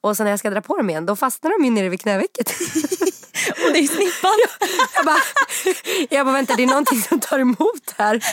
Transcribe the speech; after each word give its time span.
Och 0.00 0.16
sen 0.16 0.24
när 0.24 0.30
jag 0.30 0.38
ska 0.38 0.50
dra 0.50 0.60
på 0.60 0.76
dem 0.76 0.90
igen 0.90 1.06
då 1.06 1.16
fastnar 1.16 1.58
de 1.58 1.64
ju 1.64 1.70
nere 1.70 1.88
vid 1.88 2.00
knävecket. 2.00 2.50
Och 3.66 3.72
det 3.72 3.78
är 3.78 3.86
snippan. 3.86 4.32
jag, 4.94 5.06
bara, 5.06 5.18
jag 6.10 6.26
bara 6.26 6.32
vänta 6.32 6.56
det 6.56 6.62
är 6.62 6.66
någonting 6.66 7.00
som 7.00 7.20
tar 7.20 7.38
emot 7.38 7.94
här. 7.96 8.24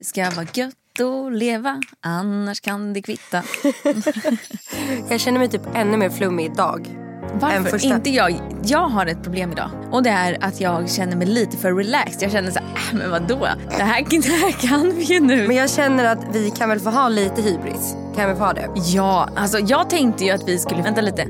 Ska 0.00 0.30
vara 0.30 0.46
gött 0.54 0.74
att 1.00 1.32
leva 1.32 1.80
annars 2.00 2.60
kan 2.60 2.92
det 2.92 3.02
kvitta. 3.02 3.42
jag 5.10 5.20
känner 5.20 5.38
mig 5.38 5.50
typ 5.50 5.62
ännu 5.74 5.96
mer 5.96 6.10
flummig 6.10 6.44
idag. 6.44 6.88
Varför? 7.32 7.70
Första... 7.70 7.88
Inte 7.88 8.10
jag. 8.10 8.40
Jag 8.64 8.88
har 8.88 9.06
ett 9.06 9.22
problem 9.22 9.52
idag. 9.52 9.70
Och 9.92 10.02
det 10.02 10.10
är 10.10 10.38
att 10.40 10.60
jag 10.60 10.90
känner 10.90 11.16
mig 11.16 11.26
lite 11.26 11.56
för 11.56 11.74
relaxed. 11.74 12.22
Jag 12.22 12.32
känner 12.32 12.50
så 12.50 12.58
här, 12.58 12.68
äh, 12.68 12.98
men 12.98 13.10
vadå? 13.10 13.48
Det 13.76 13.82
här, 13.82 14.04
det 14.10 14.28
här 14.28 14.52
kan 14.52 14.96
vi 14.96 15.02
ju 15.02 15.20
nu. 15.20 15.46
Men 15.46 15.56
jag 15.56 15.70
känner 15.70 16.04
att 16.04 16.18
vi 16.32 16.50
kan 16.50 16.68
väl 16.68 16.80
få 16.80 16.90
ha 16.90 17.08
lite 17.08 17.42
hybris? 17.42 17.96
Kan 18.16 18.28
vi 18.28 18.34
få 18.34 18.44
ha 18.44 18.52
det? 18.52 18.68
Ja, 18.76 19.28
alltså 19.36 19.58
jag 19.58 19.90
tänkte 19.90 20.24
ju 20.24 20.30
att 20.30 20.48
vi 20.48 20.58
skulle... 20.58 20.82
Vänta 20.82 21.00
lite. 21.00 21.26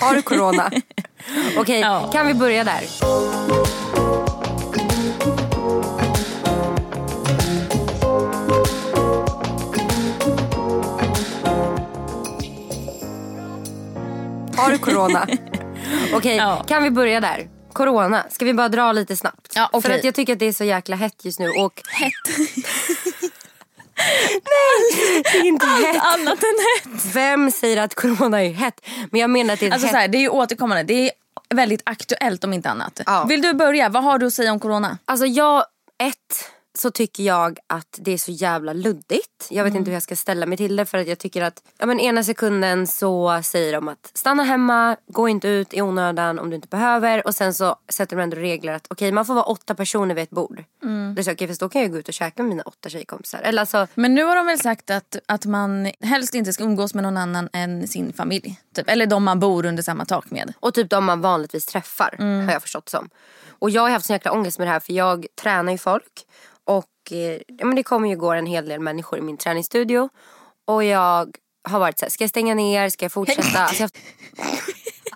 Har 0.00 0.14
du 0.14 0.22
corona? 0.22 0.66
Okej, 0.70 1.60
okay, 1.60 1.80
ja. 1.80 2.10
kan 2.12 2.26
vi 2.26 2.34
börja 2.34 2.64
där? 2.64 2.80
Har 14.58 14.70
du 14.70 14.78
corona? 14.78 15.22
Okej, 15.28 16.14
okay, 16.14 16.36
ja. 16.36 16.64
kan 16.68 16.82
vi 16.82 16.90
börja 16.90 17.20
där? 17.20 17.48
Corona, 17.72 18.24
ska 18.30 18.44
vi 18.44 18.54
bara 18.54 18.68
dra 18.68 18.92
lite 18.92 19.16
snabbt? 19.16 19.52
Ja, 19.54 19.68
okay. 19.72 19.90
För 19.90 19.98
att 19.98 20.04
jag 20.04 20.14
tycker 20.14 20.32
att 20.32 20.38
det 20.38 20.46
är 20.46 20.52
så 20.52 20.64
jäkla 20.64 20.96
hett 20.96 21.24
just 21.24 21.38
nu. 21.38 21.48
Och... 21.48 21.82
Hett? 21.88 22.12
Nej, 24.44 25.22
det 25.32 25.38
är 25.38 25.44
inte 25.44 25.66
Allt 25.66 25.86
hett. 25.86 26.02
annat 26.02 26.42
än 26.42 26.92
hett. 26.92 27.14
Vem 27.14 27.50
säger 27.50 27.76
att 27.76 27.94
corona 27.94 28.44
är 28.44 28.52
hett? 28.52 28.80
Men 29.10 29.20
jag 29.20 29.30
menar 29.30 29.54
att 29.54 29.60
det 29.60 29.66
är 29.66 29.72
alltså, 29.72 29.86
hett. 29.86 29.94
Så 29.94 29.98
här, 29.98 30.08
det 30.08 30.18
är 30.18 30.20
ju 30.20 30.28
återkommande. 30.28 30.82
Det 30.82 31.08
är 31.08 31.10
väldigt 31.54 31.82
aktuellt 31.84 32.44
om 32.44 32.52
inte 32.52 32.70
annat. 32.70 33.00
Ja. 33.06 33.24
Vill 33.24 33.42
du 33.42 33.54
börja? 33.54 33.88
Vad 33.88 34.04
har 34.04 34.18
du 34.18 34.26
att 34.26 34.34
säga 34.34 34.52
om 34.52 34.60
corona? 34.60 34.98
Alltså 35.04 35.26
jag, 35.26 35.64
ett 35.98 36.50
så 36.80 36.90
tycker 36.90 37.22
jag 37.22 37.58
att 37.66 37.98
det 38.00 38.12
är 38.12 38.18
så 38.18 38.32
jävla 38.32 38.72
luddigt. 38.72 39.46
Jag 39.50 39.64
vet 39.64 39.70
mm. 39.70 39.80
inte 39.80 39.90
hur 39.90 39.96
jag 39.96 40.02
ska 40.02 40.16
ställa 40.16 40.46
mig 40.46 40.58
till 40.58 40.76
det 40.76 40.86
för 40.86 40.98
att 40.98 41.06
jag 41.06 41.18
tycker 41.18 41.42
att 41.42 41.62
ja, 41.78 41.86
men 41.86 42.00
ena 42.00 42.24
sekunden 42.24 42.86
så 42.86 43.40
säger 43.42 43.72
de 43.72 43.88
att 43.88 44.10
stanna 44.14 44.42
hemma, 44.42 44.96
gå 45.06 45.28
inte 45.28 45.48
ut 45.48 45.74
i 45.74 45.82
onödan 45.82 46.38
om 46.38 46.50
du 46.50 46.56
inte 46.56 46.68
behöver 46.68 47.26
och 47.26 47.34
sen 47.34 47.54
så 47.54 47.76
sätter 47.88 48.16
de 48.16 48.22
ändå 48.22 48.36
regler 48.36 48.72
att 48.72 48.86
okej 48.90 48.94
okay, 49.06 49.12
man 49.12 49.26
får 49.26 49.34
vara 49.34 49.44
åtta 49.44 49.74
personer 49.74 50.14
vid 50.14 50.22
ett 50.22 50.30
bord. 50.30 50.64
Mm. 50.82 51.14
Det 51.14 51.20
är 51.20 51.22
så, 51.22 51.32
okay, 51.32 51.48
fast 51.48 51.60
då 51.60 51.68
kan 51.68 51.82
jag 51.82 51.90
gå 51.92 51.98
ut 51.98 52.08
och 52.08 52.14
käka 52.14 52.42
med 52.42 52.50
mina 52.50 52.62
åtta 52.62 52.88
tjejkompisar. 52.88 53.40
Eller 53.40 53.60
alltså, 53.60 53.86
men 53.94 54.14
nu 54.14 54.24
har 54.24 54.36
de 54.36 54.46
väl 54.46 54.58
sagt 54.58 54.90
att, 54.90 55.16
att 55.26 55.46
man 55.46 55.92
helst 56.00 56.34
inte 56.34 56.52
ska 56.52 56.64
umgås 56.64 56.94
med 56.94 57.02
någon 57.02 57.16
annan 57.16 57.48
än 57.52 57.88
sin 57.88 58.12
familj. 58.12 58.60
Typ. 58.74 58.90
Eller 58.90 59.06
de 59.06 59.24
man 59.24 59.40
bor 59.40 59.66
under 59.66 59.82
samma 59.82 60.04
tak 60.04 60.30
med. 60.30 60.52
Och 60.60 60.74
typ 60.74 60.90
de 60.90 61.04
man 61.04 61.20
vanligtvis 61.20 61.66
träffar 61.66 62.14
mm. 62.18 62.46
har 62.46 62.52
jag 62.52 62.62
förstått 62.62 62.88
som. 62.88 63.10
Och 63.58 63.70
jag 63.70 63.82
har 63.82 63.90
haft 63.90 64.06
så 64.06 64.12
jäkla 64.12 64.32
ångest 64.32 64.58
med 64.58 64.66
det 64.66 64.72
här 64.72 64.80
för 64.80 64.92
jag 64.92 65.26
tränar 65.42 65.72
ju 65.72 65.78
folk. 65.78 66.24
Och 66.68 67.12
eh, 67.12 67.40
ja, 67.58 67.66
men 67.66 67.76
det 67.76 67.82
kommer 67.82 68.08
ju 68.08 68.16
gå 68.16 68.32
en 68.32 68.46
hel 68.46 68.68
del 68.68 68.80
människor 68.80 69.18
i 69.18 69.22
min 69.22 69.36
träningsstudio. 69.36 70.08
Och 70.66 70.84
jag 70.84 71.36
har 71.68 71.78
varit 71.78 71.98
så 71.98 72.04
här, 72.04 72.10
ska 72.10 72.24
jag 72.24 72.30
stänga 72.30 72.54
ner, 72.54 72.88
ska 72.88 73.04
jag 73.04 73.12
fortsätta? 73.12 73.58
alltså, 73.58 73.82
jag... 73.82 73.90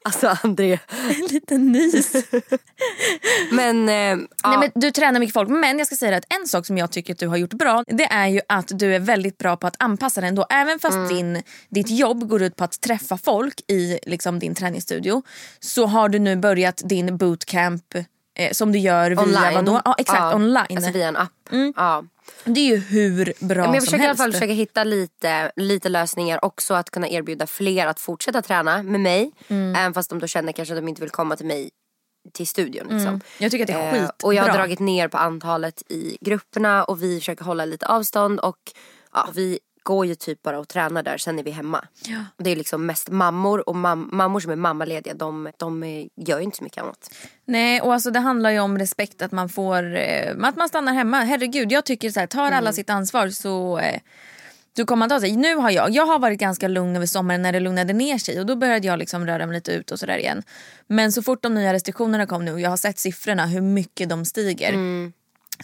alltså 0.03 0.37
André. 0.43 0.79
En 1.09 1.27
liten 1.27 1.73
nys. 1.73 2.13
men, 3.53 3.89
eh, 3.89 4.17
Nej, 4.17 4.27
ja. 4.43 4.61
men 4.61 4.71
Du 4.75 4.91
tränar 4.91 5.21
mycket 5.21 5.35
folk. 5.35 5.49
Men 5.49 5.79
jag 5.79 5.87
ska 5.87 5.97
säga 5.97 6.17
att 6.17 6.41
en 6.41 6.49
sak 6.49 6.67
som 6.67 6.79
jag 6.79 6.91
tycker 6.91 7.13
att 7.13 7.19
du 7.19 7.29
har 7.29 7.37
gjort 7.37 7.55
bra. 7.55 7.85
Det 7.87 8.05
är 8.05 8.29
ju 8.29 8.41
att 8.49 8.71
du 8.79 8.95
är 8.95 9.01
väldigt 9.01 9.39
bra 9.39 9.57
på 9.57 9.67
att 9.67 9.77
anpassa 9.79 10.21
dig 10.21 10.29
ändå. 10.29 10.47
Även 10.51 10.79
fast 10.79 10.97
mm. 10.97 11.09
din, 11.09 11.43
ditt 11.69 11.91
jobb 11.91 12.29
går 12.29 12.43
ut 12.43 12.57
på 12.57 12.65
att 12.65 12.81
träffa 12.81 13.19
folk 13.19 13.61
i 13.69 13.99
liksom, 14.03 14.39
din 14.39 14.55
träningsstudio. 14.55 15.23
Så 15.61 15.87
har 15.87 16.09
du 16.09 16.19
nu 16.19 16.37
börjat 16.37 16.83
din 16.85 17.17
bootcamp 17.17 17.95
eh, 18.35 18.53
som 18.53 18.73
du 18.73 18.79
gör 18.79 19.11
via 19.11 19.21
online. 19.21 19.55
vadå? 19.55 19.81
Ja, 19.85 19.95
exakt, 19.99 20.21
ja. 20.21 20.35
online. 20.35 20.77
Alltså 20.77 20.91
via 20.91 21.09
en 21.09 21.17
app. 21.17 21.33
Mm. 21.51 21.73
Ja. 21.77 22.05
Det 22.45 22.61
är 22.61 22.65
ju 22.65 22.77
hur 22.77 23.33
bra 23.39 23.65
men 23.65 23.75
jag 23.75 23.83
som 23.83 23.83
helst. 23.83 23.83
Jag 23.83 23.83
försöker 23.83 24.05
i 24.05 24.07
alla 24.07 24.17
fall 24.17 24.33
försöka 24.33 24.53
hitta 24.53 24.85
lite, 24.85 25.53
lite 25.57 25.89
lösningar 25.89 26.45
också 26.45 26.75
att 26.75 26.91
kunna 26.91 27.09
erbjuda 27.09 27.47
fler 27.47 27.87
att 27.87 28.01
fortsätta 28.01 28.43
träna 28.43 28.83
med 28.83 29.01
mig. 29.01 29.33
Mm. 29.49 29.75
Även 29.75 29.95
fast 29.95 30.11
de 30.11 30.19
då 30.19 30.27
känner 30.27 30.53
kanske 30.53 30.75
att 30.75 30.81
de 30.81 30.89
inte 30.89 31.01
vill 31.01 31.11
komma 31.11 31.37
till 31.37 31.47
mig 31.47 31.71
till 32.33 32.47
studion. 32.47 32.87
Liksom. 32.89 33.09
Mm. 33.09 33.21
Jag 33.39 33.51
tycker 33.51 33.65
att 33.65 33.67
det 33.67 33.73
är 33.73 33.93
skitbra. 33.93 34.05
Eh, 34.05 34.11
och 34.23 34.35
jag 34.35 34.43
har 34.43 34.53
dragit 34.53 34.79
ner 34.79 35.09
på 35.09 35.19
antalet 35.19 35.83
i 35.89 36.19
grupperna 36.21 36.85
och 36.85 37.03
vi 37.03 37.19
försöker 37.19 37.45
hålla 37.45 37.65
lite 37.65 37.87
avstånd 37.87 38.41
och 38.41 38.59
ja, 39.13 39.29
vi 39.35 39.59
går 39.83 40.07
ju 40.07 40.15
typ 40.15 40.43
bara 40.43 40.59
och 40.59 40.69
tränar 40.69 41.03
där, 41.03 41.19
sen 41.19 41.39
är 41.39 41.43
vi 41.43 41.51
hemma. 41.51 41.85
Ja. 42.07 42.25
Det 42.37 42.51
är 42.51 42.57
liksom 42.57 42.87
mest 42.87 43.11
mammor 43.11 43.69
och 43.69 43.77
mam 43.77 44.09
mammor 44.13 44.41
som 44.41 44.53
är 44.53 44.57
mammalediga 44.57 45.15
de, 45.15 45.51
de 45.57 45.83
gör 46.17 46.39
ju 46.39 46.45
inte 46.45 46.57
så 46.57 46.65
mycket 46.65 46.83
annat. 46.83 47.15
Nej 47.45 47.81
och 47.81 47.95
alltså 47.95 48.11
det 48.11 48.21
handlar 48.21 48.51
ju 48.51 48.61
om 48.61 48.79
respekt 48.79 49.23
att 49.23 49.33
man 49.33 49.49
får, 49.49 49.97
eh, 49.97 50.37
att 50.43 50.57
man 50.57 50.69
stannar 50.69 50.93
hemma. 50.93 51.21
Herregud 51.21 51.73
jag 51.73 51.85
tycker 51.85 52.11
så 52.11 52.21
här, 52.21 52.27
tar 52.27 52.47
alla 52.47 52.59
mm. 52.59 52.73
sitt 52.73 52.91
ansvar 52.91 53.29
så 53.29 53.79
eh, 53.79 54.01
då 54.77 54.85
kommer 54.85 54.99
man 54.99 55.09
ta 55.09 55.21
sig. 55.21 55.37
Nu 55.37 55.55
har 55.57 55.71
jag, 55.71 55.91
jag 55.91 56.07
har 56.07 56.19
varit 56.19 56.41
ganska 56.41 56.69
lugn 56.69 56.97
över 56.97 57.07
sommaren 57.07 57.43
när 57.43 57.53
det 57.53 57.61
lugnade 57.61 57.93
ner 57.93 58.19
sig 58.19 58.41
och 58.41 58.47
då 58.47 58.57
började 58.57 58.87
jag 58.87 58.99
liksom 58.99 59.27
röra 59.27 59.47
mig 59.47 59.55
lite 59.55 59.73
ut 59.73 59.91
och 59.91 59.99
sådär 59.99 60.19
igen. 60.19 60.43
Men 60.87 61.13
så 61.13 61.23
fort 61.23 61.43
de 61.43 61.55
nya 61.55 61.73
restriktionerna 61.73 62.27
kom 62.27 62.45
nu 62.45 62.53
och 62.53 62.61
jag 62.61 62.71
har 62.71 62.77
sett 62.77 62.99
siffrorna 62.99 63.47
hur 63.47 63.61
mycket 63.61 64.09
de 64.09 64.25
stiger. 64.25 64.69
Mm. 64.69 65.13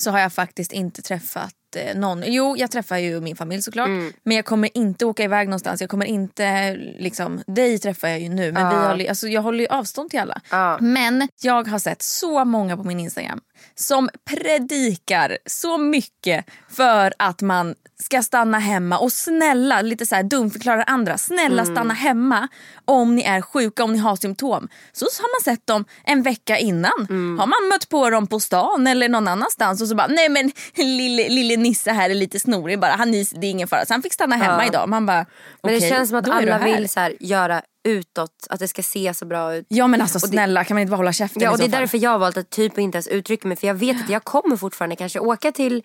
Så 0.00 0.10
har 0.10 0.18
jag 0.18 0.32
faktiskt 0.32 0.72
inte 0.72 1.02
träffat 1.02 1.54
eh, 1.54 1.57
någon. 1.94 2.22
Jo, 2.26 2.56
jag 2.58 2.70
träffar 2.70 2.98
ju 2.98 3.20
min 3.20 3.36
familj 3.36 3.62
såklart. 3.62 3.86
Mm. 3.86 4.12
Men 4.22 4.36
jag 4.36 4.44
kommer 4.44 4.76
inte 4.76 5.06
åka 5.06 5.24
iväg 5.24 5.48
någonstans. 5.48 5.80
Jag 5.80 5.90
kommer 5.90 6.06
inte, 6.06 6.74
liksom, 6.98 7.42
dig 7.46 7.78
träffar 7.78 8.08
jag 8.08 8.20
ju 8.20 8.28
nu. 8.28 8.52
Men 8.52 8.66
uh. 8.66 8.70
vi 8.70 8.86
håller, 8.86 9.08
alltså, 9.08 9.28
jag 9.28 9.42
håller 9.42 9.60
ju 9.60 9.66
avstånd 9.66 10.10
till 10.10 10.20
alla. 10.20 10.40
Uh. 10.52 10.82
Men 10.82 11.28
jag 11.42 11.68
har 11.68 11.78
sett 11.78 12.02
så 12.02 12.44
många 12.44 12.76
på 12.76 12.82
min 12.82 13.00
Instagram 13.00 13.40
som 13.74 14.08
predikar 14.24 15.38
så 15.46 15.78
mycket 15.78 16.44
för 16.68 17.14
att 17.18 17.42
man 17.42 17.74
ska 18.02 18.22
stanna 18.22 18.58
hemma 18.58 18.98
och 18.98 19.12
snälla, 19.12 19.82
lite 19.82 20.06
så 20.06 20.14
här 20.14 20.22
dumförklarar 20.22 20.84
andra, 20.86 21.18
snälla 21.18 21.62
mm. 21.62 21.74
stanna 21.74 21.94
hemma 21.94 22.48
om 22.84 23.14
ni 23.14 23.22
är 23.22 23.40
sjuka, 23.40 23.84
om 23.84 23.92
ni 23.92 23.98
har 23.98 24.16
symptom. 24.16 24.68
Så 24.92 25.04
har 25.04 25.36
man 25.36 25.54
sett 25.54 25.66
dem 25.66 25.84
en 26.04 26.22
vecka 26.22 26.58
innan. 26.58 27.06
Mm. 27.10 27.38
Har 27.38 27.46
man 27.46 27.68
mött 27.68 27.88
på 27.88 28.10
dem 28.10 28.26
på 28.26 28.40
stan 28.40 28.86
eller 28.86 29.08
någon 29.08 29.28
annanstans 29.28 29.82
och 29.82 29.88
så 29.88 29.94
bara 29.94 30.06
nej 30.06 30.28
men 30.28 30.52
lille, 30.74 31.28
lille 31.28 31.56
Nisse 31.56 31.92
här 31.92 32.10
är 32.10 32.14
lite 32.14 32.40
snorig 32.40 32.80
bara, 32.80 32.92
han, 32.92 33.12
det 33.12 33.46
är 33.46 33.50
ingen 33.50 33.68
fara. 33.68 33.86
Så 33.86 33.94
han 33.94 34.02
fick 34.02 34.12
stanna 34.12 34.36
hemma 34.36 34.62
ja. 34.62 34.68
idag. 34.68 34.88
Man 34.88 35.06
bara, 35.06 35.26
men 35.62 35.74
det 35.74 35.80
känns 35.80 36.08
som 36.08 36.18
att 36.18 36.28
alla 36.28 36.58
vill 36.58 36.88
så 36.88 37.00
här, 37.00 37.16
göra 37.20 37.62
utåt, 37.88 38.46
att 38.50 38.60
det 38.60 38.68
ska 38.68 38.82
se 38.82 39.14
så 39.14 39.24
bra 39.24 39.54
ut. 39.54 39.66
Ja 39.68 39.86
men 39.86 40.00
alltså 40.00 40.20
snälla 40.20 40.64
kan 40.64 40.74
man 40.74 40.82
inte 40.82 40.90
bara 40.90 40.96
hålla 40.96 41.12
käften 41.12 41.42
Ja 41.42 41.50
och 41.50 41.58
det 41.58 41.64
är 41.64 41.68
därför 41.68 41.98
jag 41.98 42.10
har 42.10 42.18
valt 42.18 42.36
att 42.36 42.50
typ 42.50 42.78
inte 42.78 42.96
ens 42.96 43.08
uttrycka 43.08 43.48
mig 43.48 43.56
för 43.56 43.66
jag 43.66 43.74
vet 43.74 44.00
att 44.04 44.10
jag 44.10 44.24
kommer 44.24 44.56
fortfarande 44.56 44.96
kanske 44.96 45.18
åka 45.18 45.52
till 45.52 45.82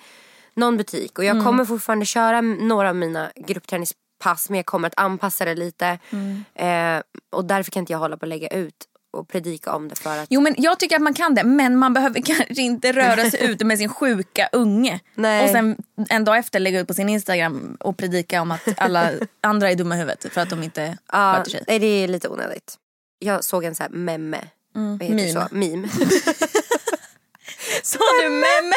någon 0.55 0.77
butik 0.77 1.19
och 1.19 1.25
jag 1.25 1.31
mm. 1.31 1.45
kommer 1.45 1.65
fortfarande 1.65 2.05
köra 2.05 2.41
några 2.41 2.89
av 2.89 2.95
mina 2.95 3.31
gruppträningspass 3.35 4.49
men 4.49 4.57
jag 4.57 4.65
kommer 4.65 4.87
att 4.87 4.99
anpassa 4.99 5.45
det 5.45 5.55
lite. 5.55 5.99
Mm. 6.09 6.43
Eh, 6.55 7.03
och 7.29 7.45
därför 7.45 7.71
kan 7.71 7.79
inte 7.79 7.93
jag 7.93 7.99
hålla 7.99 8.17
på 8.17 8.25
att 8.25 8.29
lägga 8.29 8.47
ut 8.47 8.87
och 9.13 9.27
predika 9.27 9.75
om 9.75 9.87
det 9.87 9.95
för 9.95 10.17
att... 10.17 10.27
Jo 10.29 10.41
men 10.41 10.55
jag 10.57 10.79
tycker 10.79 10.95
att 10.95 11.01
man 11.01 11.13
kan 11.13 11.35
det 11.35 11.43
men 11.43 11.77
man 11.77 11.93
behöver 11.93 12.21
kanske 12.25 12.61
inte 12.61 12.91
röra 12.91 13.31
sig 13.31 13.45
ute 13.45 13.65
med 13.65 13.77
sin 13.77 13.89
sjuka 13.89 14.49
unge. 14.51 14.99
Nej. 15.15 15.43
Och 15.43 15.49
sen 15.49 15.77
en 16.09 16.23
dag 16.23 16.37
efter 16.37 16.59
lägga 16.59 16.79
ut 16.79 16.87
på 16.87 16.93
sin 16.93 17.09
Instagram 17.09 17.77
och 17.79 17.97
predika 17.97 18.41
om 18.41 18.51
att 18.51 18.61
alla 18.77 19.11
andra 19.41 19.71
är 19.71 19.75
dumma 19.75 19.95
i 19.95 19.97
huvudet 19.97 20.33
för 20.33 20.41
att 20.41 20.49
de 20.49 20.63
inte 20.63 20.97
ja, 21.11 21.35
sköter 21.37 21.51
sig. 21.51 21.63
Nej 21.67 21.79
det 21.79 21.87
är 21.87 22.07
lite 22.07 22.29
onödigt. 22.29 22.75
Jag 23.19 23.43
såg 23.43 23.63
en 23.63 23.75
sån 23.75 23.83
här 23.83 23.91
memme. 23.91 24.39
Mm. 24.75 24.97
Meme. 24.97 25.31
Så? 25.31 25.47
Meme. 25.51 25.87
Sa 27.83 27.99
du 28.23 28.29
memme? 28.29 28.75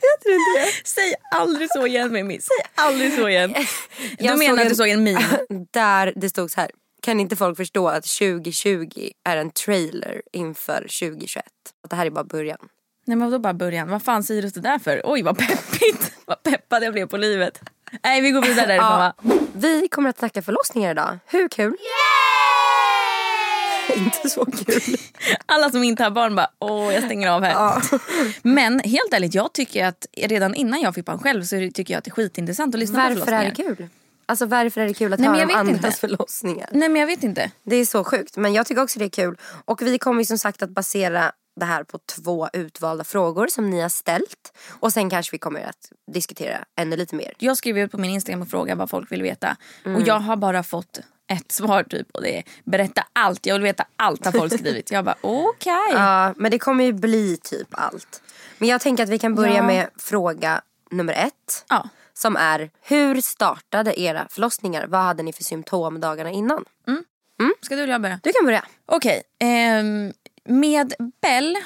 Jag 0.00 0.20
tror 0.22 0.34
inte 0.34 0.60
det. 0.60 0.88
Säg 0.88 1.14
aldrig 1.30 1.68
så 1.70 1.86
igen 1.86 2.12
Mimmi. 2.12 2.40
Säg 2.40 2.70
aldrig 2.74 3.14
så 3.14 3.28
igen. 3.28 3.54
Du 4.18 4.36
menar 4.36 4.62
att 4.62 4.68
du 4.68 4.74
såg 4.74 4.88
en 4.88 5.02
meme? 5.02 5.38
Där 5.70 6.12
det 6.16 6.28
stod 6.28 6.50
så 6.50 6.60
här. 6.60 6.70
Kan 7.02 7.20
inte 7.20 7.36
folk 7.36 7.56
förstå 7.56 7.88
att 7.88 8.04
2020 8.04 9.10
är 9.24 9.36
en 9.36 9.50
trailer 9.50 10.22
inför 10.32 10.80
2021? 10.80 11.44
Att 11.84 11.90
det 11.90 11.96
här 11.96 12.06
är 12.06 12.10
bara 12.10 12.24
början. 12.24 12.58
Nej 13.06 13.16
men 13.16 13.30
vadå 13.30 13.38
bara 13.38 13.54
början? 13.54 13.88
Vad 13.88 14.02
fan 14.02 14.22
säger 14.22 14.42
du 14.42 14.48
det 14.48 14.60
där 14.60 14.78
för? 14.78 15.02
Oj 15.04 15.22
vad 15.22 15.38
peppigt! 15.38 16.12
vad 16.24 16.42
peppad 16.42 16.82
jag 16.82 16.92
blev 16.92 17.06
på 17.06 17.16
livet. 17.16 17.60
Nej 18.02 18.20
vi 18.20 18.30
går 18.30 18.42
vidare 18.42 18.66
därifrån 18.66 18.90
ja. 18.90 19.12
va? 19.22 19.34
Vi 19.52 19.88
kommer 19.88 20.10
att 20.10 20.18
snacka 20.18 20.42
förlossningar 20.42 20.90
idag. 20.90 21.18
Hur 21.26 21.48
kul? 21.48 21.76
inte 23.96 24.28
så 24.28 24.44
kul. 24.44 24.96
Alla 25.46 25.70
som 25.70 25.84
inte 25.84 26.02
har 26.02 26.10
barn 26.10 26.34
bara, 26.34 26.50
åh 26.58 26.94
jag 26.94 27.04
stänger 27.04 27.28
av 27.28 27.42
här. 27.42 27.52
Ja. 27.52 27.82
Men 28.42 28.80
helt 28.80 29.12
ärligt, 29.12 29.34
jag 29.34 29.52
tycker 29.52 29.86
att 29.86 30.06
redan 30.16 30.54
innan 30.54 30.80
jag 30.80 30.94
fick 30.94 31.04
barn 31.04 31.18
själv 31.18 31.42
så 31.42 31.56
tycker 31.56 31.94
jag 31.94 31.98
att 31.98 32.04
det 32.04 32.08
är 32.08 32.12
skitintressant 32.12 32.74
att 32.74 32.78
lyssna 32.78 32.98
Varför 32.98 33.20
på 33.20 33.24
förlossningar. 33.24 33.54
Varför 33.56 33.62
är 33.62 33.74
det 33.74 33.76
kul? 33.76 33.88
Alltså 34.30 34.46
varför 34.46 34.80
är 34.80 34.86
det 34.86 34.94
kul 34.94 35.12
att 35.12 35.20
Nej, 35.20 35.28
höra 35.28 35.42
om 35.44 35.54
andras 35.54 35.76
inte. 35.76 35.90
förlossningar? 35.92 36.68
Nej 36.72 36.88
men 36.88 37.00
jag 37.00 37.06
vet 37.06 37.22
inte. 37.22 37.50
Det 37.62 37.76
är 37.76 37.84
så 37.86 38.04
sjukt. 38.04 38.36
Men 38.36 38.52
jag 38.52 38.66
tycker 38.66 38.82
också 38.82 38.98
det 38.98 39.04
är 39.04 39.08
kul. 39.08 39.36
Och 39.64 39.82
vi 39.82 39.98
kommer 39.98 40.20
ju 40.20 40.24
som 40.24 40.38
sagt 40.38 40.62
att 40.62 40.70
basera 40.70 41.32
det 41.60 41.64
här 41.66 41.84
på 41.84 41.98
två 41.98 42.48
utvalda 42.52 43.04
frågor 43.04 43.46
som 43.46 43.70
ni 43.70 43.80
har 43.80 43.88
ställt. 43.88 44.52
Och 44.80 44.92
sen 44.92 45.10
kanske 45.10 45.32
vi 45.34 45.38
kommer 45.38 45.60
att 45.64 45.92
diskutera 46.12 46.58
ännu 46.78 46.96
lite 46.96 47.14
mer. 47.14 47.32
Jag 47.38 47.56
skrev 47.56 47.78
ut 47.78 47.90
på 47.92 47.98
min 47.98 48.10
Instagram 48.10 48.42
och 48.42 48.48
frågade 48.48 48.78
vad 48.78 48.90
folk 48.90 49.12
vill 49.12 49.22
veta. 49.22 49.56
Mm. 49.84 49.96
Och 49.96 50.08
jag 50.08 50.20
har 50.20 50.36
bara 50.36 50.62
fått 50.62 51.00
ett 51.32 51.52
svar 51.52 51.82
typ 51.82 52.10
och 52.14 52.22
det 52.22 52.38
är 52.38 52.44
berätta 52.64 53.04
allt, 53.12 53.46
jag 53.46 53.54
vill 53.54 53.62
veta 53.62 53.84
allt 53.96 54.24
har 54.24 54.32
folk 54.32 54.58
skrivit. 54.58 54.90
Jag 54.90 55.04
bara 55.04 55.16
okej. 55.20 55.72
Ja, 55.92 56.34
men 56.36 56.50
det 56.50 56.58
kommer 56.58 56.84
ju 56.84 56.92
bli 56.92 57.36
typ 57.42 57.68
allt. 57.70 58.22
Men 58.58 58.68
jag 58.68 58.80
tänker 58.80 59.02
att 59.02 59.08
vi 59.10 59.18
kan 59.18 59.34
börja 59.34 59.54
Ja. 59.54 59.62
med 59.62 59.88
fråga 59.96 60.60
nummer 60.90 61.12
ett. 61.12 61.64
Ja. 61.68 61.88
Som 62.20 62.36
är, 62.36 62.70
hur 62.82 63.20
startade 63.20 64.00
era 64.00 64.26
förlossningar? 64.30 64.86
Vad 64.86 65.00
hade 65.00 65.22
ni 65.22 65.32
för 65.32 65.44
symptom 65.44 66.00
dagarna 66.00 66.30
innan? 66.30 66.64
Ska 67.62 67.76
du 67.76 67.82
eller 67.82 67.92
jag 67.92 68.02
börja? 68.02 68.20
Du 68.22 68.32
kan 68.32 68.44
börja. 68.44 68.64
Okej, 68.86 69.22
ehm, 69.38 70.12
med 70.44 70.94
Bell 71.22 71.56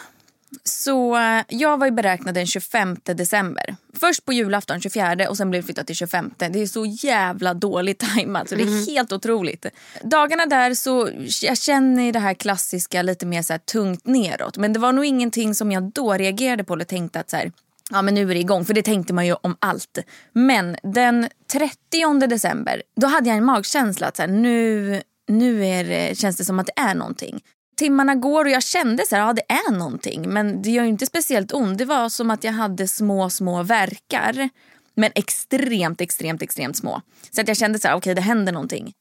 så 0.64 1.18
jag 1.48 1.78
var 1.78 1.86
ju 1.86 1.92
beräknad 1.92 2.34
den 2.34 2.46
25 2.46 2.96
december. 3.04 3.76
Först 4.00 4.24
på 4.24 4.32
julafton 4.32 4.80
24 4.80 5.28
och 5.28 5.36
sen 5.36 5.50
blev 5.50 5.62
det 5.62 5.66
flyttat 5.66 5.86
till 5.86 5.96
25. 5.96 6.30
Det 6.36 6.62
är 6.62 6.66
så 6.66 6.86
jävla 6.86 7.54
dåligt 7.54 7.98
tajmat 7.98 8.48
så 8.48 8.54
det 8.54 8.62
är 8.62 8.86
helt 8.94 9.12
otroligt. 9.12 9.66
Dagarna 10.02 10.46
där 10.46 10.74
så 10.74 11.10
jag 11.42 11.58
känner 11.58 12.12
det 12.12 12.18
här 12.18 12.34
klassiska 12.34 13.02
lite 13.02 13.26
mer 13.26 13.42
så 13.42 13.52
här 13.52 13.58
tungt 13.58 14.06
neråt. 14.06 14.56
Men 14.56 14.72
det 14.72 14.78
var 14.78 14.92
nog 14.92 15.04
ingenting 15.04 15.54
som 15.54 15.72
jag 15.72 15.82
då 15.82 16.12
reagerade 16.12 16.64
på 16.64 16.74
eller 16.74 16.84
tänkte 16.84 17.20
att 17.20 17.30
så 17.30 17.36
här, 17.36 17.52
ja 17.94 18.02
men 18.02 18.14
nu 18.14 18.31
är 18.31 18.35
det 18.35 18.41
igång. 18.41 18.64
För 18.64 18.75
det 18.75 18.82
tänkte 18.82 19.14
man 19.14 19.26
ju 19.26 19.35
om 19.35 19.56
allt. 19.58 19.99
Men 20.32 20.76
den 20.82 21.29
30 21.52 22.26
december 22.26 22.82
då 22.96 23.06
hade 23.06 23.29
jag 23.29 23.38
en 23.38 23.44
magkänsla 23.44 24.06
att 24.06 24.17
så 24.17 24.23
här, 24.23 24.29
nu, 24.29 25.02
nu 25.29 25.67
är 25.67 25.85
det, 25.85 26.19
känns 26.19 26.37
det 26.37 26.44
som 26.44 26.58
att 26.58 26.67
det 26.67 26.81
är 26.81 26.94
någonting. 26.94 27.41
Timmarna 27.76 28.14
går 28.14 28.44
och 28.44 28.50
jag 28.50 28.62
kände 28.62 29.06
så 29.06 29.17
här, 29.17 29.26
ja 29.26 29.32
det 29.32 29.52
är 29.52 29.73
någonting. 29.73 30.29
Men 30.32 30.62
det 30.62 30.70
gör 30.70 30.82
ju 30.82 30.88
inte 30.88 31.06
speciellt 31.06 31.52
ont. 31.52 31.79
Det 31.79 31.85
var 31.85 32.08
som 32.08 32.31
att 32.31 32.44
jag 32.44 32.52
hade 32.52 32.88
små, 32.88 33.31
små 33.31 33.62
verkar. 33.62 34.49
Men 34.94 35.11
extremt, 35.14 36.00
extremt, 36.00 36.43
extremt 36.43 36.76
små. 36.76 37.00
Så 37.31 37.41
att 37.41 37.49
jag 37.49 37.56
kände 37.56 37.79
så 37.79 37.88
här, 37.88 37.96
okej 37.96 38.14
det 38.14 38.20
händer 38.20 38.52
någonting. 38.52 38.93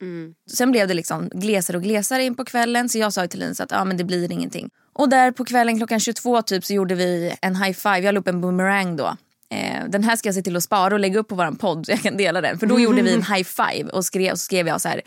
Sen 0.51 0.71
blev 0.71 0.87
det 0.87 0.93
liksom 0.93 1.29
glesare 1.29 1.77
och 1.77 1.83
glesare 1.83 2.23
in 2.23 2.35
på 2.35 2.45
kvällen. 2.45 2.89
Så 2.89 2.97
jag 2.97 3.13
sa 3.13 3.27
till 3.27 3.39
Linus 3.39 3.59
att 3.59 3.71
ja, 3.71 3.85
men 3.85 3.97
det 3.97 4.03
blir 4.03 4.31
ingenting. 4.31 4.69
Och 4.93 5.09
där 5.09 5.31
på 5.31 5.45
kvällen 5.45 5.77
klockan 5.77 5.99
22 5.99 6.41
typ 6.41 6.65
så 6.65 6.73
gjorde 6.73 6.95
vi 6.95 7.35
en 7.41 7.55
high 7.55 7.73
five. 7.77 7.99
Jag 7.99 8.13
la 8.13 8.19
upp 8.19 8.27
en 8.27 8.41
boomerang 8.41 8.95
då. 8.95 9.17
Eh, 9.49 9.89
den 9.89 10.03
här 10.03 10.15
ska 10.15 10.27
jag 10.27 10.35
se 10.35 10.41
till 10.41 10.55
att 10.55 10.63
spara 10.63 10.93
och 10.93 10.99
lägga 10.99 11.19
upp 11.19 11.27
på 11.27 11.35
vår 11.35 11.51
podd 11.51 11.85
så 11.85 11.91
jag 11.91 12.01
kan 12.01 12.17
dela 12.17 12.41
den. 12.41 12.59
För 12.59 12.67
då 12.67 12.79
gjorde 12.79 13.01
vi 13.01 13.13
en 13.13 13.23
high 13.33 13.43
five 13.43 13.89
och 13.89 14.05
skrev, 14.05 14.31
och 14.31 14.39
så 14.39 14.43
skrev 14.43 14.67
jag 14.67 14.81
så 14.81 14.89
här. 14.89 15.01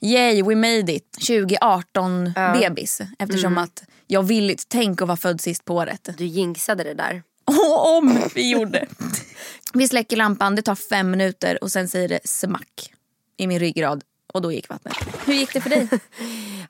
Yay, 0.00 0.42
we 0.42 0.54
made 0.54 0.92
it. 0.92 1.12
2018 1.12 2.32
bebis. 2.34 3.00
Eftersom 3.18 3.58
att 3.58 3.82
jag 4.06 4.22
vill 4.22 4.56
tänka 4.68 5.04
att 5.04 5.08
vara 5.08 5.16
född 5.16 5.40
sist 5.40 5.64
på 5.64 5.74
året. 5.74 6.08
Du 6.18 6.24
jinxade 6.24 6.84
det 6.84 6.94
där. 6.94 7.22
Och 7.44 7.96
om 7.96 8.20
vi 8.34 8.50
gjorde. 8.52 8.86
vi 9.74 9.88
släcker 9.88 10.16
lampan, 10.16 10.54
det 10.56 10.62
tar 10.62 10.74
fem 10.74 11.10
minuter 11.10 11.64
och 11.64 11.72
sen 11.72 11.88
säger 11.88 12.08
det 12.08 12.20
smack 12.24 12.92
i 13.36 13.46
min 13.46 13.58
ryggrad 13.58 14.04
och 14.32 14.42
då 14.42 14.52
gick 14.52 14.68
vattnet. 14.68 14.94
Hur 15.24 15.34
gick 15.34 15.52
det 15.52 15.60
för 15.60 15.70
dig? 15.70 15.88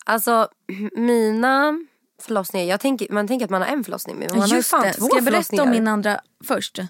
Alltså 0.05 0.49
mina 0.97 1.85
förlossningar, 2.23 2.67
jag 2.67 2.81
tänker, 2.81 3.13
man 3.13 3.29
tänker 3.29 3.45
att 3.45 3.51
man 3.51 3.63
har 3.63 3.69
en 3.69 3.85
förlossning 3.85 4.17
men 4.17 4.29
man 4.31 4.41
har 4.41 4.49
ju 4.49 4.55
Just 4.55 4.71
fan 4.71 4.83
det. 4.83 4.93
två 4.93 5.07
Ska 5.07 5.17
jag 5.17 5.25
berätta 5.25 5.63
om 5.63 5.71
min 5.71 5.89
andra 5.89 6.21
först? 6.45 6.81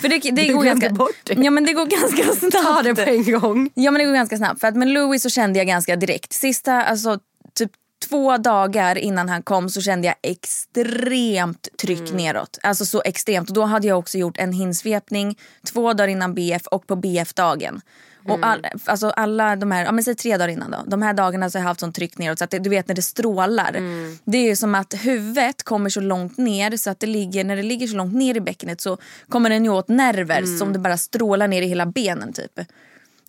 För 0.00 0.08
det, 0.08 0.30
det 0.30 0.48
går 0.52 0.64
ganska, 0.64 0.90
bort 0.90 1.16
det. 1.24 1.34
Ja 1.34 1.50
men 1.50 1.64
det 1.64 1.72
går 1.72 1.86
ganska 1.86 2.34
snabbt. 2.34 2.52
Ta 2.64 2.82
det 2.82 2.94
på 2.94 3.00
en 3.00 3.40
gång. 3.40 3.70
Ja 3.74 3.90
men 3.90 3.98
det 3.98 4.04
går 4.04 4.12
ganska 4.12 4.36
snabbt. 4.36 4.60
För 4.60 4.68
att 4.68 4.76
med 4.76 4.88
Louis 4.88 5.22
så 5.22 5.30
kände 5.30 5.58
jag 5.58 5.66
ganska 5.66 5.96
direkt. 5.96 6.32
Sista, 6.32 6.84
alltså 6.84 7.18
typ 7.54 7.70
två 8.08 8.36
dagar 8.38 8.98
innan 8.98 9.28
han 9.28 9.42
kom 9.42 9.68
så 9.70 9.80
kände 9.80 10.06
jag 10.06 10.14
extremt 10.22 11.68
tryck 11.78 12.00
Mm. 12.00 12.16
neråt. 12.16 12.58
Alltså 12.62 12.86
så 12.86 13.02
extremt. 13.04 13.48
Och 13.48 13.54
då 13.54 13.62
hade 13.64 13.86
jag 13.86 13.98
också 13.98 14.18
gjort 14.18 14.38
en 14.38 14.52
hinsvepning 14.52 15.38
två 15.66 15.92
dagar 15.92 16.08
innan 16.08 16.34
BF 16.34 16.66
och 16.66 16.86
på 16.86 16.96
BF-dagen. 16.96 17.80
Och 18.28 18.30
Mm. 18.38 18.44
all, 18.44 18.66
alltså 18.84 19.08
alla 19.10 19.56
de 19.56 19.70
här, 19.72 19.84
ja 19.84 19.92
men 19.92 20.04
säg 20.04 20.14
tre 20.14 20.36
dagar 20.36 20.48
innan 20.48 20.70
då. 20.70 20.78
De 20.86 21.02
här 21.02 21.14
dagarna 21.14 21.50
så 21.50 21.58
har 21.58 21.62
jag 21.62 21.68
haft 21.68 21.80
sånt 21.80 21.94
tryck 21.96 22.18
neråt 22.18 22.38
så 22.38 22.44
att 22.44 22.50
det, 22.50 22.58
du 22.58 22.70
vet 22.70 22.88
när 22.88 22.94
det 22.94 23.02
strålar. 23.02 23.74
Mm. 23.74 24.18
Det 24.24 24.50
är 24.50 24.56
som 24.56 24.74
att 24.74 24.94
huvudet 24.94 25.62
kommer 25.62 25.90
så 25.90 26.00
långt 26.00 26.38
ner 26.38 26.76
så 26.76 26.90
att 26.90 27.00
det 27.00 27.06
ligger, 27.06 27.44
när 27.44 27.56
det 27.56 27.62
ligger 27.62 27.86
så 27.86 27.96
långt 27.96 28.14
ner 28.14 28.36
i 28.36 28.40
bäckenet 28.40 28.80
så 28.80 28.98
kommer 29.28 29.50
den 29.50 29.64
ju 29.64 29.70
åt 29.70 29.88
nerver 29.88 30.38
Mm. 30.38 30.58
som 30.58 30.72
det 30.72 30.78
bara 30.78 30.96
strålar 30.96 31.48
ner 31.48 31.62
i 31.62 31.66
hela 31.66 31.86
benen 31.86 32.32
typ. 32.32 32.60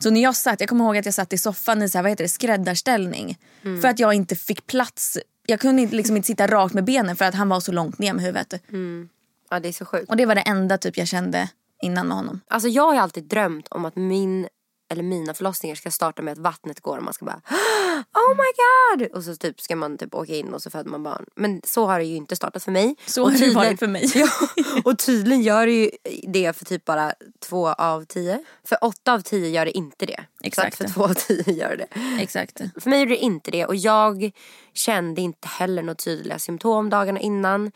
Så 0.06 0.12
när 0.12 0.22
jag 0.22 0.36
satt, 0.36 0.60
jag 0.60 0.70
kommer 0.70 0.86
ihåg 0.86 0.98
att 0.98 1.06
jag 1.06 1.14
satt 1.14 1.34
i 1.34 1.38
soffan 1.38 1.82
i 1.82 1.90
så 1.90 1.98
här, 1.98 2.04
vad 2.04 2.12
heter 2.12 2.24
det, 2.24 2.30
skräddarställning. 2.30 3.38
Mm. 3.64 3.82
För 3.82 3.88
att 3.88 4.00
jag 4.00 4.14
inte 4.14 4.36
fick 4.36 4.68
plats. 4.68 5.18
Jag 5.46 5.60
kunde 5.60 5.82
inte, 5.82 5.96
liksom 5.96 6.16
inte 6.16 6.28
sitta 6.28 6.48
rakt 6.48 6.74
med 6.74 6.84
benen 6.84 7.16
för 7.16 7.26
att 7.26 7.36
han 7.36 7.50
var 7.50 7.60
så 7.60 7.72
långt 7.72 8.00
ner 8.00 8.14
med 8.14 8.24
huvudet. 8.24 8.54
Ja 9.50 9.60
det 9.60 9.68
är 9.68 9.74
så 9.74 9.86
sjukt. 9.86 10.10
Och 10.10 10.18
det 10.18 10.26
var 10.26 10.36
det 10.36 10.42
enda 10.42 10.78
typ 10.78 10.98
jag 10.98 11.08
kände 11.08 11.50
innan 11.82 12.08
med 12.08 12.18
honom. 12.18 12.42
Alltså 12.48 12.70
jag 12.70 12.84
har 12.84 12.96
alltid 12.96 13.24
drömt 13.24 13.68
om 13.68 13.86
att 13.86 13.96
min 13.96 14.48
eller 14.90 15.04
mina 15.04 15.34
förlossningar 15.34 15.76
ska 15.76 15.92
starta 15.92 16.22
med 16.22 16.32
att 16.32 16.38
vattnet 16.38 16.82
går 16.82 16.98
och 16.98 17.04
man 17.04 17.14
ska 17.14 17.26
bara 17.26 17.42
Oh 18.14 18.36
my 18.36 18.52
god! 18.62 19.16
Och 19.16 19.24
så 19.24 19.36
typ 19.36 19.62
ska 19.62 19.76
man 19.76 19.98
typ 19.98 20.16
åka 20.16 20.36
in 20.36 20.54
och 20.54 20.62
så 20.62 20.70
föder 20.70 20.90
man 20.90 21.04
barn. 21.04 21.26
Men 21.36 21.62
så 21.64 21.86
har 21.86 22.00
det 22.00 22.06
ju 22.06 22.16
inte 22.16 22.36
startat 22.36 22.64
för 22.64 22.72
mig. 22.72 22.96
Så 23.06 23.24
och 23.24 23.32
har 23.32 23.40
det 23.40 23.56
varit 23.56 23.80
för 23.80 23.88
mig. 23.88 24.12
Ja, 24.16 24.30
och 24.86 25.00
tydligen 25.00 25.42
gör 25.42 25.66
det 25.66 25.74
ju 25.74 25.92
det 26.28 26.58
för 26.58 26.66
typ 26.66 26.86
bara 26.86 27.14
två 27.40 27.68
av 27.68 28.06
tio. 28.06 28.44
För 28.64 28.78
åtta 28.82 29.14
av 29.14 29.20
tio 29.20 29.50
gör 29.50 29.66
det 29.66 29.78
inte 29.78 30.06
det. 30.06 30.24
Exakt. 30.44 30.78
Så 30.78 30.84
för 30.84 30.94
två 30.94 31.04
av 31.04 31.14
tio 31.14 31.54
gör 31.54 31.78
det. 31.78 32.22
Exakt. 32.24 32.62
För 32.78 32.90
mig 32.90 33.00
gjorde 33.00 33.12
det 33.12 33.18
inte 33.18 33.52
det 33.52 33.66
och 33.66 33.76
jag 33.76 34.32
kände 34.74 35.22
inte 35.22 35.48
heller 35.48 35.82
några 35.82 35.96
tydliga 35.96 36.40
symptom 36.40 36.90
dagarna 36.90 37.20
innan. 37.20 37.72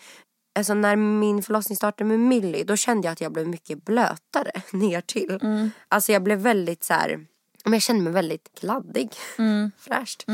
Alltså 0.59 0.73
när 0.73 0.95
min 0.95 1.43
förlossning 1.43 1.75
startade 1.75 2.07
med 2.07 2.19
Millie 2.19 2.63
då 2.63 2.75
kände 2.75 3.07
jag 3.07 3.11
att 3.13 3.21
jag 3.21 3.31
blev 3.31 3.47
mycket 3.47 3.85
blötare 3.85 4.51
ner 4.71 5.01
till. 5.01 5.39
Alltså 5.87 6.11
jag 6.11 6.23
blev 6.23 6.39
väldigt 6.39 6.83
så 6.83 6.93
här, 6.93 7.25
jag 7.63 7.81
kände 7.81 8.03
mig 8.03 8.13
väldigt 8.13 8.49
kladdig. 8.59 9.09
Fräscht. 9.77 10.25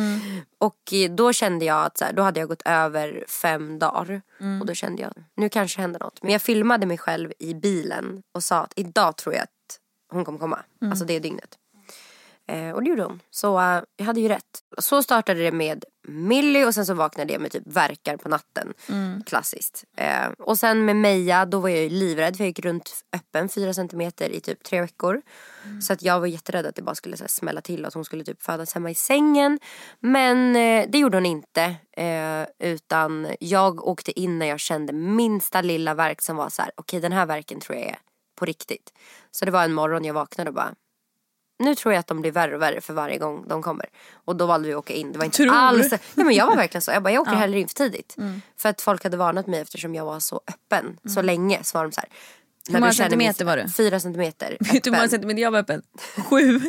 Och 0.58 0.94
eh, 0.94 1.12
då 1.12 1.34
kände 1.34 1.66
jag 1.66 1.86
att 1.86 1.98
så 1.98 2.06
här, 2.06 2.14
då 2.14 2.22
hade 2.22 2.40
jag 2.40 2.50
gått 2.50 2.62
över 2.66 3.26
fem 3.28 3.80
dagar. 3.80 4.22
Och 4.62 4.66
då 4.66 4.74
kände 4.74 5.02
jag, 5.02 5.14
nu 5.36 5.50
kanske 5.50 5.82
händer 5.82 6.00
något. 6.00 6.24
Men 6.24 6.32
jag 6.32 6.42
filmade 6.42 6.86
mig 6.86 6.98
själv 6.98 7.34
i 7.40 7.54
bilen 7.54 8.24
och 8.32 8.44
sa 8.44 8.58
att 8.58 8.74
idag 8.76 9.16
tror 9.18 9.36
jag 9.36 9.44
att 9.44 9.80
hon 10.12 10.26
kommer 10.26 10.40
komma. 10.40 10.60
Alltså 10.90 11.06
det 11.06 11.20
dygnet. 11.20 11.58
Eh, 12.48 12.72
och 12.72 12.84
det 12.84 12.90
gjorde 12.90 13.04
hon. 13.04 13.20
Så 13.32 13.60
eh, 13.60 13.82
jag 13.98 14.06
hade 14.06 14.20
ju 14.20 14.28
rätt. 14.28 14.60
Så 14.78 15.04
startade 15.04 15.40
det 15.44 15.52
med 15.52 15.86
Millie 16.08 16.66
och 16.66 16.74
sen 16.74 16.86
så 16.86 16.94
vaknade 16.94 17.34
jag 17.34 17.42
med 17.42 17.52
typ 17.52 17.64
verkar 17.66 18.18
på 18.18 18.30
natten. 18.30 18.74
Klassiskt. 19.26 19.84
Eh, 19.98 20.28
och 20.40 20.60
sen 20.60 20.86
med 20.86 20.96
Meja 20.96 21.46
då 21.46 21.60
var 21.60 21.70
jag 21.70 21.84
ju 21.84 21.90
livrädd 21.90 22.38
för 22.38 22.44
jag 22.44 22.48
gick 22.48 22.60
runt 22.60 23.04
öppen 23.16 23.50
4 23.50 23.74
centimeter 23.74 24.30
i 24.30 24.40
typ 24.40 24.64
tre 24.64 24.82
veckor. 24.82 25.22
Så 25.82 25.94
att 25.94 26.02
jag 26.02 26.20
var 26.20 26.28
jätterädd 26.28 26.66
att 26.66 26.76
det 26.76 26.82
bara 26.82 26.96
skulle 26.96 27.18
så 27.18 27.24
här, 27.24 27.30
smälla 27.30 27.62
till 27.62 27.82
och 27.82 27.88
att 27.88 27.94
hon 27.94 28.06
skulle 28.06 28.24
typ 28.24 28.44
födas 28.44 28.74
hemma 28.74 28.92
i 28.92 28.96
sängen. 28.96 29.60
Men 30.00 30.56
eh, 30.56 30.86
det 30.90 30.98
gjorde 30.98 31.18
hon 31.18 31.26
inte. 31.26 31.76
Eh, 31.98 32.46
utan 32.60 33.28
jag 33.40 33.88
åkte 33.88 34.20
in 34.20 34.40
när 34.40 34.46
jag 34.46 34.60
kände 34.60 34.94
minsta 34.94 35.62
lilla 35.62 35.94
verk 35.94 36.22
som 36.22 36.36
var 36.36 36.50
så 36.50 36.62
här: 36.62 36.72
okej 36.76 37.00
den 37.00 37.12
här 37.12 37.26
verken 37.26 37.60
tror 37.60 37.78
jag 37.78 37.88
är 37.88 37.98
på 38.36 38.46
riktigt. 38.46 38.94
Så 39.32 39.46
det 39.46 39.52
var 39.52 39.64
en 39.64 39.74
morgon 39.74 40.06
jag 40.06 40.14
vaknade 40.14 40.50
och 40.50 40.54
bara 40.54 40.74
nu 41.60 41.76
tror 41.76 41.94
jag 41.94 42.00
att 42.00 42.08
de 42.08 42.22
blir 42.22 42.32
värre 42.32 42.56
och 42.56 42.62
värre 42.62 42.82
för 42.82 42.94
varje 42.94 43.18
gång 43.18 43.48
de 43.48 43.62
kommer. 43.62 43.86
Och 44.26 44.36
då 44.36 44.46
valde 44.46 44.68
vi 44.68 44.74
att 44.74 44.80
åka 44.80 44.94
in. 44.94 45.12
Det 45.12 45.18
var 45.18 45.26
inte 45.26 45.38
Tror? 45.38 45.54
alls... 45.54 45.92
Ja, 45.92 46.24
men 46.24 46.36
jag 46.36 46.48
var 46.48 46.56
verkligen 46.56 46.82
så. 46.82 46.92
Jag 46.92 47.04
bara, 47.04 47.14
jag 47.14 47.22
åker 47.22 47.32
hellre 47.36 47.60
in 47.60 47.68
för 47.68 47.76
tidigt. 47.76 48.16
För 48.58 48.70
att 48.70 48.82
folk 48.82 49.04
hade 49.04 49.18
varnat 49.18 49.48
mig 49.48 49.60
eftersom 49.60 49.96
jag 49.96 50.06
var 50.06 50.20
så 50.20 50.42
öppen 50.48 50.98
så 51.10 51.22
länge. 51.22 51.60
Så 51.64 51.78
var 51.78 51.84
de 51.86 51.92
så 51.92 52.02
här. 52.02 52.10
när 52.70 52.80
många 52.80 52.94
centimeter 52.94 53.46
var 53.46 53.58
du? 53.58 53.70
Fyra 53.70 54.00
centimeter 54.00 54.58
Vet 54.60 54.84
du 54.84 54.90
hur 54.90 54.98
många 54.98 55.10
centimeter 55.10 55.42
jag 55.42 55.52
var 55.52 55.60
öppen? 55.60 55.82
Sju. 56.30 56.62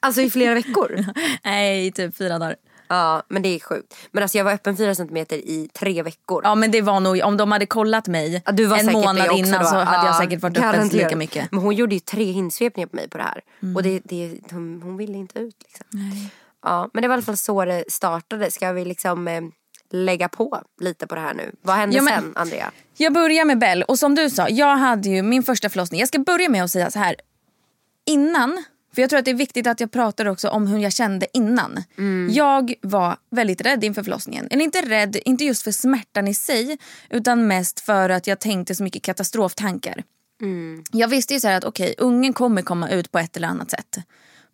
Alltså 0.00 0.20
i 0.20 0.30
flera 0.30 0.54
veckor. 0.54 1.04
Nej, 1.44 1.92
typ 1.92 2.16
fyra 2.16 2.38
dagar. 2.38 2.56
Ja 2.88 3.22
men 3.28 3.42
det 3.42 3.48
är 3.48 3.58
sjukt. 3.60 3.94
Men 4.12 4.22
alltså 4.22 4.38
jag 4.38 4.44
var 4.44 4.52
öppen 4.52 4.76
fyra 4.76 4.94
centimeter 4.94 5.36
i 5.36 5.68
tre 5.72 6.02
veckor. 6.02 6.40
Ja 6.44 6.54
men 6.54 6.70
det 6.70 6.80
var 6.82 7.00
nog, 7.00 7.20
om 7.24 7.36
de 7.36 7.52
hade 7.52 7.66
kollat 7.66 8.08
mig 8.08 8.42
Ja, 8.46 8.52
du 8.52 8.66
var 8.66 8.78
en 8.78 8.92
månad 8.92 9.32
innan 9.38 9.62
då. 9.62 9.66
så 9.68 9.76
hade 9.76 10.06
jag 10.06 10.14
Ja, 10.14 10.18
säkert 10.20 10.42
varit 10.42 10.58
öppen 10.58 10.88
lika 10.88 11.16
mycket. 11.16 11.36
Mm. 11.36 11.48
Men 11.50 11.60
hon 11.60 11.74
gjorde 11.74 11.94
ju 11.94 12.00
tre 12.00 12.24
hinsvepningar 12.24 12.86
på 12.88 12.96
mig 12.96 13.08
på 13.08 13.18
det 13.18 13.24
här. 13.24 13.40
Och 13.76 13.82
det, 13.82 14.00
det, 14.04 14.38
hon, 14.50 14.80
hon 14.82 14.96
ville 14.96 15.18
inte 15.18 15.38
ut 15.38 15.56
liksom. 15.64 15.86
Ja, 16.62 16.90
men 16.92 17.02
det 17.02 17.08
var 17.08 17.14
i 17.14 17.16
alla 17.16 17.22
fall 17.22 17.36
så 17.36 17.64
det 17.64 17.84
startade. 17.88 18.50
Ska 18.50 18.72
vi 18.72 18.84
liksom 18.84 19.28
eh, 19.28 19.40
lägga 19.90 20.28
på 20.28 20.60
lite 20.80 21.06
på 21.06 21.14
det 21.14 21.20
här 21.20 21.34
nu? 21.34 21.52
Vad 21.62 21.76
hände 21.76 21.96
Ja, 21.96 22.02
men- 22.02 22.22
sen 22.22 22.32
Andrea? 22.36 22.70
Jag 22.96 23.12
börjar 23.12 23.44
med 23.44 23.58
Bell 23.58 23.82
och 23.82 23.98
som 23.98 24.14
du 24.14 24.30
sa, 24.30 24.48
jag 24.48 24.76
hade 24.76 25.08
ju 25.08 25.22
min 25.22 25.42
första 25.42 25.68
förlossning. 25.68 26.00
Jag 26.00 26.08
ska 26.08 26.18
börja 26.18 26.48
med 26.48 26.64
att 26.64 26.70
säga 26.70 26.90
så 26.90 26.98
här. 26.98 27.16
Innan, 28.06 28.64
för 28.94 29.02
jag 29.02 29.10
tror 29.10 29.18
att 29.18 29.24
det 29.24 29.30
är 29.30 29.34
viktigt 29.34 29.66
att 29.66 29.80
jag 29.80 29.90
pratar 29.90 30.26
också 30.26 30.48
om 30.48 30.66
hur 30.66 30.78
jag 30.78 30.92
kände 30.92 31.26
innan. 31.32 31.84
Jag 32.30 32.74
var 32.80 33.16
väldigt 33.30 33.60
rädd 33.60 33.84
inför 33.84 34.02
förlossningen. 34.02 34.48
Eller 34.50 34.64
inte 34.64 34.82
rädd, 34.82 35.16
inte 35.24 35.44
just 35.44 35.62
för 35.62 35.70
smärtan 35.70 36.28
i 36.28 36.34
sig 36.34 36.78
utan 37.10 37.46
mest 37.46 37.80
för 37.80 38.10
att 38.10 38.26
jag 38.26 38.40
tänkte 38.40 38.74
så 38.74 38.82
mycket 38.82 39.02
katastroftankar. 39.02 40.02
Jag 40.92 41.08
visste 41.08 41.34
ju 41.34 41.40
så 41.40 41.48
att 41.48 41.64
okej, 41.64 41.94
ungen 41.98 42.32
kommer 42.32 42.62
komma 42.62 42.90
ut 42.90 43.12
på 43.12 43.18
ett 43.18 43.36
eller 43.36 43.48
annat 43.48 43.70
sätt. 43.70 43.98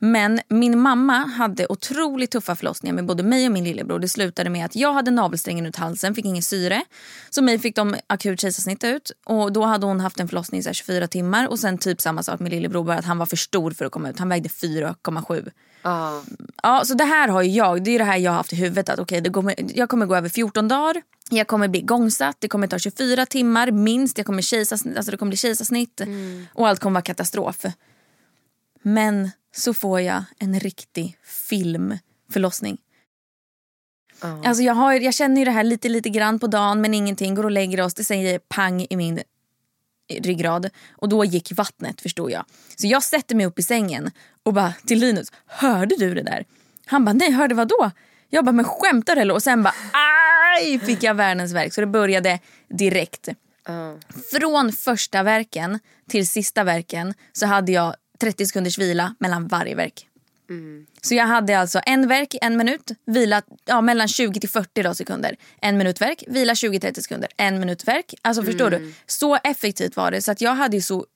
Men 0.03 0.41
min 0.49 0.79
mamma 0.79 1.15
hade 1.15 1.67
otroligt 1.67 2.31
tuffa 2.31 2.57
förlossningar 2.57 2.95
med 2.95 3.07
både 3.07 3.23
mig 3.23 3.47
och 3.47 3.53
min 3.53 3.65
lillebror. 3.65 3.99
Det 3.99 4.09
slutade 4.09 4.51
med 4.51 4.65
att 4.65 4.77
jag 4.77 4.93
hade 4.93 5.11
navelsträngen 5.11 5.67
ut 5.67 5.77
halsen, 5.77 6.15
fick 6.15 6.25
ingen 6.25 6.43
syre. 6.43 6.85
Så 7.31 7.43
mig 7.43 7.59
fick 7.59 7.77
de 7.77 7.97
akut 8.07 8.41
kejsarsnitt 8.41 8.85
ut. 8.85 9.13
Och 9.25 9.53
då 9.53 9.65
hade 9.65 9.87
hon 9.87 10.01
haft 10.01 10.21
en 10.21 10.29
förlossning 10.29 10.61
i 10.61 10.75
24 10.75 11.07
timmar. 11.07 11.49
Och 11.49 11.59
sen 11.59 11.79
typ 11.79 12.01
samma 12.01 12.23
sak 12.23 12.41
med 12.41 12.51
lillebror, 12.51 12.85
bara 12.85 12.99
att 12.99 13.05
han 13.05 13.19
var 13.19 13.27
för 13.27 13.37
stor 13.37 13.71
för 13.71 13.85
att 13.85 13.93
komma 13.93 14.11
ut. 14.11 14.19
Han 14.19 14.29
vägde 14.29 14.49
4,7. 14.49 15.51
Ja. 15.83 16.23
Ja, 16.63 16.83
så 16.85 16.95
det 16.95 17.05
här 17.05 17.29
har 17.29 17.43
ju 17.43 17.51
jag, 17.51 17.85
det 17.85 17.91
är 17.91 17.99
det 17.99 18.05
här 18.05 18.17
jag 18.17 18.31
har 18.31 18.37
haft 18.37 18.53
i 18.53 18.57
huvudet 18.57 18.89
att 18.89 19.09
det 19.09 19.31
kommer, 19.31 19.55
jag 19.75 19.89
kommer 19.89 20.07
gå 20.07 20.17
över 20.17 20.29
14 20.29 20.69
dagar, 20.69 21.03
jag 21.31 21.47
kommer 21.47 21.69
bli 21.69 21.81
igångsatt, 21.81 22.37
det 22.39 22.49
kommer 22.49 22.67
ta 22.67 22.79
24 22.79 23.27
timmar 23.27 23.71
minst, 23.71 24.19
jag 24.19 24.27
kommer 24.27 24.43
kejsarsnitt, 24.43 24.97
alltså 24.97 25.11
det 25.11 25.17
kommer 25.17 25.31
bli 25.31 25.37
kejsarsnitt 25.37 26.01
och 26.53 26.69
allt 26.69 26.81
kommer 26.81 26.95
vara 26.95 27.03
katastrof. 27.03 27.65
Men 28.83 29.31
så 29.55 29.75
får 29.75 30.01
jag 30.01 30.25
en 30.39 30.61
riktig 30.61 31.17
filmförlossning. 31.25 32.79
Ja. 34.23 34.43
Alltså 34.45 34.63
jag, 34.63 34.75
har, 34.75 34.93
jag 34.93 35.15
känner 35.15 35.39
ju 35.39 35.45
det 35.45 35.51
här 35.51 35.65
lite 35.65 35.89
lite 35.89 36.09
grann 36.09 36.39
på 36.39 36.47
dagen 36.47 36.81
men 36.81 36.95
ingenting, 36.95 37.35
går 37.35 37.45
och 37.45 37.51
lägger 37.51 37.81
oss, 37.81 37.95
det 37.95 38.05
säger 38.05 38.39
pang 38.39 38.87
i 38.91 38.97
min 38.97 39.23
ryggrad 40.19 40.71
och 40.93 41.09
då 41.09 41.25
gick 41.25 41.53
vattnet 41.53 42.01
förstod 42.01 42.31
jag. 42.31 42.45
Så 42.77 42.87
jag 42.87 43.03
sätter 43.03 43.35
mig 43.35 43.47
upp 43.47 43.59
i 43.59 43.63
sängen 43.63 44.11
och 44.43 44.53
bara 44.53 44.73
till 44.87 44.99
Linus, 44.99 45.33
hörde 45.47 45.97
du 45.99 46.15
det 46.15 46.23
där? 46.23 46.45
Han 46.87 47.05
bara, 47.05 47.13
nej 47.13 47.31
hörde 47.31 47.55
vad 47.55 47.69
då? 47.69 47.91
Jag 48.29 48.45
bara, 48.45 48.53
men 48.53 48.65
skämtar 48.65 49.15
du 49.15 49.21
eller? 49.21 49.35
Och 49.35 49.43
sen 49.43 49.63
bara, 49.63 49.75
aj 49.93 50.79
fick 50.79 51.03
jag 51.03 51.15
världens 51.15 51.53
verk. 51.53 51.75
Så 51.75 51.81
det 51.81 51.87
började 51.87 52.39
direkt. 52.69 53.29
Ja. 53.67 53.97
Från 54.33 54.73
första 54.73 55.23
verken 55.23 55.79
till 56.09 56.29
sista 56.29 56.65
verken 56.65 57.15
så 57.33 57.47
hade 57.47 57.73
jag 57.73 57.95
30 58.21 58.47
sekunders 58.47 58.79
vila 58.79 59.15
mellan 59.19 59.49
varje 59.49 59.75
verk. 59.75 60.07
Så 61.03 61.15
jag 61.15 61.27
hade 61.27 61.59
alltså 61.59 61.81
en 61.87 62.09
verk 62.09 62.37
en 62.43 62.57
minut, 62.57 62.91
vila 63.07 63.43
ja, 63.65 63.81
mellan 63.81 64.09
20 64.09 64.41
till 64.41 64.49
40 64.49 64.83
då 64.83 64.95
sekunder. 64.95 65.37
En 65.61 65.79
minut 65.79 66.01
verk, 66.01 66.25
vila 66.27 66.55
20-30 66.55 67.01
sekunder. 67.01 67.29
En 67.37 67.61
minut 67.61 67.89
verk. 67.89 68.15
Alltså 68.23 68.43
förstår 68.43 68.71
du? 68.71 68.93
Så 69.07 69.37
effektivt 69.45 69.97
var 69.97 70.11
det. 70.11 70.23
Så 70.23 70.33
att 70.33 70.41
jag 70.41 70.55
hade 70.55 70.83
så 70.83 71.07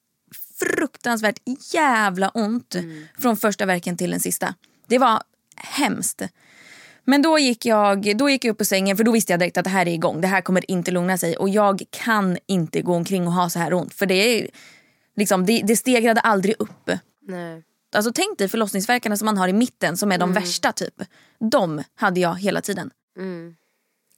fruktansvärt 0.58 1.38
jävla 1.72 2.28
ont 2.28 2.76
från 3.18 3.36
första 3.36 3.66
verken 3.66 3.96
till 3.96 4.10
den 4.10 4.20
sista. 4.20 4.54
Det 4.86 4.98
var 4.98 5.22
hemskt. 5.56 6.22
Men 7.04 7.22
då 7.22 7.38
gick, 7.38 7.66
jag, 7.66 8.16
då 8.16 8.30
gick 8.30 8.44
jag 8.44 8.52
upp 8.52 8.58
på 8.58 8.64
sängen 8.64 8.96
för 8.96 9.04
då 9.04 9.12
visste 9.12 9.32
jag 9.32 9.40
direkt 9.40 9.56
att 9.56 9.64
det 9.64 9.70
här 9.70 9.88
är 9.88 9.92
igång. 9.92 10.20
Det 10.20 10.28
här 10.28 10.40
kommer 10.40 10.70
inte 10.70 10.90
lugna 10.90 11.18
sig 11.18 11.36
och 11.36 11.48
jag 11.48 11.82
kan 11.90 12.38
inte 12.46 12.82
gå 12.82 12.94
omkring 12.94 13.26
och 13.26 13.32
ha 13.32 13.50
så 13.50 13.58
här 13.58 13.74
ont. 13.74 13.94
För 13.94 14.06
det, 14.06 14.14
är, 14.14 14.50
liksom, 15.16 15.46
det, 15.46 15.62
det 15.64 15.76
stegrade 15.76 16.20
aldrig 16.20 16.54
upp. 16.58 16.90
Nej. 17.28 17.62
Alltså 17.96 18.12
tänk 18.14 18.38
dig 18.38 18.48
förlossningsverkarna 18.48 19.16
som 19.16 19.26
man 19.26 19.38
har 19.38 19.48
i 19.48 19.52
mitten 19.52 19.96
som 19.96 20.12
är 20.12 20.18
de 20.18 20.32
värsta 20.32 20.72
typ. 20.72 20.94
De 21.50 21.82
hade 21.94 22.20
jag 22.20 22.34
hela 22.40 22.60
tiden. 22.60 22.90
Mm. 23.18 23.54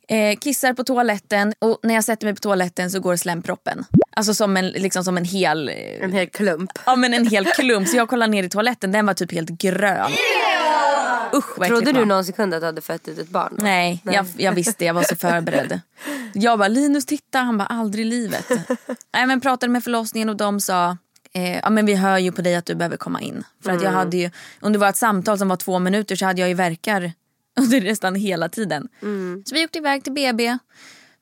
Eh, 0.09 0.39
kissar 0.39 0.73
på 0.73 0.85
toaletten 0.85 1.55
och 1.59 1.79
när 1.83 1.95
jag 1.95 2.05
sätter 2.05 2.27
mig 2.27 2.35
på 2.35 2.41
toaletten 2.41 2.91
så 2.91 3.01
går 3.01 3.17
slemproppen. 3.17 3.85
Alltså 4.17 4.35
som 4.35 4.57
en, 4.57 4.69
liksom 4.69 5.05
som 5.05 5.17
en 5.17 5.25
hel... 5.25 5.69
eh, 5.69 5.75
En 6.05 6.13
hel 6.13 6.29
klump. 6.29 6.71
Ja 6.87 6.97
men 6.97 7.15
en 7.15 7.27
hel 7.27 7.45
klump. 7.47 7.89
Så 7.89 7.97
jag 7.97 8.09
kollar 8.09 8.29
ner 8.29 8.43
i 8.43 8.49
toaletten, 8.49 8.93
den 8.93 9.07
var 9.07 9.15
typ 9.15 9.33
helt 9.33 9.51
grön. 9.51 10.11
Usch 11.35 11.59
vad 11.59 11.69
Trodde 11.69 11.93
du 11.93 12.05
någon 12.05 12.25
sekund 12.25 12.55
att 12.55 12.61
du 12.61 12.67
hade 12.67 12.81
fött 12.81 13.09
ut 13.09 13.19
ett 13.19 13.29
barn? 13.29 13.55
då? 13.57 13.65
Nej, 13.65 14.03
Jag, 14.05 14.27
jag 14.37 14.53
visste, 14.53 14.85
jag 14.85 14.95
var 14.95 15.03
så 15.03 15.17
förberedd. 15.17 15.81
Jag 16.33 16.59
bara, 16.59 16.69
Linus 16.69 17.07
titta, 17.07 17.39
han 17.39 17.59
bara, 17.59 17.67
aldrig 17.67 18.07
i 18.07 18.09
livet. 18.09 18.49
Nej 19.15 19.27
men 19.27 19.41
pratade 19.41 19.73
med 19.73 19.85
förlossningen 19.85 20.29
och 20.29 20.37
de 20.37 20.61
sa, 20.61 20.97
eh, 21.33 21.57
ja 21.59 21.71
men 21.71 21.87
vi 21.87 21.95
hör 21.95 22.19
ju 22.19 22.33
på 22.33 22.43
dig 22.43 22.55
att 22.55 22.67
du 22.67 22.75
behöver 22.75 22.97
komma 22.97 23.21
in. 23.21 23.45
För 23.65 23.71
att 23.73 23.83
jag 23.83 23.91
hade 23.91 24.17
ju, 24.17 24.31
om 24.61 24.73
det 24.73 24.79
var 24.79 24.89
ett 24.89 24.97
samtal 24.97 25.39
som 25.39 25.49
var 25.49 25.57
två 25.57 25.79
minuter 25.79 26.17
så 26.17 26.25
hade 26.25 26.41
jag 26.41 26.49
ju 26.49 26.55
verkar 26.55 27.13
under 27.61 27.81
nästan 27.81 28.15
hela 28.15 28.49
tiden. 28.49 28.89
Så 29.47 29.55
vi 29.55 29.65
åkte 29.65 29.79
iväg 29.79 30.05
till 30.05 30.13
BB. 30.13 30.59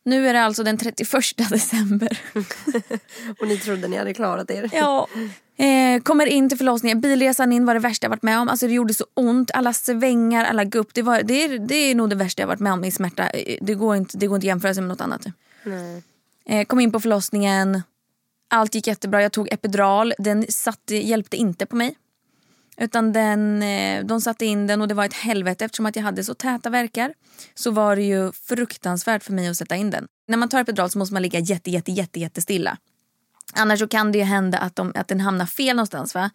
Nu 0.05 0.29
är 0.29 0.33
det 0.33 0.43
alltså 0.43 0.63
den 0.65 0.79
31 0.79 1.09
december. 1.51 2.19
Och 3.41 3.49
ni 3.49 3.59
trodde 3.59 3.89
ni 3.89 3.97
hade 3.97 4.15
klarat 4.15 4.51
er? 4.51 4.71
Ja. 4.73 5.09
Eh, 5.57 6.03
kommer 6.03 6.27
in 6.27 6.49
till 6.49 6.59
förlossningen. 6.59 7.01
Bilresan 7.01 7.53
in 7.53 7.67
var 7.67 7.75
det 7.75 7.81
värsta 7.81 8.05
jag 8.05 8.11
varit 8.11 8.23
med 8.23 8.39
om. 8.39 8.49
Alltså 8.49 8.67
det 8.67 8.73
gjorde 8.73 8.95
så 8.95 9.07
ont. 9.15 9.51
Alla 9.51 9.73
svängar, 9.73 10.45
alla 10.45 10.65
gupp. 10.65 10.95
Det, 10.95 11.03
var, 11.03 11.23
det, 11.23 11.45
är, 11.45 11.59
det 11.59 11.75
är 11.75 11.95
nog 11.95 12.11
det 12.11 12.17
värsta 12.17 12.43
jag 12.43 12.47
varit 12.47 12.61
med 12.61 12.73
om 12.73 12.85
i 12.85 12.91
smärta. 12.91 13.29
Eh, 13.31 13.59
Det 13.61 13.75
går 13.75 13.97
inte, 13.97 14.19
det 14.19 14.27
går 14.27 14.37
inte 14.37 14.45
att 14.45 14.49
jämföra 14.49 14.75
sig 14.75 14.83
med 14.83 14.89
något 14.89 15.01
annat. 15.01 15.27
Nej. 15.65 16.03
Eh, 16.47 16.65
kom 16.65 16.81
in 16.81 16.93
på 16.93 17.01
förlossningen. 17.01 17.83
Allt 18.51 18.75
gick 18.75 18.87
jättebra. 18.87 19.23
Jag 19.23 19.33
tog 19.33 19.53
epidural. 19.53 20.15
Den 20.19 20.47
satte, 20.49 20.97
hjälpte 20.97 21.37
inte 21.37 21.67
på 21.67 21.77
mig. 21.77 21.97
Utan 22.77 23.13
den, 23.13 23.63
eh, 23.63 24.05
de 24.05 24.21
satte 24.21 24.47
in 24.47 24.67
den 24.67 24.81
och 24.81 24.89
det 24.89 24.95
var 24.95 25.05
ett 25.05 25.15
helvete 25.15 25.65
eftersom 25.65 25.87
att 25.87 25.97
jag 25.97 26.03
hade 26.03 26.25
så 26.25 26.35
täta 26.35 26.71
verkar. 26.71 27.15
Så 27.55 27.71
var 27.71 27.97
det 27.97 28.03
ju 28.03 28.33
fruktansvärt 28.33 29.25
för 29.25 29.33
mig 29.33 29.49
att 29.49 29.57
sätta 29.57 29.77
in 29.77 29.91
den. 29.91 30.07
När 30.29 30.37
man 30.37 30.49
tar 30.49 30.61
epidural 30.61 30.91
så 30.91 30.99
måste 30.99 31.13
man 31.13 31.23
ligga 31.23 31.39
jätte, 31.39 31.71
jätte, 31.71 31.93
jätte, 31.93 32.21
jätte 32.21 32.41
stilla. 32.41 32.79
Annars 33.55 33.79
så 33.79 33.89
kan 33.89 34.13
det 34.13 34.19
ju 34.19 34.25
hända 34.25 34.59
att, 34.59 34.77
de, 34.77 34.93
att 34.95 35.09
den 35.09 35.21
hamnar 35.21 35.47
fel 35.47 35.77
någonstans. 35.77 36.15
Va? 36.15 36.31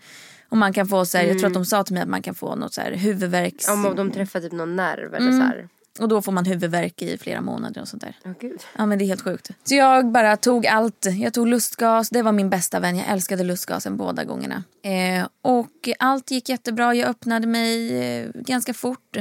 Och 0.49 0.57
man 0.57 0.73
kan 0.73 0.87
få 0.87 1.05
så 1.05 1.17
här, 1.17 1.25
Jag 1.25 1.39
tror 1.39 1.47
att 1.47 1.53
de 1.53 1.65
sa 1.65 1.83
till 1.83 1.93
mig 1.93 2.03
att 2.03 2.09
man 2.09 2.21
kan 2.21 2.35
få 2.35 2.55
något 2.55 2.73
så 2.73 2.81
här 2.81 2.91
huvudvärks... 2.91 3.69
Om 3.69 3.95
de 3.95 4.11
träffar 4.11 4.39
typ 4.39 4.51
någon 4.51 4.75
nerv 4.75 5.13
eller 5.13 5.31
så 5.31 5.37
här. 5.37 5.67
Och 5.99 6.07
då 6.07 6.21
får 6.21 6.31
man 6.31 6.45
huvudvärk 6.45 7.01
i 7.01 7.17
flera 7.17 7.41
månader 7.41 7.81
och 7.81 7.87
sånt 7.87 8.01
där. 8.01 8.17
Åh 8.25 8.31
gud. 8.39 8.63
Ja 8.77 8.85
men 8.85 8.99
det 8.99 9.05
är 9.05 9.07
helt 9.07 9.21
sjukt. 9.21 9.51
Så 9.63 9.75
jag 9.75 10.11
bara 10.11 10.37
tog 10.37 10.67
allt. 10.67 11.05
Jag 11.19 11.33
tog 11.33 11.47
lustgas, 11.47 12.09
det 12.09 12.21
var 12.21 12.31
min 12.31 12.49
bästa 12.49 12.79
vän. 12.79 12.97
Jag 12.97 13.07
älskade 13.07 13.43
lustgasen 13.43 13.97
båda 13.97 14.23
gångerna. 14.23 14.63
Eh, 14.83 15.27
och 15.41 15.89
allt 15.99 16.31
gick 16.31 16.49
jättebra. 16.49 16.95
Jag 16.95 17.09
öppnade 17.09 17.47
mig 17.47 17.97
eh, 17.97 18.29
ganska 18.35 18.73
fort. 18.73 19.17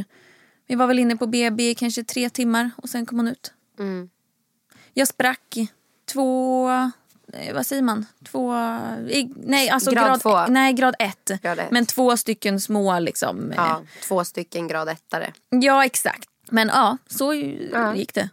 Vi 0.67 0.75
var 0.75 0.87
väl 0.87 0.99
inne 0.99 1.17
på 1.17 1.26
BB 1.26 1.75
kanske 1.75 2.05
tre 2.05 2.31
timmar 2.31 2.71
och 2.76 2.88
sen 2.88 3.07
kom 3.07 3.19
hon 3.19 3.28
ut. 3.28 3.52
Mm. 3.78 4.11
Jag 4.95 5.09
sprack 5.09 5.57
två, 6.12 6.69
vad 7.54 7.66
säger 7.66 7.82
man? 7.82 8.06
Två, 8.25 8.54
i, 9.08 9.32
nej 9.37 9.68
alltså 9.70 9.90
Grad 9.90 10.04
grad, 10.06 10.20
två. 10.20 10.47
nej 10.47 10.73
grad 10.73 10.94
ett. 10.99 11.42
Grad 11.42 11.58
ett. 11.58 11.70
Men 11.70 11.87
två 11.87 12.16
stycken 12.16 12.61
små 12.61 12.99
liksom. 12.99 13.52
Ja, 13.56 13.66
Ja, 13.68 13.82
två 14.08 14.25
stycken 14.25 14.68
grad 14.68 14.88
ettare. 14.88 15.32
ja 15.50 15.85
exakt. 15.85 16.28
Men 16.50 16.68
ja, 16.68 16.97
så 17.06 17.35
Ja. 17.73 17.94
gick 17.94 18.14
det. 18.14 18.28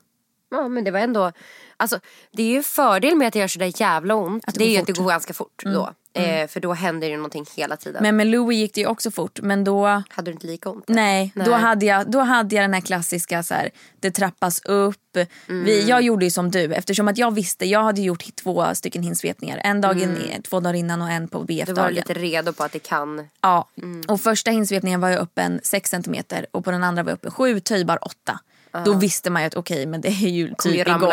Ja 0.51 0.67
men 0.67 0.83
det 0.83 0.91
var 0.91 0.99
ändå, 0.99 1.31
alltså 1.77 1.99
det 2.31 2.43
är 2.43 2.47
ju 2.47 2.63
fördel 2.63 3.15
med 3.15 3.27
att 3.27 3.33
det 3.33 3.39
gör 3.39 3.47
sådär 3.47 3.71
jävla 3.81 4.15
ont. 4.15 4.43
Att 4.47 4.53
det 4.53 4.59
det 4.59 4.65
är 4.65 4.69
ju 4.69 4.77
att 4.77 4.87
det 4.87 4.97
går 4.97 5.09
ganska 5.09 5.33
fort 5.33 5.61
då. 5.65 5.93
Eh, 6.13 6.47
för 6.47 6.59
då 6.59 6.73
händer 6.73 7.09
det 7.09 7.15
någonting 7.15 7.45
hela 7.55 7.77
tiden. 7.77 8.03
Men 8.03 8.15
med 8.15 8.27
Louie 8.27 8.59
gick 8.59 8.73
det 8.73 8.81
ju 8.81 8.87
också 8.87 9.11
fort. 9.11 9.39
Men 9.41 9.63
då 9.63 9.85
Hade 10.09 10.31
du 10.31 10.31
inte 10.31 10.47
lika 10.47 10.69
ont? 10.69 10.83
Nej, 10.87 11.31
Nej. 11.35 11.45
Då, 11.45 11.53
hade 11.53 11.85
jag, 11.85 12.11
då 12.11 12.19
hade 12.19 12.55
jag 12.55 12.63
den 12.63 12.73
här 12.73 12.81
klassiska 12.81 13.43
så 13.43 13.53
här, 13.53 13.69
det 13.99 14.11
trappas 14.11 14.59
upp. 14.65 14.95
Vi, 15.13 15.27
Mm. 15.49 15.87
jag 15.87 16.01
gjorde 16.01 16.25
ju 16.25 16.31
som 16.31 16.51
du 16.51 16.73
eftersom 16.73 17.07
att 17.07 17.17
jag 17.17 17.31
visste, 17.33 17.65
jag 17.65 17.83
hade 17.83 18.01
gjort 18.01 18.35
två 18.35 18.65
stycken 18.75 19.03
hinsvepningar. 19.03 19.61
En 19.63 19.81
dag 19.81 20.01
in, 20.01 20.41
två 20.49 20.59
dagar 20.59 20.73
innan 20.73 21.01
och 21.01 21.09
en 21.09 21.27
på 21.27 21.43
Du 21.43 21.53
Mm. 21.53 21.65
var 21.65 21.65
BF-dagen. 21.65 21.93
lite 21.93 22.13
redo 22.13 22.53
på 22.53 22.63
att 22.63 22.71
det 22.71 22.79
kan. 22.79 23.27
Ja, 23.41 23.69
och 24.07 24.21
första 24.21 24.51
hinsvepningen 24.51 25.01
var 25.01 25.09
jag 25.09 25.19
öppen 25.21 25.59
6 25.63 25.89
cm 25.89 26.15
och 26.51 26.65
på 26.65 26.71
den 26.71 26.83
andra 26.83 27.03
var 27.03 27.09
jag 27.11 27.15
öppen 27.15 27.31
7, 27.31 27.59
töjbar 27.59 27.99
8. 28.05 28.39
Då 28.83 28.93
visste 28.93 29.29
man 29.29 29.41
ju 29.41 29.47
att 29.47 29.55
okej 29.55 29.85
men 29.85 30.01
det 30.01 30.07
är 30.07 30.29
ju 30.29 30.53
typ 30.57 30.87
igång. 30.87 31.11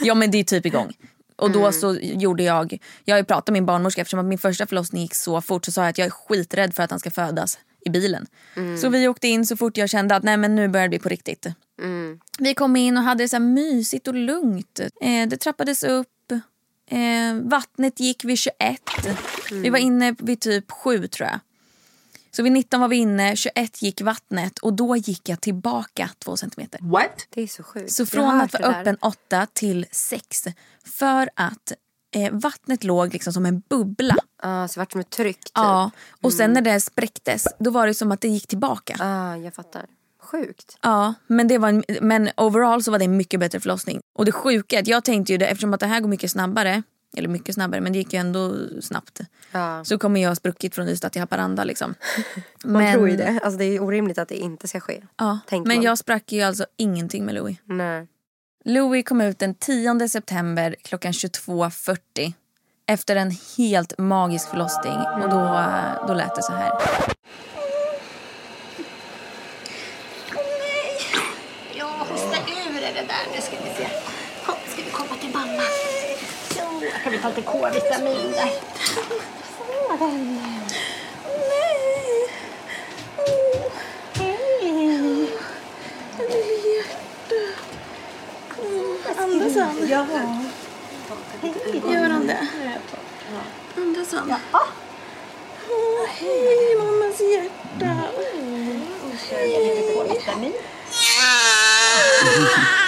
Ja 0.00 0.14
men 0.14 0.30
det 0.30 0.38
är 0.38 0.44
typ 0.44 0.66
igång. 0.66 0.92
Och 1.36 1.50
då 1.50 1.72
så 1.72 1.96
gjorde 2.00 2.42
jag, 2.42 2.78
jag 3.04 3.14
har 3.14 3.18
ju 3.18 3.24
pratat 3.24 3.46
med 3.46 3.52
min 3.52 3.66
barnmorska 3.66 4.00
eftersom 4.00 4.20
att 4.20 4.26
min 4.26 4.38
första 4.38 4.66
förlossning 4.66 5.02
gick 5.02 5.14
så 5.14 5.40
fort 5.40 5.64
så 5.64 5.72
sa 5.72 5.82
jag 5.82 5.90
att 5.90 5.98
jag 5.98 6.06
är 6.06 6.10
skiträdd 6.10 6.74
för 6.74 6.82
att 6.82 6.90
han 6.90 7.00
ska 7.00 7.10
födas 7.10 7.58
i 7.84 7.90
bilen. 7.90 8.26
Så 8.80 8.88
vi 8.88 9.08
åkte 9.08 9.28
in 9.28 9.46
så 9.46 9.56
fort 9.56 9.76
jag 9.76 9.90
kände 9.90 10.16
att 10.16 10.22
nej 10.22 10.36
men 10.36 10.54
nu 10.54 10.68
börjar 10.68 10.86
det 10.86 10.88
bli 10.88 10.98
på 10.98 11.08
riktigt. 11.08 11.46
Mm. 11.82 12.20
Vi 12.38 12.54
kom 12.54 12.76
in 12.76 12.96
och 12.96 13.02
hade 13.02 13.24
det 13.24 13.28
så 13.28 13.38
mysigt 13.38 14.08
och 14.08 14.14
lugnt. 14.14 14.80
Eh, 14.80 15.28
det 15.28 15.36
trappades 15.36 15.82
upp. 15.82 16.08
Eh, 16.90 17.34
vattnet 17.42 18.00
gick 18.00 18.24
vid 18.24 18.38
21. 18.38 18.80
Vi 19.52 19.70
var 19.70 19.78
inne 19.78 20.14
vid 20.18 20.40
typ 20.40 20.70
7 20.70 21.06
tror 21.06 21.28
jag. 21.28 21.40
Så 22.36 22.42
vid 22.42 22.52
19 22.52 22.80
var 22.80 22.88
vi 22.88 22.96
inne, 22.96 23.36
21 23.36 23.82
gick 23.82 24.00
vattnet 24.00 24.58
och 24.58 24.72
då 24.72 24.96
gick 24.96 25.28
jag 25.28 25.40
tillbaka 25.40 26.10
2 26.18 26.36
centimeter. 26.36 26.80
What? 26.82 27.26
Det 27.30 27.42
är 27.42 27.46
så 27.46 27.62
sjukt. 27.62 27.92
Så 27.92 28.06
från 28.06 28.40
att 28.40 28.52
vara 28.52 28.64
öppen 28.64 28.96
8 29.00 29.46
till 29.52 29.86
6. 29.90 30.44
För 30.84 31.30
att 31.34 31.72
eh, 32.16 32.32
vattnet 32.32 32.84
låg 32.84 33.12
liksom 33.12 33.32
som 33.32 33.46
en 33.46 33.62
bubbla. 33.68 34.16
Ja, 34.42 34.68
så 34.68 34.74
det 34.74 34.80
vart 34.80 34.92
som 34.92 35.00
ett 35.00 35.10
tryck 35.10 35.38
typ. 35.38 35.50
Ja, 35.54 35.90
och 36.22 36.32
sen 36.32 36.52
när 36.52 36.60
det 36.60 36.80
spräcktes 36.80 37.46
då 37.58 37.70
var 37.70 37.86
det 37.86 37.94
som 37.94 38.12
att 38.12 38.20
det 38.20 38.28
gick 38.28 38.46
tillbaka. 38.46 38.96
Ah, 39.00 39.36
jag 39.36 39.54
fattar. 39.54 39.86
Sjukt. 40.22 40.78
Ja, 40.82 41.14
men, 41.26 41.48
det 41.48 41.58
var 41.58 41.68
en, 41.68 41.84
men 42.00 42.30
overall 42.36 42.82
så 42.82 42.90
var 42.90 42.98
det 42.98 43.04
en 43.04 43.16
mycket 43.16 43.40
bättre 43.40 43.60
förlossning. 43.60 44.00
Och 44.14 44.24
det 44.24 44.32
sjuka 44.32 44.76
är 44.76 44.80
att 44.80 44.88
jag 44.88 45.04
tänkte 45.04 45.32
ju 45.32 45.38
det, 45.38 45.46
eftersom 45.46 45.74
att 45.74 45.80
det 45.80 45.86
här 45.86 46.00
går 46.00 46.08
mycket 46.08 46.30
snabbare, 46.30 46.82
eller 47.18 47.28
mycket 47.28 47.54
snabbare 47.54 47.80
men 47.80 47.92
det 47.92 47.98
gick 47.98 48.12
ju 48.12 48.18
ändå 48.18 48.56
snabbt. 48.80 49.20
Ja. 49.52 49.84
Så 49.84 49.98
kommer 49.98 50.20
jag 50.20 50.30
ha 50.30 50.34
spruckit 50.34 50.74
från 50.74 50.88
Ystad 50.88 51.08
till 51.08 51.22
Haparanda 51.22 51.64
liksom. 51.64 51.94
Man 52.64 52.92
tror 52.92 53.10
ju 53.10 53.16
det. 53.16 53.40
Alltså 53.42 53.58
det 53.58 53.64
är 53.64 53.82
orimligt 53.82 54.18
att 54.18 54.28
det 54.28 54.36
inte 54.36 54.68
ska 54.68 54.80
ske. 54.80 55.02
Ja, 55.16 55.38
men 55.50 55.62
man. 55.62 55.82
jag 55.82 55.98
sprack 55.98 56.32
ju 56.32 56.42
alltså 56.42 56.66
ingenting 56.76 57.24
med 57.24 57.34
Louis. 57.34 57.58
Nej. 57.64 58.06
Louis 58.64 59.04
kom 59.04 59.20
ut 59.20 59.38
den 59.38 59.54
10 59.54 60.08
september 60.08 60.76
klockan 60.82 61.12
22.40 61.12 62.32
efter 62.86 63.16
en 63.16 63.32
helt 63.56 63.98
magisk 63.98 64.48
förlossning 64.48 64.98
och 65.22 65.30
då, 65.30 65.64
då 66.08 66.14
lät 66.14 66.34
det 66.34 66.42
så 66.42 66.52
här. 66.52 66.72
hosta 72.14 72.36
ur 72.36 72.82
är 72.82 72.94
det 72.94 73.06
där. 73.08 73.24
Nu 73.34 73.40
ska 73.40 73.56
vi 73.64 73.70
se. 73.76 73.88
Hopp, 74.46 74.58
ska 74.68 74.82
vi 74.82 74.90
komma 74.90 75.16
till 75.20 75.30
mamma? 75.30 75.62
Så, 77.04 77.10
kan 77.10 77.12
vi 77.12 77.18
ta 77.18 77.28
lite 77.28 77.42
K-vitamin 77.42 78.32
där. 78.32 78.50
Sådan. 79.58 80.38
Nej. 81.48 82.28
Oh. 83.18 83.70
Hej. 84.14 85.28
Andas 89.18 89.56
han? 89.56 89.88
Ja. 89.88 90.06
Gör 91.92 92.10
han 92.10 92.26
det? 92.26 92.48
Andas 93.76 94.12
han? 94.12 94.28
Ja. 94.28 94.60
Åh, 95.70 96.06
hej 96.06 96.76
mammas 96.78 97.20
hjärta. 97.20 97.98
Lite 99.44 100.52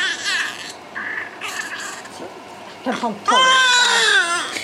Kan 2.87 2.95
ta 2.95 3.07
en 3.09 3.15
torr. 3.15 4.57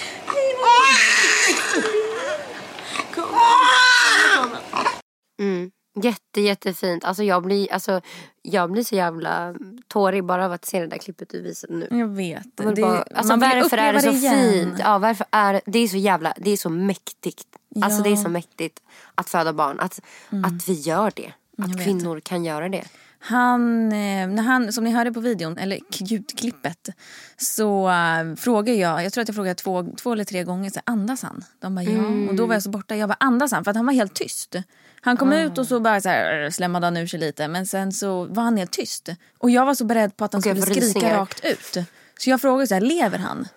Mm. 5.41 5.71
Jätte, 6.03 6.41
jättefint. 6.41 7.05
Alltså 7.05 7.23
jag, 7.23 7.43
blir, 7.43 7.73
alltså 7.73 8.01
jag 8.43 8.73
blir 8.73 8.83
så 8.85 8.95
jävla 8.95 9.55
tårig 9.89 10.25
bara 10.25 10.45
av 10.47 10.53
att 10.53 10.65
se 10.65 10.81
det 10.81 10.87
där 10.87 10.99
klippet 10.99 11.29
du 11.31 11.43
visade 11.43 11.75
nu. 11.75 11.89
Jag 11.91 12.09
vet. 12.09 12.47
Jag 12.57 12.75
Det- 12.75 12.83
bara, 12.83 13.03
alltså 13.15 13.33
man 13.37 13.41
varför 13.41 13.77
är 13.79 13.93
det 13.93 14.01
så 14.01 14.11
igen. 14.11 14.53
fint? 14.53 14.75
Ja, 14.79 14.99
varför 14.99 15.27
är 15.31 15.61
det 15.67 15.79
är 15.79 15.89
så 15.89 15.97
jävla, 15.97 16.35
det 16.37 16.51
är 16.51 16.57
så 16.57 16.69
mäktigt. 16.69 17.47
Alltså 17.83 18.03
det 18.03 18.11
är 18.13 18.17
så 18.17 18.29
mäktigt 18.29 18.81
att 19.15 19.29
föda 19.31 19.53
barn. 19.53 19.81
Att, 19.81 20.01
att 20.45 20.69
vi 20.69 20.73
gör 20.73 21.13
det. 21.17 21.33
Jag 21.57 21.67
Att 21.67 21.75
vet 21.77 21.85
kvinnor 21.85 22.21
kan 22.21 22.45
göra 22.45 22.69
det. 22.69 22.85
Han, 23.25 23.93
eh, 23.93 24.29
när 24.29 24.43
han, 24.43 24.73
som 24.73 24.85
ni 24.85 24.91
hörde 24.91 25.13
på 25.13 25.21
videon, 25.21 25.59
eller 25.59 25.79
ljudklippet, 25.91 26.89
så 27.37 27.89
uh, 27.89 28.35
frågade 28.37 28.79
jag, 28.79 29.05
jag 29.05 29.13
tror 29.13 29.23
att 29.23 29.29
jag 29.29 29.35
frågade 29.35 29.55
två, 29.55 29.87
två 29.97 30.13
eller 30.13 30.25
tre 30.25 30.45
gånger, 30.45 30.71
så 30.71 30.81
här, 30.87 30.93
andas 30.93 31.23
han? 31.23 31.45
De 31.61 31.75
bara 31.75 31.83
ja. 31.83 32.29
Och 32.29 32.35
då 32.35 32.47
var 32.47 32.55
jag 32.55 32.63
så 32.63 32.71
borta, 32.71 32.97
jag 32.97 33.09
bara 33.09 33.17
andas 33.21 33.53
han? 33.53 33.65
För 33.65 33.71
att 33.71 33.77
han 33.77 33.87
var 33.87 33.93
helt 33.93 34.15
tyst. 34.15 34.57
Han 35.01 35.17
kom 35.17 35.33
ut 35.33 35.59
och 35.59 35.67
så 35.67 35.81
bara 35.81 36.01
så 36.01 36.09
här, 36.09 36.51
slämmade 36.51 36.87
han 36.87 36.97
ur 36.97 37.07
sig 37.07 37.21
lite 37.21 37.49
men 37.49 37.67
sen 37.67 37.93
så 37.93 38.25
var 38.25 38.43
han 38.43 38.57
helt 38.57 38.71
tyst. 38.71 39.09
Och 39.39 39.51
jag 39.51 39.67
var 39.67 39.75
så 39.75 39.85
beredd 39.85 40.17
på 40.17 40.25
att 40.25 40.33
han 40.33 40.43
jag 40.45 40.57
skulle 40.63 40.75
skrika 40.75 40.87
rysningar. 40.87 41.19
rakt 41.19 41.45
ut. 41.45 41.87
Så 42.19 42.31
jag 42.31 42.41
frågade 42.41 42.67
så 42.67 42.75
här, 42.75 42.81
lever 42.81 43.19
han? 43.19 43.49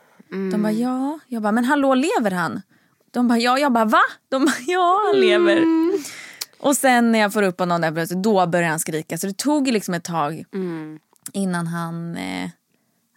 De 0.52 0.62
bara 0.64 0.72
ja. 0.72 1.20
Jag 1.28 1.42
bara, 1.42 1.52
men 1.52 1.66
hallå 1.66 1.96
lever 1.96 2.32
han? 2.32 2.62
De 3.12 3.28
bara 3.28 3.40
ja. 3.40 3.60
Jag 3.60 3.72
bara 3.72 3.86
va? 3.86 4.02
De 4.30 4.46
bara 4.46 4.56
ja 4.68 5.02
han 5.06 5.22
lever. 5.22 5.64
Och 6.66 6.76
sen 6.76 7.12
när 7.12 7.20
jag 7.20 7.34
får 7.34 7.44
upp 7.44 7.60
honom 7.60 7.82
där 7.82 7.92
plötsligt, 7.92 8.24
då 8.24 8.48
börjar 8.48 8.70
han 8.70 8.80
skrika. 8.80 9.18
Så 9.18 9.28
det 9.28 9.38
tog 9.38 9.68
liksom 9.68 9.94
ett 9.94 10.04
tag 10.04 10.44
innan 11.34 11.68
han 11.68 12.18
eh, 12.18 12.50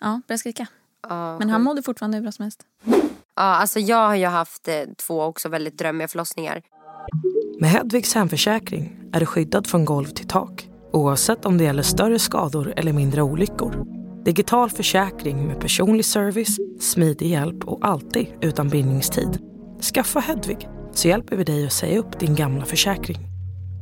ja, 0.00 0.20
började 0.28 0.38
skrika. 0.38 0.66
Ja, 1.08 1.38
Men 1.38 1.50
han 1.50 1.62
mådde 1.62 1.82
fortfarande 1.82 2.16
hur 2.16 2.22
bra 2.22 2.32
som 2.32 2.42
helst. 2.42 2.62
Ja, 2.84 3.42
alltså 3.42 3.80
jag 3.80 4.06
har 4.06 4.14
ju 4.14 4.26
haft 4.26 4.68
eh, 4.68 4.74
två 5.06 5.22
också 5.22 5.48
väldigt 5.48 5.78
drömmiga 5.78 6.08
förlossningar. 6.08 6.62
Med 7.60 7.70
Hedvigs 7.70 8.14
hemförsäkring 8.14 9.00
är 9.12 9.20
du 9.20 9.26
skyddad 9.26 9.66
från 9.66 9.84
golv 9.84 10.06
till 10.06 10.28
tak 10.28 10.68
oavsett 10.92 11.44
om 11.44 11.58
det 11.58 11.64
gäller 11.64 11.82
större 11.82 12.18
skador 12.18 12.72
eller 12.76 12.92
mindre 12.92 13.22
olyckor. 13.22 13.86
Digital 14.24 14.70
försäkring 14.70 15.46
med 15.46 15.60
personlig 15.60 16.04
service, 16.04 16.56
smidig 16.80 17.26
hjälp 17.30 17.64
och 17.64 17.86
alltid 17.86 18.26
utan 18.40 18.68
bindningstid. 18.68 19.38
Skaffa 19.94 20.20
Hedvig 20.20 20.68
så 20.92 21.08
hjälper 21.08 21.36
vi 21.36 21.44
dig 21.44 21.66
att 21.66 21.72
säga 21.72 21.98
upp 21.98 22.20
din 22.20 22.34
gamla 22.34 22.64
försäkring. 22.64 23.27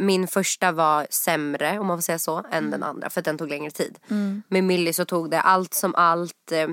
Min 0.00 0.26
första 0.28 0.72
var 0.72 1.06
sämre 1.10 1.78
om 1.78 1.86
man 1.86 1.98
får 1.98 2.02
säga 2.02 2.18
så 2.18 2.44
än 2.50 2.70
den 2.70 2.82
andra 2.82 3.10
för 3.10 3.22
den 3.22 3.38
tog 3.38 3.48
längre 3.48 3.70
tid. 3.70 3.98
Med 4.48 4.64
Millie 4.64 4.92
så 4.92 5.04
tog 5.04 5.30
det 5.30 5.40
allt 5.40 5.74
som 5.74 5.94
allt 5.94 6.52
eh, 6.52 6.68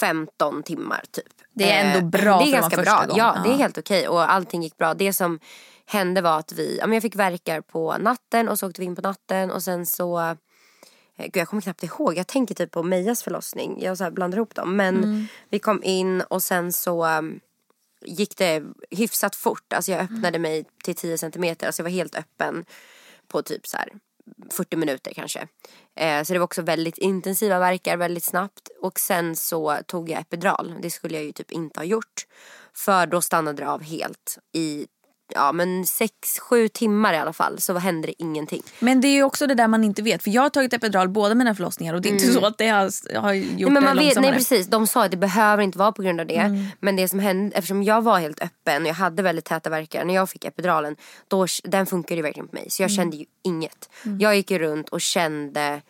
15 0.00 0.62
timmar 0.62 1.04
typ. 1.10 1.26
Det 1.54 1.72
är 1.72 1.84
ändå 1.84 1.98
Eh, 1.98 2.22
bra 2.22 2.38
Det 2.38 2.44
är 2.48 2.52
ganska 2.52 2.82
bra. 2.82 3.04
gång. 3.08 3.16
Ja, 3.18 3.36
det 3.44 3.48
är 3.48 3.52
Ja. 3.52 3.58
helt 3.58 3.78
okej 3.78 4.08
och 4.08 4.32
allting 4.32 4.62
gick 4.62 4.76
bra. 4.76 4.94
Det 4.94 5.12
som 5.12 5.38
hände 5.86 6.20
var 6.20 6.38
att 6.38 6.52
vi, 6.52 6.76
ja, 6.80 6.86
men 6.86 6.94
jag 6.94 7.02
fick 7.02 7.16
verkar 7.16 7.60
på 7.60 7.96
natten 7.98 8.48
och 8.48 8.58
så 8.58 8.68
åkte 8.68 8.80
vi 8.80 8.86
in 8.86 8.96
på 8.96 9.02
natten 9.02 9.50
och 9.50 9.62
sen 9.62 9.86
så 9.86 10.20
eh, 10.20 10.34
Gud, 11.16 11.36
jag 11.36 11.48
kommer 11.48 11.60
knappt 11.62 11.82
ihåg. 11.82 12.16
Jag 12.18 12.26
tänker 12.26 12.54
typ 12.54 12.70
på 12.70 12.82
Mejas 12.82 13.22
förlossning. 13.22 13.78
Jag 13.82 13.98
så 13.98 14.10
blandar 14.10 14.38
ihop 14.38 14.54
dem. 14.54 14.76
Men 14.76 14.96
Mm. 14.96 15.26
vi 15.50 15.58
kom 15.58 15.82
in 15.84 16.20
och 16.20 16.42
sen 16.42 16.72
så 16.72 17.06
gick 18.04 18.36
det 18.36 18.62
hyfsat 18.90 19.36
fort. 19.36 19.72
Alltså 19.72 19.92
jag 19.92 20.00
öppnade 20.00 20.38
mig 20.38 20.64
till 20.84 20.94
10 20.94 21.18
centimeter. 21.18 21.66
Alltså 21.66 21.80
jag 21.80 21.84
var 21.84 21.90
helt 21.90 22.14
öppen 22.14 22.64
på 23.28 23.42
typ 23.42 23.66
så 23.66 23.76
här 23.76 23.88
40 24.50 24.76
minuter 24.76 25.12
kanske. 25.14 25.48
Eh, 25.96 26.22
så 26.22 26.32
det 26.32 26.38
var 26.38 26.44
också 26.44 26.62
väldigt 26.62 26.98
intensiva 26.98 27.58
verkar 27.58 27.96
väldigt 27.96 28.24
snabbt. 28.24 28.68
Och 28.80 29.00
sen 29.00 29.36
så 29.36 29.78
tog 29.86 30.10
jag 30.10 30.20
epidural. 30.20 30.74
Det 30.82 30.90
skulle 30.90 31.14
jag 31.14 31.24
ju 31.24 31.32
typ 31.32 31.52
inte 31.52 31.80
ha 31.80 31.84
gjort. 31.84 32.26
För 32.74 33.06
då 33.06 33.20
stannade 33.20 33.62
det 33.62 33.70
av 33.70 33.82
helt 33.82 34.38
i 34.52 34.86
ja 35.34 35.52
men 35.52 35.84
6-7 35.84 36.68
timmar 36.68 37.14
i 37.14 37.16
alla 37.16 37.32
fall 37.32 37.60
så 37.60 37.78
hände 37.78 38.08
det 38.08 38.22
ingenting. 38.22 38.62
Men 38.78 39.00
det 39.00 39.08
är 39.08 39.12
ju 39.12 39.22
också 39.22 39.46
det 39.46 39.54
där 39.54 39.68
man 39.68 39.84
inte 39.84 40.02
vet. 40.02 40.22
För 40.22 40.30
jag 40.30 40.42
har 40.42 40.50
tagit 40.50 40.72
epidural 40.72 41.08
båda 41.08 41.34
mina 41.34 41.54
förlossningar 41.54 41.94
och 41.94 42.02
det 42.02 42.08
är 42.08 42.12
inte 42.12 42.32
så 42.32 42.46
att 42.46 42.58
det 42.58 42.68
har, 42.68 43.20
har 43.20 43.32
gjort 43.32 43.52
Nej, 43.58 43.64
men 43.70 43.74
det 43.74 43.80
man 43.80 43.96
vet, 43.96 44.20
nej 44.20 44.32
precis, 44.32 44.66
de 44.66 44.86
sa 44.86 45.04
att 45.04 45.10
det 45.10 45.16
behöver 45.16 45.62
inte 45.62 45.78
vara 45.78 45.92
på 45.92 46.02
grund 46.02 46.20
av 46.20 46.26
det. 46.26 46.70
Men 46.80 46.96
det 46.96 47.08
som 47.08 47.18
hände, 47.18 47.56
eftersom 47.56 47.82
jag 47.82 48.02
var 48.02 48.18
helt 48.18 48.42
öppen 48.42 48.82
och 48.82 48.88
jag 48.88 48.94
hade 48.94 49.22
väldigt 49.22 49.44
täta 49.44 49.70
verkar 49.70 50.04
när 50.04 50.14
jag 50.14 50.30
fick 50.30 50.44
epiduralen. 50.44 50.96
Då, 51.28 51.46
den 51.64 51.86
funkade 51.86 52.16
ju 52.16 52.22
verkligen 52.22 52.48
på 52.48 52.54
mig. 52.54 52.70
Så 52.70 52.82
jag 52.82 52.90
kände 52.90 53.16
ju 53.16 53.24
inget. 53.44 53.90
Jag 54.18 54.36
gick 54.36 54.50
ju 54.50 54.58
runt 54.58 54.88
och 54.88 55.00
kände 55.00 55.82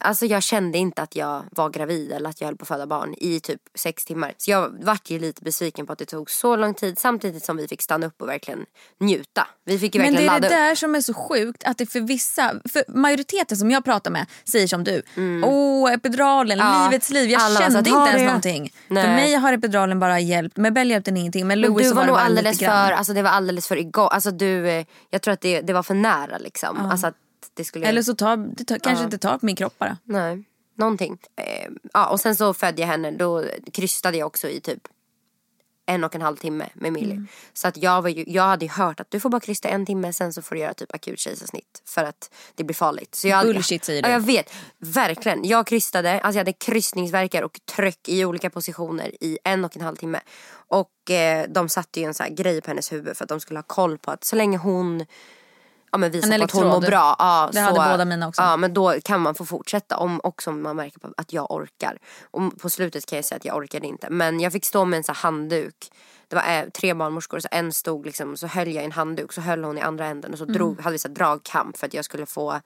Alltså 0.00 0.26
jag 0.26 0.42
kände 0.42 0.78
inte 0.78 1.02
att 1.02 1.16
jag 1.16 1.44
var 1.52 1.70
gravid 1.70 2.12
eller 2.12 2.30
att 2.30 2.40
jag 2.40 2.48
höll 2.48 2.56
på 2.56 2.62
att 2.62 2.68
föda 2.68 2.86
barn 2.86 3.14
i 3.18 3.40
typ 3.40 3.60
sex 3.74 4.04
timmar. 4.04 4.34
Så 4.36 4.50
jag 4.50 4.84
vart 4.84 5.10
ju 5.10 5.18
lite 5.18 5.42
besviken 5.42 5.86
på 5.86 5.92
att 5.92 5.98
det 5.98 6.04
tog 6.04 6.30
så 6.30 6.56
lång 6.56 6.74
tid 6.74 6.98
samtidigt 6.98 7.44
som 7.44 7.56
vi 7.56 7.68
fick 7.68 7.82
stanna 7.82 8.06
upp 8.06 8.22
och 8.22 8.28
verkligen 8.28 8.64
njuta. 9.00 9.46
Vi 9.64 9.78
fick 9.78 9.94
ju 9.94 10.00
Men 10.00 10.12
verkligen 10.12 10.32
det 10.32 10.36
är 10.36 10.40
det 10.40 10.46
upp. 10.46 10.52
där 10.52 10.74
som 10.74 10.94
är 10.94 11.00
så 11.00 11.14
sjukt 11.14 11.64
att 11.64 11.78
det 11.78 11.86
för 11.86 12.00
vissa, 12.00 12.54
för 12.72 12.84
majoriteten 12.88 13.56
som 13.58 13.70
jag 13.70 13.84
pratar 13.84 14.10
med 14.10 14.26
säger 14.44 14.66
som 14.66 14.84
du. 14.84 15.02
Åh 15.44 15.92
epiduralen, 15.92 16.60
Mm. 16.60 16.72
Ja, 16.72 16.88
livets 16.90 17.10
liv. 17.10 17.30
Jag 17.30 17.42
alla 17.42 17.54
var 17.54 17.60
kände 17.70 17.78
inte 17.78 17.90
ens 17.90 18.12
det- 18.12 18.24
någonting. 18.24 18.72
För 18.88 18.94
Nej. 18.94 19.14
mig 19.14 19.34
har 19.34 19.52
epiduralen 19.52 19.98
bara 20.00 20.20
hjälpt, 20.20 20.56
med 20.56 20.72
Bell 20.72 20.90
hjälpte 20.90 21.10
den 21.10 21.16
ingenting. 21.18 21.46
Men 21.46 21.60
Men 21.60 21.70
Louis 21.70 21.84
du 21.86 21.88
så 21.90 21.94
var 21.96 22.02
det 22.02 22.08
nog 22.10 22.18
alldeles 22.18 22.58
för, 22.58 22.66
alltså 22.92 23.12
det 23.12 23.22
var 23.22 23.30
alldeles 23.30 23.68
för 23.68 23.76
igång. 23.76 24.08
Alltså 24.10 24.30
du, 24.30 24.68
eh, 24.68 24.84
jag 25.10 25.22
tror 25.22 25.34
att 25.34 25.40
det, 25.40 25.60
det 25.60 25.72
var 25.72 25.82
för 25.82 25.94
nära 25.94 26.38
liksom. 26.38 26.76
Alltså 26.90 27.06
att 27.06 27.14
det 27.58 27.64
skulle... 27.64 27.86
Eller 27.86 28.02
så 28.02 28.14
tar, 28.14 28.36
det 28.36 28.64
tar, 28.64 28.78
kanske 28.78 29.04
inte 29.04 29.18
tar 29.18 29.38
på 29.38 29.46
min 29.46 29.56
kropp 29.56 29.78
bara. 29.78 29.98
Nej, 30.04 30.44
någonting. 30.74 31.18
Eh, 31.36 31.70
ja, 31.92 32.08
och 32.08 32.20
sen 32.20 32.36
så 32.36 32.54
födde 32.54 32.80
jag 32.80 32.88
henne, 32.88 33.10
då 33.10 33.44
krystade 33.72 34.18
jag 34.18 34.26
också 34.26 34.48
i 34.48 34.60
typ 34.60 34.88
en 35.86 36.04
och 36.04 36.14
en 36.14 36.22
halv 36.22 36.36
timme 36.36 36.68
med 36.74 36.92
Millie. 36.92 37.12
Mm. 37.12 37.28
Så 37.52 37.68
att 37.68 37.76
jag, 37.76 38.02
var 38.02 38.08
ju, 38.08 38.24
jag 38.26 38.42
hade 38.42 38.64
ju 38.64 38.70
hört 38.70 39.00
att 39.00 39.10
du 39.10 39.20
får 39.20 39.30
bara 39.30 39.40
krysta 39.40 39.68
en 39.68 39.86
timme 39.86 40.12
sen 40.12 40.32
så 40.32 40.42
får 40.42 40.54
du 40.54 40.60
göra 40.60 40.74
typ 40.74 40.94
akut 40.94 41.18
kejsarsnitt 41.18 41.82
för 41.86 42.04
att 42.04 42.34
det 42.54 42.64
blir 42.64 42.74
farligt. 42.74 43.14
Så 43.14 43.28
jag, 43.28 43.46
Bullshit, 43.46 43.84
säger 43.84 44.02
du. 44.02 44.08
Ja, 44.08 44.12
jag 44.12 44.20
vet. 44.20 44.54
Verkligen. 44.78 45.44
Jag 45.44 45.66
krystade, 45.66 46.20
alltså 46.20 46.38
jag 46.38 46.40
hade 46.40 46.52
kryssningsverkar 46.52 47.42
och 47.42 47.60
tryck 47.76 48.08
i 48.08 48.24
olika 48.24 48.50
positioner 48.50 49.24
i 49.24 49.38
en 49.44 49.64
och 49.64 49.76
en 49.76 49.82
halv 49.82 49.96
timme. 49.96 50.20
Och 50.50 51.10
eh, 51.10 51.48
de 51.48 51.68
satte 51.68 52.00
ju 52.00 52.06
en 52.06 52.14
sån 52.14 52.24
här 52.24 52.34
grej 52.34 52.60
på 52.60 52.70
hennes 52.70 52.92
huvud 52.92 53.16
för 53.16 53.24
att 53.24 53.28
de 53.28 53.40
skulle 53.40 53.58
ha 53.58 53.64
koll 53.66 53.98
på 53.98 54.10
att 54.10 54.24
så 54.24 54.36
länge 54.36 54.58
hon 54.58 55.06
ja, 55.92 55.98
men 55.98 56.10
visar 56.10 56.38
på 56.38 56.44
att 56.44 56.52
hon 56.52 56.66
mår 56.68 56.80
bra. 56.80 57.16
Ja, 57.18 57.48
Det 57.52 57.58
så, 57.58 57.60
hade 57.60 57.90
båda 57.92 58.04
mina 58.04 58.28
också. 58.28 58.42
Ja, 58.42 58.56
men 58.56 58.74
då 58.74 58.94
kan 59.04 59.20
man 59.20 59.34
få 59.34 59.44
fortsätta 59.44 59.96
om 59.96 60.20
också 60.24 60.50
om 60.50 60.62
man 60.62 60.76
märker 60.76 61.00
att 61.16 61.32
jag 61.32 61.50
orkar. 61.50 61.98
Och 62.30 62.58
på 62.58 62.70
slutet 62.70 63.06
kan 63.06 63.16
jag 63.16 63.24
säga 63.24 63.36
att 63.36 63.44
jag 63.44 63.56
orkade 63.56 63.86
inte. 63.86 64.10
Men 64.10 64.40
jag 64.40 64.52
fick 64.52 64.64
stå 64.64 64.84
med 64.84 64.96
en 64.96 65.04
här 65.08 65.14
handduk. 65.14 65.90
Det 66.28 66.36
var 66.36 66.42
eh, 66.48 66.68
tre 66.68 66.94
barnmorskor 66.94 67.40
så 67.40 67.48
en 67.50 67.72
stod 67.72 68.06
liksom 68.06 68.36
så 68.36 68.46
höll 68.46 68.68
jag 68.68 68.82
i 68.82 68.84
en 68.84 68.92
handduk 68.92 69.32
så 69.32 69.40
höll 69.40 69.64
hon 69.64 69.78
i 69.78 69.80
andra 69.80 70.06
änden 70.06 70.32
och 70.32 70.38
så 70.38 70.44
drog, 70.44 70.72
Mm. 70.72 70.84
hade 70.84 70.92
vi 70.92 70.98
så 70.98 71.08
dragkamp 71.08 71.76
för 71.76 71.86
att 71.86 71.94
jag 71.94 72.04
skulle 72.04 72.26
få 72.26 72.60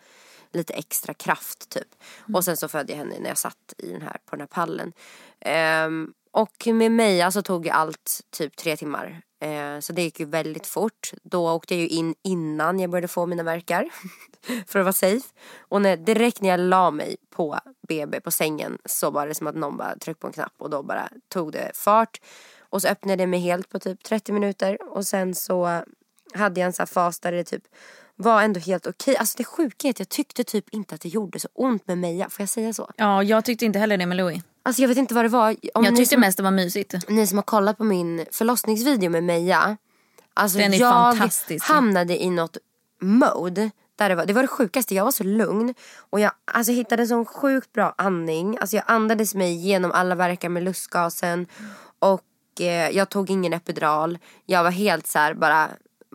lite 0.53 0.73
extra 0.75 1.15
kraft 1.15 1.69
typ. 1.69 1.89
Mm. 2.27 2.35
Och 2.35 2.45
sen 2.45 2.57
så 2.57 2.69
födde 2.69 2.93
jag 2.93 2.99
henne 2.99 3.15
när 3.21 3.29
jag 3.29 3.39
satt 3.39 3.75
i 3.79 3.93
den 3.93 4.03
här, 4.03 4.13
på 4.27 4.37
den 4.37 4.41
här 4.41 4.47
pallen. 4.47 4.93
Ehm, 5.41 6.13
och 6.33 6.67
med 6.67 6.93
Meja 6.93 7.25
alltså 7.25 7.43
tog 7.43 7.69
allt 7.69 8.21
typ 8.31 8.57
tre 8.57 8.77
timmar. 8.77 9.23
Eh, 9.41 9.81
så 9.81 9.93
det 9.93 10.03
gick 10.03 10.21
ju 10.21 10.27
väldigt 10.27 10.67
fort. 10.67 11.13
Då 11.23 11.51
åkte 11.51 11.75
jag 11.75 11.81
ju 11.81 11.89
in 11.89 12.15
innan 12.23 12.81
jag 12.81 12.91
började 12.91 13.09
få 13.09 13.27
mina 13.27 13.43
verkar. 13.43 13.89
för 14.67 14.79
att 14.79 14.85
vara 14.85 14.93
safe. 14.93 15.29
Och 15.59 15.83
när, 15.83 15.97
direkt 15.97 16.41
när 16.41 16.49
jag 16.49 16.61
la 16.61 16.91
mig 16.91 17.17
på 17.31 17.59
BB 17.89 18.21
på 18.21 18.31
sängen 18.31 18.79
så 18.85 19.11
var 19.11 19.27
det 19.27 19.35
som 19.35 19.47
att 19.47 19.55
någon 19.55 19.77
bara 19.77 19.97
tryckte 19.97 20.21
på 20.21 20.27
en 20.27 20.33
knapp 20.33 20.55
och 20.59 20.71
då 20.71 20.83
bara 20.83 21.09
tog 21.29 21.53
det 21.53 21.71
fart. 21.75 22.21
Och 22.61 22.83
så 22.83 22.89
öppnade 22.89 23.23
jag 23.23 23.31
mig 23.31 23.41
helt 23.41 23.69
på 23.69 23.79
typ 23.79 24.03
30 24.03 24.33
minuter 24.33 24.79
och 24.83 25.07
sen 25.07 25.35
så 25.35 25.83
hade 26.35 26.61
jag 26.61 26.67
en 26.67 26.73
sån 26.73 26.83
här 26.83 26.87
fas 26.87 27.21
där 27.21 27.33
det 27.33 27.45
typ 27.45 27.63
var 28.17 28.43
ändå 28.43 28.61
helt 28.61 28.87
okej. 28.87 29.17
Alltså 29.17 29.39
det 29.39 29.45
sjuka 29.45 29.89
är 29.89 29.91
att 29.91 29.99
jag 29.99 30.09
tyckte 30.09 30.45
typ 30.45 30.69
inte 30.71 30.95
att 30.95 31.01
det 31.01 31.09
gjorde 31.09 31.41
så 31.41 31.49
ont 31.55 31.87
med 31.87 31.99
Meja. 31.99 32.29
Får 32.29 32.43
jag 32.43 32.49
säga 32.49 32.73
så? 32.73 32.91
Ja, 32.97 33.23
jag 33.23 33.45
tyckte 33.45 33.65
inte 33.65 33.79
heller 33.79 33.97
det 33.97 34.07
med 34.07 34.17
Louis. 34.17 34.43
Alltså 34.63 34.83
jag 34.83 34.89
vet 34.89 34.99
inte 34.99 35.15
vad 35.15 35.25
det 35.25 35.29
var. 35.29 35.57
Om 35.75 35.85
Jag 35.85 35.97
tyckte 35.97 36.15
som, 36.15 36.21
mest 36.21 36.37
det 36.37 36.43
var 36.43 36.51
mysigt. 36.51 36.95
ni 37.09 37.27
som 37.27 37.39
har 37.39 37.43
kollat 37.43 37.79
på 37.79 37.85
min 37.85 38.27
förlossningsvideo 38.33 39.11
med 39.11 39.25
Meja. 39.25 39.77
Alltså 40.35 40.59
Den 40.59 40.75
är 40.75 40.81
jag 40.81 40.93
fantastisk. 40.93 41.67
hamnade 41.67 42.23
i 42.23 42.31
något 42.31 42.57
mode. 43.01 43.71
Där 43.97 44.09
det, 44.09 44.15
var, 44.15 44.27
det 44.27 44.33
var 44.33 44.43
det 44.43 44.49
sjukaste, 44.49 44.95
jag 44.95 45.05
var 45.05 45.11
så 45.13 45.25
lugn. 45.25 45.75
Och 46.11 46.21
jag 46.21 46.33
alltså, 46.45 46.73
hittade 46.73 47.03
en 47.03 47.09
sån 47.09 47.25
sjukt 47.27 47.73
bra 47.73 47.95
andning. 47.99 48.59
Alltså 48.61 48.77
jag 48.77 48.85
andades 48.87 49.35
mig 49.35 49.53
genom 49.55 49.93
alla 49.93 50.15
verkar 50.15 50.49
med 50.49 50.63
lustgasen. 50.63 51.47
Och 51.99 52.61
eh, 52.61 52.91
jag 52.91 53.09
tog 53.09 53.31
ingen 53.31 53.53
epidural. 53.53 54.19
Jag 54.47 54.63
var 54.63 54.71
helt 54.71 55.07
så 55.07 55.19
här 55.19 55.35
bara 55.35 55.69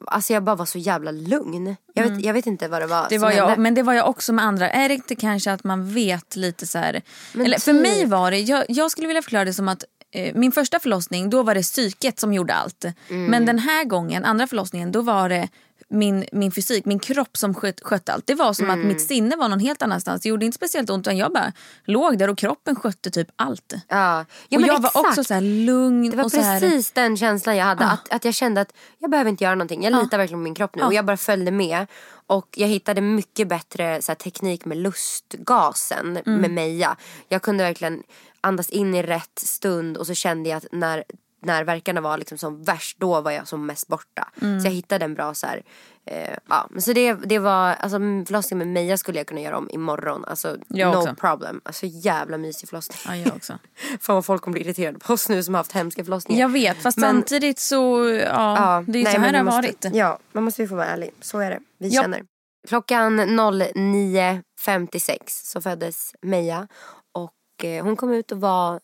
Alltså 0.05 0.33
jag 0.33 0.43
bara 0.43 0.55
var 0.55 0.65
så 0.65 0.77
jävla 0.77 1.11
lugn. 1.11 1.75
Jag 1.93 2.09
vet, 2.09 2.25
jag 2.25 2.33
vet 2.33 2.45
inte 2.45 2.67
vad 2.67 2.81
det 2.81 2.87
var 2.87 2.97
Mm. 2.97 3.07
Det 3.09 3.17
var 3.17 3.31
jag, 3.31 3.57
men 3.57 3.73
det 3.73 3.83
var 3.83 3.93
jag 3.93 4.09
också 4.09 4.33
med 4.33 4.45
andra. 4.45 4.69
Är 4.69 4.89
det 4.89 4.95
inte 4.95 5.15
kanske 5.15 5.51
att 5.51 5.63
man 5.63 5.93
vet 5.93 6.35
lite 6.35 6.67
så 6.67 6.77
här. 6.77 7.01
Eller 7.33 7.59
för 7.59 7.73
typ. 7.73 7.81
mig 7.81 8.05
var 8.05 8.31
det, 8.31 8.39
jag, 8.39 8.65
jag 8.69 8.91
skulle 8.91 9.07
vilja 9.07 9.21
förklara 9.21 9.45
det 9.45 9.53
som 9.53 9.67
att 9.67 9.83
eh, 10.11 10.35
min 10.35 10.51
första 10.51 10.79
förlossning 10.79 11.29
då 11.29 11.43
var 11.43 11.55
det 11.55 11.61
psyket 11.61 12.19
som 12.19 12.33
gjorde 12.33 12.53
allt. 12.53 12.85
Mm. 13.09 13.25
Men 13.25 13.45
den 13.45 13.59
här 13.59 13.83
gången, 13.83 14.25
andra 14.25 14.47
förlossningen, 14.47 14.91
då 14.91 15.01
var 15.01 15.29
det 15.29 15.49
min, 15.89 16.25
min 16.31 16.51
fysik, 16.51 16.85
min 16.85 16.99
kropp 16.99 17.37
som 17.37 17.53
sköt, 17.53 17.81
skötte 17.83 18.13
allt. 18.13 18.27
Det 18.27 18.35
var 18.35 18.53
som 18.53 18.65
Mm. 18.65 18.79
att 18.79 18.85
mitt 18.85 19.01
sinne 19.01 19.35
var 19.35 19.49
någon 19.49 19.59
helt 19.59 19.81
annanstans. 19.81 20.21
Det 20.21 20.29
gjorde 20.29 20.45
inte 20.45 20.55
speciellt 20.55 20.89
ont 20.89 21.07
utan 21.07 21.17
jag 21.17 21.33
bara 21.33 21.53
låg 21.85 22.17
där 22.17 22.29
och 22.29 22.37
kroppen 22.37 22.75
skötte 22.75 23.11
typ 23.11 23.27
allt. 23.35 23.73
Ja, 23.87 24.25
ja 24.49 24.57
och 24.57 24.61
men 24.61 24.65
jag 24.67 24.81
var 24.81 24.89
exakt. 24.89 25.07
också 25.07 25.23
så 25.23 25.33
här 25.33 25.41
lugn 25.41 26.09
Det 26.09 26.17
var 26.17 26.23
och 26.23 26.31
så 26.31 26.41
här, 26.41 26.59
precis 26.59 26.91
den 26.91 27.17
känslan 27.17 27.57
jag 27.57 27.65
hade. 27.65 27.85
Att, 27.85 28.13
att 28.13 28.25
jag 28.25 28.33
kände 28.33 28.61
att 28.61 28.73
jag 28.99 29.11
behöver 29.11 29.29
inte 29.29 29.43
göra 29.43 29.55
någonting. 29.55 29.83
Jag 29.83 30.03
litar 30.03 30.17
verkligen 30.17 30.39
på 30.39 30.43
min 30.43 30.55
kropp 30.55 30.75
nu. 30.75 30.83
Och 30.83 30.93
jag 30.93 31.05
bara 31.05 31.17
följde 31.17 31.51
med. 31.51 31.87
Och 32.27 32.47
jag 32.55 32.67
hittade 32.67 33.01
mycket 33.01 33.47
bättre 33.47 34.01
så 34.01 34.11
här, 34.11 34.15
teknik 34.15 34.65
med 34.65 34.77
lustgasen 34.77 36.17
Mm. 36.25 36.41
med 36.41 36.51
Meja. 36.51 36.95
Jag 37.29 37.41
kunde 37.41 37.63
verkligen 37.63 38.03
andas 38.41 38.69
in 38.69 38.95
i 38.95 39.03
rätt 39.03 39.39
stund 39.39 39.97
och 39.97 40.07
så 40.07 40.13
kände 40.13 40.49
jag 40.49 40.57
att 40.57 40.65
när, 40.71 41.03
när 41.47 41.63
verkarna 41.63 42.01
var 42.01 42.17
liksom 42.17 42.37
som 42.37 42.63
värst 42.63 42.97
då 42.99 43.21
var 43.21 43.31
jag 43.31 43.47
som 43.47 43.65
mest 43.65 43.87
borta. 43.87 44.29
Mm. 44.41 44.59
Så 44.59 44.67
jag 44.67 44.71
hittade 44.73 45.05
en 45.05 45.13
bra 45.13 45.33
så 45.33 45.47
här, 45.47 45.63
eh, 46.05 46.33
ja. 46.49 46.69
Så 46.79 46.93
det, 46.93 47.13
det 47.13 47.39
var, 47.39 47.73
alltså 47.73 47.97
förlossningen 47.97 48.57
med 48.57 48.73
Meja 48.83 48.97
skulle 48.97 49.17
jag 49.19 49.27
kunna 49.27 49.41
göra 49.41 49.57
om 49.57 49.69
imorgon. 49.69 50.25
Alltså 50.25 50.57
Jag 50.67 50.93
no 50.93 50.97
också. 50.99 51.15
problem. 51.15 51.61
Alltså 51.65 51.85
jävla 51.85 52.37
mysig 52.37 52.69
förlossning. 52.69 52.97
Ja, 53.05 53.15
jag 53.15 53.35
också. 53.35 53.53
Fan 53.99 54.15
vad 54.15 54.25
folk 54.25 54.41
kommer 54.41 54.53
bli 54.53 54.61
irriterade 54.65 54.99
på 54.99 55.13
oss 55.13 55.29
nu 55.29 55.43
som 55.43 55.53
har 55.53 55.59
haft 55.59 55.71
hemska 55.71 56.03
förlossningar. 56.03 56.41
Jag 56.41 56.49
vet 56.49 56.77
fast 56.77 56.97
Men- 56.97 57.09
samtidigt 57.15 57.59
så, 57.59 58.09
ja, 58.25 58.83
det 58.87 58.93
är 58.93 58.97
ju 58.97 59.03
nej, 59.03 59.13
så 59.15 59.19
här 59.21 59.31
det 59.31 59.37
har 59.37 59.45
varit. 59.45 59.85
Ja, 59.93 60.19
man 60.31 60.43
måste 60.43 60.61
ju 60.61 60.67
få 60.67 60.75
vara 60.75 60.85
ärlig. 60.85 61.11
Så 61.21 61.39
är 61.39 61.49
det. 61.49 61.59
Vi 61.79 61.87
Ja. 61.87 62.01
känner. 62.01 62.21
Klockan 62.67 63.19
09.56 63.19 65.17
så 65.27 65.61
föddes 65.61 66.11
Meja. 66.21 66.67
Och 67.13 67.65
eh, 67.65 67.83
hon 67.85 67.95
kom 67.95 68.11
ut 68.13 68.31
och 68.31 68.41
var 68.41 68.79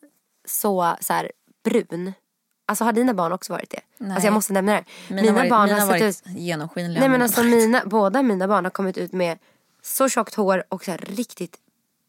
så, 0.47 0.95
så 1.01 1.13
här, 1.13 1.31
brun. 1.63 2.13
Alltså 2.65 2.83
har 2.83 2.93
dina 2.93 3.13
barn 3.13 3.31
också 3.31 3.53
varit 3.53 3.69
det? 3.69 3.79
Nej. 3.97 4.11
Alltså 4.11 4.27
jag 4.27 4.33
måste 4.33 4.53
nämna 4.53 4.73
det. 4.73 4.83
Mina, 5.09 5.21
Mina, 5.21 5.33
varit, 5.33 5.49
barn 5.49 5.69
mina 5.69 5.81
har 5.85 5.97
sett 5.97 6.27
ut... 6.27 6.35
genomskinliga. 6.37 6.99
Nej 6.99 7.09
men 7.09 7.21
alltså 7.21 7.43
mina, 7.43 7.81
båda 7.85 8.21
mina 8.21 8.47
barn 8.47 8.65
har 8.65 8.71
kommit 8.71 8.97
ut 8.97 9.11
med 9.11 9.37
så 9.81 10.09
tjockt 10.09 10.35
hår 10.35 10.63
och 10.69 10.83
så 10.85 10.91
här 10.91 10.97
riktigt 10.97 11.57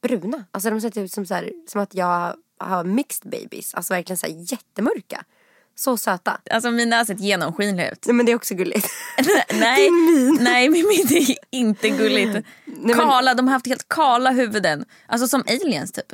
bruna. 0.03 0.45
Alltså 0.51 0.69
de 0.69 0.73
har 0.75 0.81
sett 0.81 0.97
ut 0.97 1.13
som, 1.13 1.27
så 1.27 1.35
här, 1.35 1.53
som 1.69 1.81
att 1.81 1.95
jag 1.95 2.35
har 2.59 2.85
mixed 2.85 3.31
babies. 3.31 3.75
Alltså 3.75 3.95
verkligen 3.95 4.17
så 4.19 4.27
här 4.27 4.35
jättemörka. 4.53 5.25
Så 5.77 5.97
söta. 5.97 6.41
Alltså 6.51 6.71
mina 6.71 6.97
har 6.97 7.05
sett 7.05 7.21
genomskinliga 7.21 7.91
ut. 7.91 8.07
Nej 8.07 8.15
men 8.15 8.27
det 8.27 8.33
är 8.33 8.37
också 8.37 8.55
gulligt. 8.55 8.89
nej, 9.53 9.91
nej 10.41 10.69
men 10.71 10.89
mitt 10.89 11.11
är 11.11 11.37
inte 11.51 11.89
gulligt. 11.89 12.47
men- 12.65 12.95
Kala, 12.97 13.35
de 13.35 13.47
har 13.47 13.53
haft 13.53 13.67
helt 13.67 13.89
kala 13.89 14.31
huvuden. 14.31 14.85
Alltså 15.07 15.29
som 15.29 15.45
aliens 15.47 15.93
typ. 15.93 16.13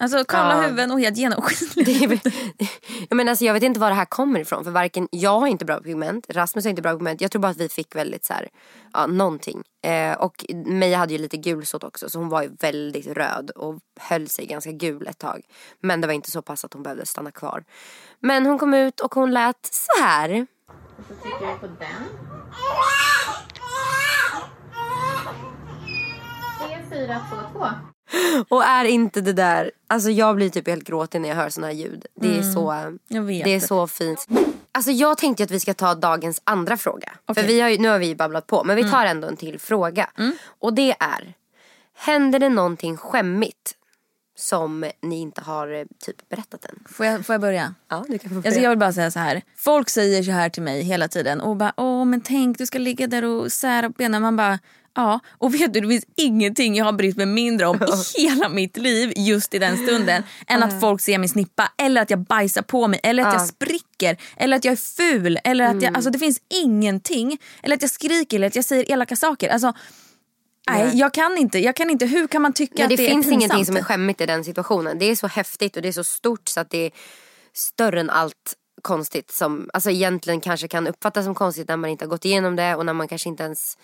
Alltså 0.00 0.24
kala 0.24 0.54
Ja. 0.54 0.60
huvuden 0.62 0.90
och 0.90 1.00
helt 1.00 1.16
genomskinliga. 1.16 2.18
Jag, 3.08 3.16
menar, 3.16 3.30
alltså, 3.30 3.44
jag 3.44 3.54
vet 3.54 3.62
inte 3.62 3.80
var 3.80 3.88
det 3.88 3.94
här 3.94 4.04
kommer 4.04 4.40
ifrån. 4.40 4.64
För 4.64 4.70
varken 4.70 5.08
jag 5.10 5.40
har 5.40 5.46
inte 5.46 5.64
bra 5.64 5.80
pigment, 5.80 6.26
Rasmus 6.28 6.64
har 6.64 6.70
inte 6.70 6.82
bra 6.82 6.92
pigment. 6.92 7.20
Jag 7.20 7.30
tror 7.30 7.42
bara 7.42 7.48
att 7.48 7.56
vi 7.56 7.68
fick 7.68 7.94
väldigt 7.96 8.24
så 8.24 8.32
här, 8.32 8.48
ja, 8.92 9.06
någonting. 9.06 9.62
Eh, 9.84 10.12
och 10.18 10.44
Meja 10.66 10.98
hade 10.98 11.12
ju 11.12 11.18
lite 11.18 11.36
gulsot 11.36 11.84
också. 11.84 12.10
Så 12.10 12.18
hon 12.18 12.28
var 12.28 12.42
ju 12.42 12.50
väldigt 12.60 13.06
röd 13.06 13.50
och 13.50 13.78
höll 14.00 14.28
sig 14.28 14.46
ganska 14.46 14.72
gul 14.72 15.06
ett 15.06 15.18
tag. 15.18 15.42
Men 15.82 16.00
det 16.00 16.06
var 16.06 16.14
inte 16.14 16.30
så 16.30 16.42
pass 16.42 16.64
att 16.64 16.72
hon 16.72 16.82
behövde 16.82 17.06
stanna 17.06 17.30
kvar. 17.30 17.64
Men 18.20 18.46
hon 18.46 18.58
kom 18.58 18.74
ut 18.74 19.00
och 19.00 19.14
hon 19.14 19.30
lät 19.30 19.68
så 19.70 20.02
här. 20.04 20.46
Så 21.08 21.14
trycker 21.22 21.46
vi 21.52 21.58
på 21.60 21.66
den. 21.66 22.04
Tre, 26.58 26.78
fyra, 26.90 27.20
två, 27.30 27.36
två. 27.58 27.66
Och 28.48 28.64
är 28.64 28.84
inte 28.84 29.20
det 29.20 29.32
där, 29.32 29.70
alltså 29.86 30.10
jag 30.10 30.36
blir 30.36 30.50
typ 30.50 30.66
helt 30.68 30.84
gråtig 30.84 31.20
när 31.20 31.28
jag 31.28 31.36
hör 31.36 31.48
såna 31.48 31.66
här 31.66 31.74
ljud. 31.74 32.06
Det 32.14 32.38
är 32.38 32.42
så, 32.42 32.70
Mm. 32.70 33.26
vet. 33.26 33.44
det 33.44 33.54
är 33.54 33.60
så 33.60 33.86
fint. 33.86 34.26
Alltså 34.72 34.90
jag 34.90 35.18
tänkte 35.18 35.44
att 35.44 35.50
vi 35.50 35.60
ska 35.60 35.74
ta 35.74 35.94
dagens 35.94 36.40
andra 36.44 36.76
fråga. 36.76 37.12
Mm. 37.28 37.34
För 37.34 37.42
vi 37.52 37.60
har 37.60 37.68
ju, 37.68 37.78
nu 37.78 37.88
har 37.88 37.98
vi 37.98 38.06
ju 38.06 38.14
babblat 38.14 38.46
på 38.46 38.64
men 38.64 38.76
vi 38.76 38.90
tar 38.90 39.06
ändå 39.06 39.28
en 39.28 39.36
till 39.36 39.58
fråga. 39.60 40.10
Och 40.58 40.74
det 40.74 40.90
är, 41.00 41.34
händer 41.96 42.38
det 42.38 42.48
någonting 42.48 42.96
skämmigt 42.96 43.74
som 44.38 44.90
ni 45.02 45.20
inte 45.20 45.40
har 45.40 45.72
eh, 45.72 45.84
typ 46.04 46.28
berättat 46.28 46.64
än? 46.64 46.84
Får 46.88 47.06
jag, 47.06 47.26
får 47.26 47.32
jag 47.34 47.40
börja? 47.40 47.74
Ja, 47.88 48.04
du 48.08 48.18
kan 48.18 48.30
få 48.30 48.48
Alltså 48.48 48.60
jag 48.60 48.70
vill 48.70 48.78
bara 48.78 48.92
säga 48.92 49.10
så 49.10 49.18
här. 49.18 49.42
Folk 49.56 49.88
säger 49.90 50.22
så 50.22 50.30
här 50.30 50.48
till 50.48 50.62
mig 50.62 50.82
hela 50.82 51.08
tiden 51.08 51.40
och 51.40 51.56
bara 51.56 51.72
åh 51.76 52.04
men 52.04 52.20
tänk 52.20 52.58
du 52.58 52.66
ska 52.66 52.78
ligga 52.78 53.06
där 53.06 53.24
och 53.24 53.52
sära 53.52 53.88
på 53.88 53.94
benen. 53.98 54.22
Man 54.22 54.36
bara 54.36 54.58
ja 54.98 55.20
och 55.38 55.54
vet 55.54 55.72
du 55.74 55.80
det 55.80 55.88
finns 55.88 56.04
ingenting 56.16 56.74
jag 56.74 56.84
har 56.84 56.92
brytt 56.92 57.16
mig 57.16 57.26
mindre 57.26 57.66
om 57.66 57.76
i 58.18 58.22
hela 58.22 58.48
mitt 58.48 58.76
liv 58.76 59.12
just 59.16 59.54
i 59.54 59.58
den 59.58 59.76
stunden 59.76 60.22
än 60.46 60.62
att 60.62 60.80
folk 60.80 61.00
ser 61.00 61.18
mig 61.18 61.28
snippa 61.28 61.72
eller 61.76 62.02
att 62.02 62.10
jag 62.10 62.18
bajsar 62.18 62.62
på 62.62 62.88
mig 62.88 63.00
eller 63.02 63.26
att 63.26 63.34
jag 63.34 63.46
spricker 63.46 64.16
eller 64.36 64.56
att 64.56 64.64
jag 64.64 64.72
är 64.72 64.76
ful 64.76 65.38
eller 65.44 65.64
att 65.64 65.82
jag, 65.82 65.94
alltså 65.94 66.10
det 66.10 66.18
finns 66.18 66.40
ingenting 66.64 67.38
eller 67.62 67.76
att 67.76 67.82
jag 67.82 67.90
skriker 67.90 68.36
eller 68.36 68.46
att 68.46 68.56
jag 68.56 68.64
säger 68.64 68.92
elaka 68.92 69.16
saker. 69.16 69.48
Alltså 69.48 69.72
nej 70.70 70.90
jag 70.94 71.14
kan 71.14 71.38
inte, 71.38 71.58
jag 71.58 71.76
kan 71.76 71.90
inte, 71.90 72.06
hur 72.06 72.26
kan 72.26 72.42
man 72.42 72.52
tycka 72.52 72.74
Nej, 72.74 72.84
att 72.84 72.90
det, 72.90 72.96
det 72.96 73.06
är 73.06 73.08
finns 73.08 73.26
pinsamt? 73.26 73.42
ingenting 73.42 73.66
som 73.66 73.76
är 73.76 73.82
skämmigt 73.82 74.20
i 74.20 74.26
den 74.26 74.44
situationen. 74.44 74.98
Det 74.98 75.04
är 75.04 75.16
så 75.16 75.26
häftigt 75.26 75.76
och 75.76 75.82
det 75.82 75.88
är 75.88 75.92
så 75.92 76.04
stort 76.04 76.48
så 76.48 76.60
att 76.60 76.70
det 76.70 76.86
är 76.86 76.90
större 77.52 78.00
än 78.00 78.10
allt 78.10 78.54
konstigt 78.82 79.30
som 79.30 79.70
alltså 79.72 79.90
egentligen 79.90 80.40
kanske 80.40 80.68
kan 80.68 80.86
uppfattas 80.86 81.24
som 81.24 81.34
konstigt 81.34 81.68
när 81.68 81.76
man 81.76 81.90
inte 81.90 82.04
har 82.04 82.10
gått 82.10 82.24
igenom 82.24 82.56
det 82.56 82.74
och 82.74 82.86
när 82.86 82.92
man 82.92 83.08
kanske 83.08 83.28
inte 83.28 83.42
ens 83.42 83.78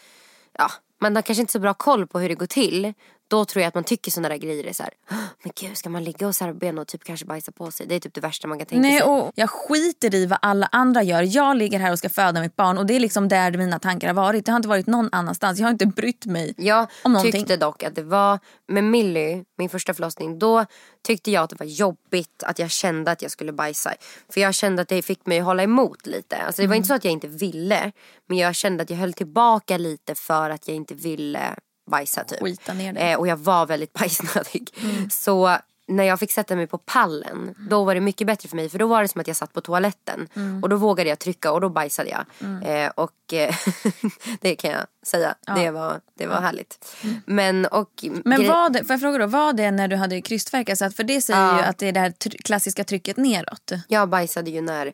ja, 0.59 0.71
man 1.05 1.17
har 1.17 1.23
kanske 1.23 1.41
inte 1.41 1.53
så 1.53 1.59
bra 1.59 1.75
koll 1.75 2.07
på 2.07 2.19
hur 2.19 2.29
det 2.29 2.35
går 2.35 2.47
till. 2.47 2.93
Då 3.35 3.45
tror 3.45 3.61
jag 3.63 3.69
att 3.69 3.75
man 3.75 3.85
tycker 3.85 4.11
sådana 4.11 4.29
där 4.29 4.37
grejer 4.37 4.65
är 4.67 4.73
så 4.73 4.83
här, 4.83 4.93
"Åh, 5.11 5.17
men 5.43 5.53
gud 5.61 5.77
ska 5.79 5.89
man 5.91 6.05
ligga 6.05 6.27
och 6.27 6.35
sära 6.35 6.55
ben 6.55 6.79
och 6.79 6.87
typ 6.89 7.05
kanske 7.05 7.27
bajsa 7.27 7.53
på 7.53 7.71
sig? 7.71 7.87
Det 7.87 7.95
är 7.95 8.01
typ 8.01 8.15
det 8.15 8.21
värsta 8.21 8.49
man 8.49 8.59
kan 8.59 8.67
tänka 8.67 8.81
Nej, 8.89 8.99
sig. 8.99 9.09
och 9.09 9.33
jag 9.35 9.51
skiter 9.51 10.15
i 10.15 10.27
vad 10.27 10.39
alla 10.43 10.69
andra 10.73 11.03
gör. 11.03 11.23
Jag 11.37 11.57
ligger 11.57 11.79
här 11.79 11.93
och 11.93 11.99
ska 11.99 12.09
föda 12.09 12.41
mitt 12.41 12.57
barn 12.57 12.79
och 12.79 12.87
det 12.87 12.97
är 12.97 13.01
liksom 13.01 13.29
där 13.29 13.51
mina 13.59 13.79
tankar 13.79 14.07
har 14.09 14.15
varit. 14.15 14.47
Det 14.47 14.53
har 14.53 14.57
inte 14.57 14.69
varit 14.69 14.87
någon 14.87 15.09
annanstans. 15.13 15.59
Jag 15.59 15.67
har 15.67 15.73
inte 15.73 15.87
brytt 15.87 16.27
mig 16.27 16.55
Jag 16.57 16.87
om 17.03 17.13
någonting. 17.13 17.33
tyckte 17.33 17.57
dock 17.57 17.83
att 17.83 17.95
det 17.95 18.03
var 18.03 18.39
med 18.69 18.85
Millie, 18.85 19.45
min 19.59 19.69
första 19.69 19.95
förlossning, 19.95 20.39
då 20.39 20.67
tyckte 21.07 21.31
jag 21.31 21.45
att 21.45 21.51
det 21.51 21.57
var 21.59 21.67
jobbigt 21.67 22.43
att 22.47 22.59
jag 22.59 22.71
kände 22.71 23.11
att 23.11 23.23
jag 23.23 23.31
skulle 23.31 23.53
bajsa. 23.53 23.95
För 24.29 24.41
jag 24.41 24.55
kände 24.55 24.83
att 24.83 24.89
det 24.89 25.03
fick 25.03 25.27
mig 25.27 25.39
att 25.39 25.45
hålla 25.45 25.63
emot 25.63 26.07
lite. 26.07 26.37
Alltså 26.37 26.63
det 26.63 26.69
var 26.69 26.75
Mm. 26.75 26.77
inte 26.77 26.89
så 26.89 26.95
att 26.95 27.05
jag 27.05 27.13
inte 27.13 27.29
ville, 27.29 27.93
men 28.29 28.39
jag 28.39 28.55
kände 28.55 28.83
att 28.83 28.91
jag 28.91 28.97
höll 28.97 29.13
tillbaka 29.13 29.79
lite 29.79 30.15
för 30.15 30.51
att 30.51 30.69
jag 30.69 30.77
inte 30.77 30.95
ville 30.95 31.55
bajsa 31.87 32.25
typ. 32.25 32.41
Skita 32.41 32.75
ner 32.75 32.93
dig. 32.93 33.03
Mm. 33.03 33.13
Eh, 33.15 33.19
och 33.19 33.29
jag 33.29 33.37
var 33.37 33.67
väldigt 33.67 33.93
bajsnödig. 33.99 34.71
Så 35.11 35.57
när 35.87 36.05
jag 36.05 36.19
fick 36.21 36.33
sätta 36.33 36.57
mig 36.57 36.67
på 36.67 36.79
pallen, 36.79 37.55
då 37.71 37.85
var 37.85 37.95
det 37.95 38.01
mycket 38.01 38.27
bättre 38.27 38.49
för 38.49 38.57
mig. 38.57 38.69
För 38.69 38.79
då 38.79 38.87
var 38.87 39.03
det 39.03 39.09
som 39.09 39.21
att 39.21 39.27
jag 39.27 39.37
satt 39.37 39.53
på 39.53 39.61
toaletten. 39.61 40.29
Mm. 40.35 40.63
Och 40.63 40.69
då 40.69 40.77
vågade 40.77 41.09
jag 41.09 41.19
trycka 41.19 41.53
och 41.53 41.61
då 41.61 41.69
bajsade 41.69 42.11
jag. 42.11 42.25
Eh, 42.65 42.91
och 42.91 43.33
eh, 43.33 43.55
det 44.41 44.57
kan 44.57 44.71
jag 44.71 44.81
säga, 45.07 45.35
det 45.57 45.71
var, 45.71 46.01
det 46.19 46.27
var 46.27 46.41
härligt. 46.41 46.97
Men 47.27 47.67
och... 47.67 48.05
Men 48.25 48.47
var 48.47 48.71
det, 48.71 48.85
får 48.85 48.91
jag 48.95 49.01
fråga 49.01 49.19
då, 49.19 49.27
var 49.27 49.53
det 49.53 49.71
när 49.71 49.89
du 49.89 49.97
hade 49.97 50.23
krystvärk? 50.23 50.69
Alltså 50.71 50.91
för 50.91 51.05
det 51.05 51.21
säger 51.21 51.41
Ja. 51.41 51.59
ju 51.59 51.65
att 51.65 51.79
det 51.79 51.87
är 51.89 51.93
det 51.93 52.01
här 52.01 52.11
tr- 52.11 52.43
klassiska 52.43 52.85
trycket 52.85 53.17
neråt. 53.17 53.73
Jag 53.89 54.09
bajsade 54.09 54.51
ju 54.51 54.61
när 54.61 54.93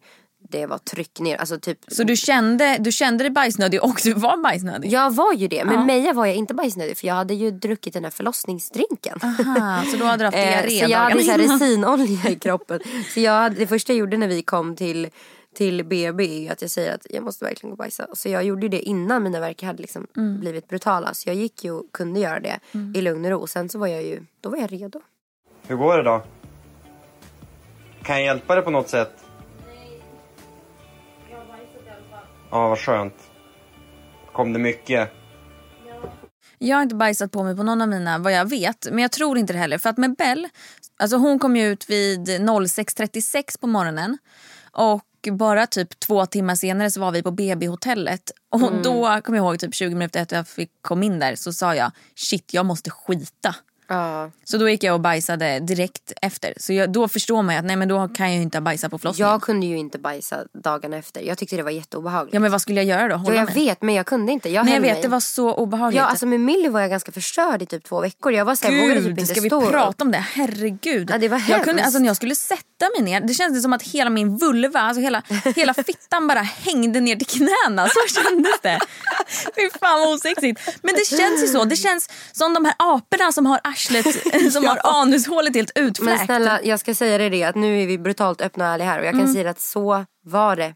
det 0.49 0.67
var 0.67 0.79
tryck 0.79 1.21
ner. 1.21 1.37
Alltså 1.37 1.59
typ, 1.61 1.79
Så 1.89 2.03
du 2.05 2.17
kände, 2.17 2.77
du 2.81 2.93
kände 2.93 3.25
dig 3.25 3.31
bajsnödig 3.31 3.83
och 3.85 4.01
du 4.05 4.13
var 4.13 4.37
bajsnödig? 4.43 4.93
jag 4.93 5.11
var 5.15 5.33
ju 5.35 5.49
det. 5.49 5.65
Men 5.65 5.75
Ja. 5.75 5.85
Meja 5.85 6.13
var 6.13 6.27
jag 6.27 6.37
inte 6.37 6.55
bajsnödig 6.55 6.97
för 6.99 7.07
jag 7.07 7.15
hade 7.15 7.35
ju 7.35 7.51
druckit 7.51 7.93
den 7.95 8.05
här 8.05 8.11
förlossningsdrinken. 8.11 9.19
Aha, 9.23 9.83
så 9.93 9.97
då 9.97 10.05
hade 10.05 10.23
du 10.23 10.25
haft 10.27 10.37
Eh, 10.37 10.43
diarré 10.45 10.85
så 10.85 10.91
jag 10.91 10.99
hade 10.99 11.23
så 11.23 11.33
resinolja 11.37 12.31
i 12.31 12.35
kroppen. 12.37 12.81
Så 13.15 13.21
jag 13.21 13.33
hade, 13.33 13.55
det 13.57 13.67
första 13.67 13.93
jag 13.93 13.99
gjorde 13.99 14.17
när 14.17 14.29
vi 14.29 14.43
kom 14.43 14.77
till, 14.77 15.09
till 15.55 15.85
BB 15.85 16.47
är 16.49 16.53
att 16.53 16.63
jag 16.63 16.71
säger 16.71 16.95
att 16.95 17.07
jag 17.11 17.25
måste 17.25 17.45
verkligen 17.45 17.71
gå 17.71 17.75
och 17.75 17.79
bajsa. 17.79 18.07
Så 18.13 18.29
jag 18.29 18.45
gjorde 18.45 18.69
det 18.69 18.81
innan 18.81 19.23
mina 19.23 19.41
verkar 19.41 19.67
hade 19.67 19.81
liksom 19.83 20.07
Mm. 20.17 20.41
blivit 20.41 20.69
brutala. 20.69 21.15
Så 21.15 21.29
jag 21.29 21.37
gick 21.37 21.65
ju 21.65 21.71
och 21.73 21.85
kunde 21.93 22.21
göra 22.21 22.41
det 22.41 22.59
i 22.95 23.01
lugn 23.01 23.25
och 23.25 23.31
ro. 23.31 23.47
Sen 23.47 23.69
så 23.69 23.79
var 23.79 23.87
jag 23.87 24.03
ju, 24.03 24.21
då 24.41 24.49
var 24.51 24.57
jag 24.59 24.73
redo. 24.73 25.01
Hur 25.67 25.77
går 25.77 25.97
det 25.97 26.03
då? 26.03 26.23
Kan 28.03 28.17
jag 28.17 28.25
hjälpa 28.25 28.55
dig 28.55 28.65
på 28.65 28.71
något 28.71 28.89
sätt? 28.89 29.20
Ja, 32.51 32.69
vad 32.69 32.79
skönt. 32.79 33.15
Kom 34.33 34.53
det 34.53 34.59
mycket? 34.59 35.11
Jag 36.59 36.77
har 36.77 36.83
inte 36.83 36.95
bajsat 36.95 37.33
på 37.33 37.43
mig 37.43 37.57
på 37.57 37.63
någon 37.63 37.83
av 37.83 37.89
mina 37.89 38.19
vad 38.19 38.33
jag 38.33 38.51
vet. 38.51 38.87
Men 38.91 38.99
jag 38.99 39.13
tror 39.13 39.39
inte 39.39 39.53
det 39.53 39.59
heller. 39.59 39.79
För 39.79 39.91
att 39.91 39.97
med 39.99 40.17
Bell, 40.17 40.49
alltså 40.99 41.17
hon 41.17 41.39
kom 41.39 41.57
ju 41.57 41.67
ut 41.67 41.91
vid 41.91 42.29
06.36 42.29 43.61
på 43.61 43.67
morgonen. 43.67 44.19
Och 44.73 45.05
bara 45.33 45.67
typ 45.67 46.01
två 46.01 46.27
timmar 46.27 46.55
senare 46.55 46.91
så 46.91 47.01
var 47.01 47.11
vi 47.13 47.23
på 47.23 47.31
BB-hotellet. 47.31 48.31
Och 48.51 48.61
Mm. 48.63 48.83
då 48.83 49.21
kom 49.25 49.35
jag 49.35 49.45
ihåg 49.45 49.59
typ 49.59 49.75
20 49.75 49.95
minuter 49.95 50.23
efter 50.23 50.37
jag 50.37 50.49
fick 50.49 50.71
kom 50.83 51.03
in 51.03 51.19
där 51.19 51.35
så 51.35 51.53
sa 51.53 51.75
jag 51.75 51.93
shit 52.15 52.55
jag 52.55 52.67
måste 52.67 52.91
skita. 52.91 53.55
Ja. 53.91 54.31
Så 54.45 54.59
då 54.59 54.69
gick 54.69 54.83
jag 54.85 54.95
och 54.95 55.01
bajsade 55.01 55.61
direkt 55.61 56.13
efter. 56.23 56.55
Så 56.57 56.73
jag, 56.73 56.93
då 56.93 57.09
förstår 57.09 57.43
man 57.43 57.55
ju 57.55 57.59
att 57.59 57.65
nej 57.65 57.77
men 57.77 57.89
då 57.89 58.09
kan 58.09 58.27
jag 58.27 58.37
ju 58.37 58.43
inte 58.43 58.61
bajsa 58.61 58.89
på 58.89 58.99
förlossningen. 58.99 59.31
Jag 59.33 59.43
kunde 59.43 59.67
ju 59.67 59.79
inte 59.79 59.99
bajsa 59.99 60.45
dagarna 60.53 60.97
efter. 60.97 61.21
Jag 61.21 61.39
tyckte 61.39 61.57
det 61.57 61.63
var 61.63 61.71
jätteobehagligt. 61.71 62.35
Ja 62.35 62.41
men 62.41 62.51
vad 62.53 62.63
skulle 62.63 62.83
jag 62.83 62.87
göra 62.99 63.09
då? 63.09 63.15
Ja, 63.15 63.17
Hålla 63.17 63.37
jag 63.37 63.45
mig? 63.45 63.55
vet 63.55 63.83
men 63.83 63.95
jag 63.95 64.07
kunde 64.07 64.33
inte. 64.33 64.49
Jag 64.51 64.65
Nej 64.65 64.75
jag 64.75 64.81
vet 64.81 64.93
mig. 64.93 65.03
det 65.03 65.09
var 65.09 65.21
så 65.21 65.55
obehagligt. 65.55 65.99
Ja 65.99 66.05
alltså 66.05 66.27
med 66.27 66.41
Millie 66.41 66.69
var 66.69 66.81
jag 66.81 66.91
ganska 66.91 67.13
förstörd 67.13 67.63
i 67.63 67.67
typ 67.67 67.85
två 67.85 68.01
veckor. 68.01 68.33
Jag 68.33 68.45
var 68.45 68.55
såhär, 68.55 68.73
jag 68.75 68.83
vågade 68.83 69.01
typ 69.01 69.09
Gud, 69.09 69.19
inte 69.19 69.33
ska 69.35 69.41
vi 69.41 69.49
stå 69.49 69.71
prata 69.71 70.05
om 70.05 70.13
det? 70.13 70.19
Herregud. 70.19 71.11
Ja, 71.11 71.19
det 71.19 71.29
var 71.29 71.39
jag 71.39 71.65
kunde, 71.65 71.71
hemskt. 71.71 71.85
alltså, 71.85 71.99
när 71.99 72.07
jag 72.07 72.17
skulle 72.17 72.35
sätta 72.35 72.89
mig 72.97 73.03
ner, 73.05 73.21
det 73.21 73.35
kändes 73.35 73.63
som 73.63 73.73
att 73.73 73.83
hela 73.83 74.11
min 74.11 74.37
vulva, 74.37 74.81
alltså 74.81 75.01
hela, 75.01 75.23
hela 75.57 75.75
fittan 75.75 76.27
bara 76.29 76.41
hängde 76.41 77.01
ner 77.01 77.17
till 77.17 77.27
knäna. 77.27 77.89
Så 77.89 78.21
kändes 78.23 78.61
det. 78.63 78.79
Fy 79.57 79.71
fan 79.81 80.01
vad 80.01 80.15
osexigt. 80.15 80.61
Men 80.83 80.95
det 80.95 81.07
känns 81.17 81.43
ju 81.43 81.47
så. 81.47 81.65
Det 81.65 81.77
känns 81.77 82.09
som 82.33 82.55
de 82.55 82.65
här 82.65 82.75
aporna 82.79 83.33
som 83.33 83.47
har 83.47 83.61
arslet, 83.65 83.80
som 84.53 84.65
har 84.65 84.81
anushålet 84.85 85.55
helt 85.55 85.73
Men 85.75 85.85
utfläkt. 85.85 86.25
snälla 86.25 86.61
jag 86.63 86.81
ska 86.81 86.95
säga 86.95 87.19
dig 87.19 87.31
det 87.31 87.43
att 87.45 87.55
nu 87.57 87.83
är 87.83 87.87
vi 87.87 87.99
brutalt 87.99 88.41
öppna 88.41 88.65
och 88.69 88.71
ärliga 88.75 88.89
här 88.89 88.99
och 89.01 89.05
jag 89.07 89.13
kan 89.13 89.21
Mm. 89.21 89.35
säga 89.35 89.51
att 89.51 89.61
så 89.61 90.05
var 90.25 90.57
det. 90.57 90.75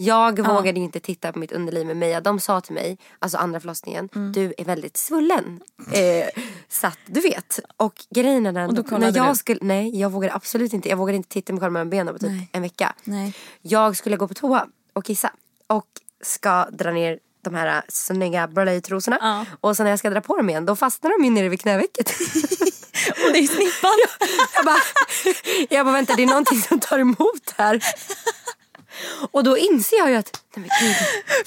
Jag 0.00 0.38
vågade 0.46 0.80
inte 0.80 1.00
titta 1.00 1.32
på 1.32 1.38
mitt 1.38 1.52
underliv 1.52 1.86
med 1.86 1.96
Meja. 1.96 2.20
De 2.20 2.40
sa 2.40 2.60
till 2.60 2.74
mig, 2.74 2.98
alltså 3.18 3.38
andra 3.38 3.60
förlossningen, 3.60 4.08
Mm. 4.14 4.32
du 4.32 4.54
är 4.58 4.64
väldigt 4.64 4.96
svullen. 4.96 5.60
Eh, 5.92 6.28
så 6.68 6.86
att 6.86 6.98
du 7.06 7.20
vet. 7.20 7.60
Och 7.76 7.94
grejen 8.14 8.46
är 8.46 8.52
den, 8.52 8.78
Och 8.78 9.00
när 9.00 9.16
jag 9.16 9.32
du? 9.32 9.36
skulle, 9.36 9.58
nej 9.62 10.00
jag 10.00 10.10
vågade 10.12 10.34
absolut 10.34 10.72
inte, 10.72 10.88
jag 10.88 10.96
vågade 10.96 11.16
inte 11.16 11.28
titta 11.28 11.52
mig 11.52 11.60
själv 11.60 11.72
mellan 11.72 11.90
benen 11.90 12.14
på 12.14 12.18
typ 12.20 12.30
Nej. 12.30 12.48
en 12.52 12.62
vecka. 12.62 12.94
Nej. 13.04 13.34
Jag 13.62 13.96
skulle 13.96 14.16
gå 14.16 14.28
på 14.28 14.34
toa 14.34 14.66
och 14.92 15.04
kissa 15.04 15.30
och 15.66 15.86
ska 16.22 16.64
dra 16.70 16.90
ner 16.90 17.18
de 17.44 17.54
här 17.54 17.82
snygga 17.88 18.48
blöjtrosorna. 18.48 19.18
Ja. 19.20 19.44
Och 19.60 19.76
så 19.76 19.82
när 19.82 19.90
jag 19.90 19.98
ska 19.98 20.10
dra 20.10 20.20
på 20.20 20.36
dem 20.36 20.50
igen 20.50 20.66
då 20.66 20.76
fastnar 20.76 21.18
de 21.18 21.24
ju 21.24 21.30
nere 21.30 21.48
vid 21.48 21.60
knävecket. 21.60 22.08
Och 23.26 23.32
det 23.32 23.38
är 23.38 23.46
snippan. 23.46 23.90
Jag 24.54 24.64
bara, 24.64 24.80
jag 25.70 25.86
bara 25.86 25.92
vänta 25.92 26.14
det 26.16 26.22
är 26.22 26.26
någonting 26.26 26.60
som 26.60 26.80
tar 26.80 26.98
emot 26.98 27.54
här. 27.56 27.80
Och 29.30 29.44
då 29.44 29.58
inser 29.58 29.96
jag 29.98 30.10
ju 30.10 30.16
att, 30.16 30.42
nej 30.56 30.66
men 30.68 30.86
gud. 30.88 30.96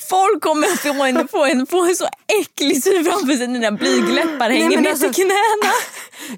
Folk 0.10 0.44
kommer 0.44 0.68
att 0.68 0.80
få 0.80 1.04
en, 1.04 1.28
få 1.28 1.46
en, 1.46 1.68
få 1.68 1.86
en 1.86 1.96
så 1.96 2.08
äcklig 2.42 2.84
syn 2.84 3.06
framför 3.06 3.36
sig 3.36 3.48
dina 3.48 3.72
blygläppar 3.72 4.50
hänger 4.50 4.70
men 4.70 4.84
ner 4.84 4.90
alltså- 4.92 5.14
till 5.14 5.24
knäna. 5.24 5.74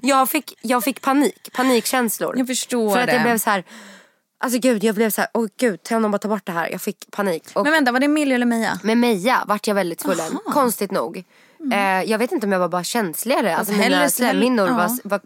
Jag 0.00 0.30
fick, 0.30 0.58
jag 0.60 0.84
fick 0.84 1.00
panik, 1.00 1.52
panikkänslor. 1.52 2.38
Jag 2.38 2.46
förstår 2.46 2.94
För 2.94 3.00
att 3.00 3.06
det. 3.06 3.12
jag 3.12 3.22
blev 3.22 3.38
så 3.38 3.50
här, 3.50 3.64
alltså 4.44 4.58
gud 4.58 4.84
jag 4.84 4.94
blev 4.94 5.10
så 5.10 5.20
här, 5.20 5.30
åh 5.34 5.46
gud 5.56 5.82
kan 5.82 6.02
de 6.02 6.10
bara 6.10 6.18
ta 6.18 6.28
bort 6.28 6.46
det 6.46 6.52
här? 6.52 6.68
Jag 6.70 6.80
fick 6.80 7.10
panik. 7.10 7.44
Och 7.52 7.62
Men 7.64 7.72
vänta, 7.72 7.92
var 7.92 8.00
det 8.00 8.08
Millie 8.08 8.34
eller 8.34 8.46
Meja? 8.46 8.78
med 8.82 8.98
Meja 8.98 9.44
vart 9.46 9.66
jag 9.66 9.74
väldigt 9.74 10.00
svullen, 10.00 10.38
konstigt 10.52 10.90
nog. 10.90 11.24
Eh, 11.72 12.02
jag 12.10 12.18
vet 12.18 12.32
inte 12.32 12.46
om 12.46 12.52
jag 12.52 12.58
var 12.58 12.68
bara 12.68 12.84
känsligare, 12.84 13.56
alltså 13.56 13.72
hellre- 13.74 13.96
mina 13.96 14.10
slemhinnor 14.10 14.68
var, 14.68 15.08
var, 15.08 15.20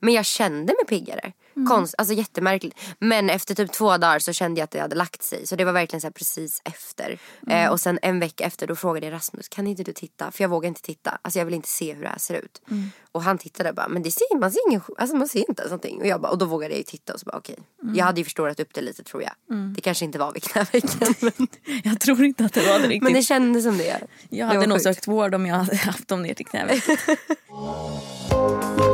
men 0.00 0.14
jag 0.14 0.24
kände 0.24 0.72
mig 0.72 0.84
piggare. 1.00 1.32
Konst, 1.68 1.94
alltså 1.98 2.14
jättemärkligt. 2.14 2.78
Men 2.98 3.30
efter 3.30 3.54
typ 3.54 3.72
två 3.72 3.96
dagar 3.96 4.18
så 4.18 4.32
kände 4.32 4.58
jag 4.60 4.64
att 4.64 4.70
det 4.70 4.78
hade 4.80 4.96
lagt 4.96 5.22
sig. 5.22 5.46
Så 5.46 5.56
det 5.56 5.64
var 5.64 5.72
verkligen 5.72 6.00
så 6.00 6.10
precis 6.10 6.62
efter. 6.64 7.18
Eh, 7.50 7.70
och 7.70 7.80
sen 7.80 7.98
en 8.02 8.20
vecka 8.20 8.44
efter 8.44 8.66
då 8.66 8.76
frågade 8.76 9.06
jag 9.06 9.12
Rasmus, 9.14 9.48
kan 9.48 9.66
inte 9.66 9.82
du 9.82 9.92
titta? 9.92 10.30
För 10.30 10.44
jag 10.44 10.48
vågar 10.48 10.68
inte 10.68 10.82
titta. 10.82 11.18
Alltså 11.22 11.38
jag 11.38 11.44
vill 11.46 11.54
inte 11.54 11.68
se 11.68 11.92
hur 11.94 12.02
det 12.02 12.08
här 12.08 12.18
ser 12.18 12.34
ut. 12.34 12.62
Och 13.12 13.22
han 13.22 13.38
tittade 13.38 13.68
och 13.68 13.74
bara, 13.74 13.88
men 13.88 14.02
det 14.02 14.10
ser, 14.10 14.38
man 14.38 14.52
ser 14.52 14.60
ingen, 14.68 14.80
alltså 14.98 15.16
man 15.16 15.28
ser 15.28 15.48
inte 15.48 15.62
ens 15.62 15.70
någonting. 15.70 16.00
Och, 16.00 16.06
jag 16.06 16.20
bara, 16.20 16.32
och 16.32 16.38
då 16.38 16.46
vågade 16.46 16.74
jag 16.74 16.78
ju 16.78 16.84
titta 16.84 17.12
och 17.14 17.20
så 17.20 17.24
bara 17.26 17.36
okej. 17.38 17.56
Jag 17.94 18.04
hade 18.04 18.20
ju 18.20 18.24
förstorat 18.24 18.60
upp 18.60 18.74
det 18.74 18.80
lite 18.80 19.02
tror 19.04 19.22
jag. 19.22 19.32
Det 19.74 19.80
kanske 19.80 20.04
inte 20.04 20.18
var 20.18 20.32
vid 20.32 20.42
knävecken. 20.42 21.14
men, 21.20 21.48
Jag 21.84 22.00
tror 22.00 22.24
inte 22.24 22.44
att 22.44 22.52
det 22.52 22.66
var 22.68 22.78
det 22.78 22.84
riktigt. 22.86 23.02
men 23.02 23.12
det 23.12 23.22
kändes 23.22 23.64
som 23.64 23.78
det. 23.78 23.84
Jag 23.84 24.00
Det 24.30 24.42
hade 24.42 24.58
var 24.58 24.66
nog 24.66 24.76
sjukt. 24.76 24.84
sökt 24.84 25.08
vård 25.08 25.34
om 25.34 25.46
jag 25.46 25.56
hade 25.56 25.76
haft 25.76 26.08
dem 26.08 26.22
ner 26.22 26.34
till 26.34 26.46
knävecket. 26.46 27.00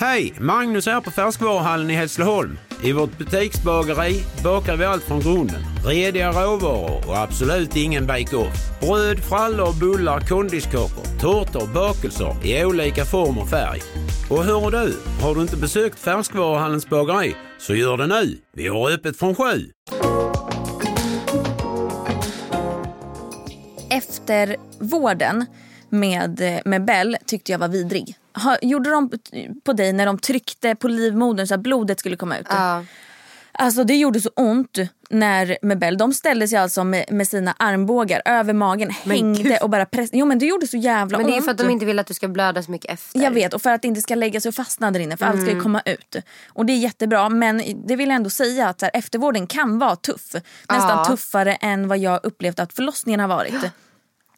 Hej! 0.00 0.34
Magnus 0.40 0.86
här 0.86 1.00
på 1.00 1.10
Färskvaruhallen 1.10 1.90
i 1.90 1.94
Hässleholm. 1.94 2.58
I 2.84 2.92
vårt 2.92 3.18
butiksbageri 3.18 4.22
bakar 4.44 4.76
vi 4.76 4.84
allt 4.84 5.02
från 5.02 5.20
grunden. 5.20 5.62
Rediga 5.86 6.28
råvaror 6.30 7.08
och 7.08 7.18
absolut 7.18 7.76
ingen 7.76 8.06
bake-off. 8.06 8.80
Bröd, 8.80 9.18
frallor, 9.18 9.80
bullar, 9.80 10.20
kondiskakor, 10.20 11.20
tårtor, 11.20 11.74
bakelser 11.74 12.46
i 12.46 12.64
olika 12.64 13.04
form 13.04 13.38
och 13.38 13.48
färg. 13.48 13.80
Och 14.30 14.44
hör 14.44 14.70
du, 14.70 14.96
har 15.22 15.34
du 15.34 15.42
inte 15.42 15.56
besökt 15.56 15.98
Färskvaruhallens 15.98 16.88
bageri 16.88 17.34
så 17.58 17.74
gör 17.74 17.96
det 17.96 18.06
nu. 18.06 18.38
Vi 18.52 18.68
har 18.68 18.90
öppet 18.90 19.16
från 19.16 19.34
sju. 19.34 19.70
Efter 23.90 24.56
vården 24.78 25.46
med, 25.88 26.60
med 26.64 26.84
Bell 26.84 27.16
tyckte 27.26 27.52
jag 27.52 27.58
var 27.58 27.68
vidrig. 27.68 28.19
Ha, 28.34 28.58
gjorde 28.62 28.90
de 28.90 29.10
på 29.64 29.72
dig 29.72 29.92
när 29.92 30.06
de 30.06 30.18
tryckte 30.18 30.74
på 30.74 30.88
livmodern 30.88 31.46
så 31.46 31.54
att 31.54 31.60
blodet 31.60 32.00
skulle 32.00 32.16
komma 32.16 32.38
ut? 32.38 32.46
Ja. 32.50 32.84
Alltså 33.52 33.84
det 33.84 33.96
gjorde 33.96 34.20
så 34.20 34.30
ont 34.36 34.78
när 35.10 35.58
med 35.62 35.78
Bell. 35.78 35.98
De 35.98 36.12
ställde 36.14 36.48
sig 36.48 36.58
alltså 36.58 36.84
med, 36.84 37.04
med 37.10 37.28
sina 37.28 37.54
armbågar 37.58 38.22
över 38.24 38.52
magen, 38.52 38.90
hängde 38.90 39.42
gud. 39.42 39.56
och 39.62 39.70
bara 39.70 39.86
pressade. 39.86 40.18
Jo 40.18 40.26
men 40.26 40.38
det 40.38 40.46
gjorde 40.46 40.66
så 40.66 40.76
jävla 40.76 41.18
Men 41.18 41.26
ont. 41.26 41.34
det 41.34 41.38
är 41.38 41.42
för 41.42 41.50
att 41.50 41.58
de 41.58 41.70
inte 41.70 41.84
vill 41.86 41.98
att 41.98 42.06
du 42.06 42.14
ska 42.14 42.28
blöda 42.28 42.62
så 42.62 42.70
mycket 42.70 42.90
efter. 42.90 43.20
Jag 43.22 43.30
vet 43.30 43.54
och 43.54 43.62
för 43.62 43.70
att 43.70 43.82
det 43.82 43.88
inte 43.88 44.00
ska 44.00 44.14
lägga 44.14 44.40
sig 44.40 44.48
och 44.48 44.54
fastna 44.54 44.90
där 44.90 45.00
inne 45.00 45.16
för 45.16 45.26
allt 45.26 45.34
Mm. 45.34 45.46
ska 45.46 45.54
ju 45.56 45.60
komma 45.62 45.82
ut. 45.84 46.16
Och 46.48 46.66
det 46.66 46.72
är 46.72 46.78
jättebra 46.78 47.28
men 47.28 47.62
det 47.86 47.96
vill 47.96 48.08
jag 48.08 48.16
ändå 48.16 48.30
säga 48.30 48.68
att 48.68 48.82
här, 48.82 48.90
eftervården 48.94 49.46
kan 49.46 49.78
vara 49.78 49.96
tuff. 49.96 50.32
Nästan 50.68 50.98
Ja. 50.98 51.04
tuffare 51.04 51.54
än 51.54 51.88
vad 51.88 51.98
jag 51.98 52.20
upplevt 52.22 52.58
att 52.60 52.72
förlossningen 52.72 53.20
har 53.20 53.28
varit. 53.28 53.54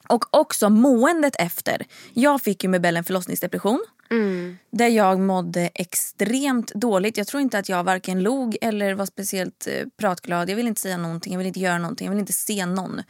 Och 0.08 0.24
också 0.30 0.70
måendet 0.70 1.36
efter. 1.38 1.86
Jag 2.12 2.42
fick 2.42 2.64
ju 2.64 2.68
med 2.68 2.80
Bell 2.80 2.96
en 2.96 3.04
förlossningsdepression. 3.04 3.84
Mm. 4.10 4.58
Där 4.70 4.88
jag 4.88 5.20
mådde 5.20 5.70
extremt 5.74 6.74
dåligt. 6.74 7.16
Jag 7.16 7.26
tror 7.26 7.40
inte 7.40 7.58
att 7.58 7.68
jag 7.68 7.84
varken 7.84 8.22
log 8.22 8.56
eller 8.60 8.94
var 8.94 9.06
speciellt 9.06 9.66
eh, 9.66 9.86
pratglad. 9.96 10.50
Jag 10.50 10.56
vill 10.56 10.66
inte 10.66 10.80
säga 10.80 10.96
någonting, 10.96 11.32
jag 11.32 11.38
vill 11.38 11.46
inte 11.46 11.60
göra 11.60 11.78
någonting, 11.78 12.06
jag 12.06 12.10
vill 12.10 12.20
inte 12.20 12.32
se 12.32 12.66
någon. 12.66 13.02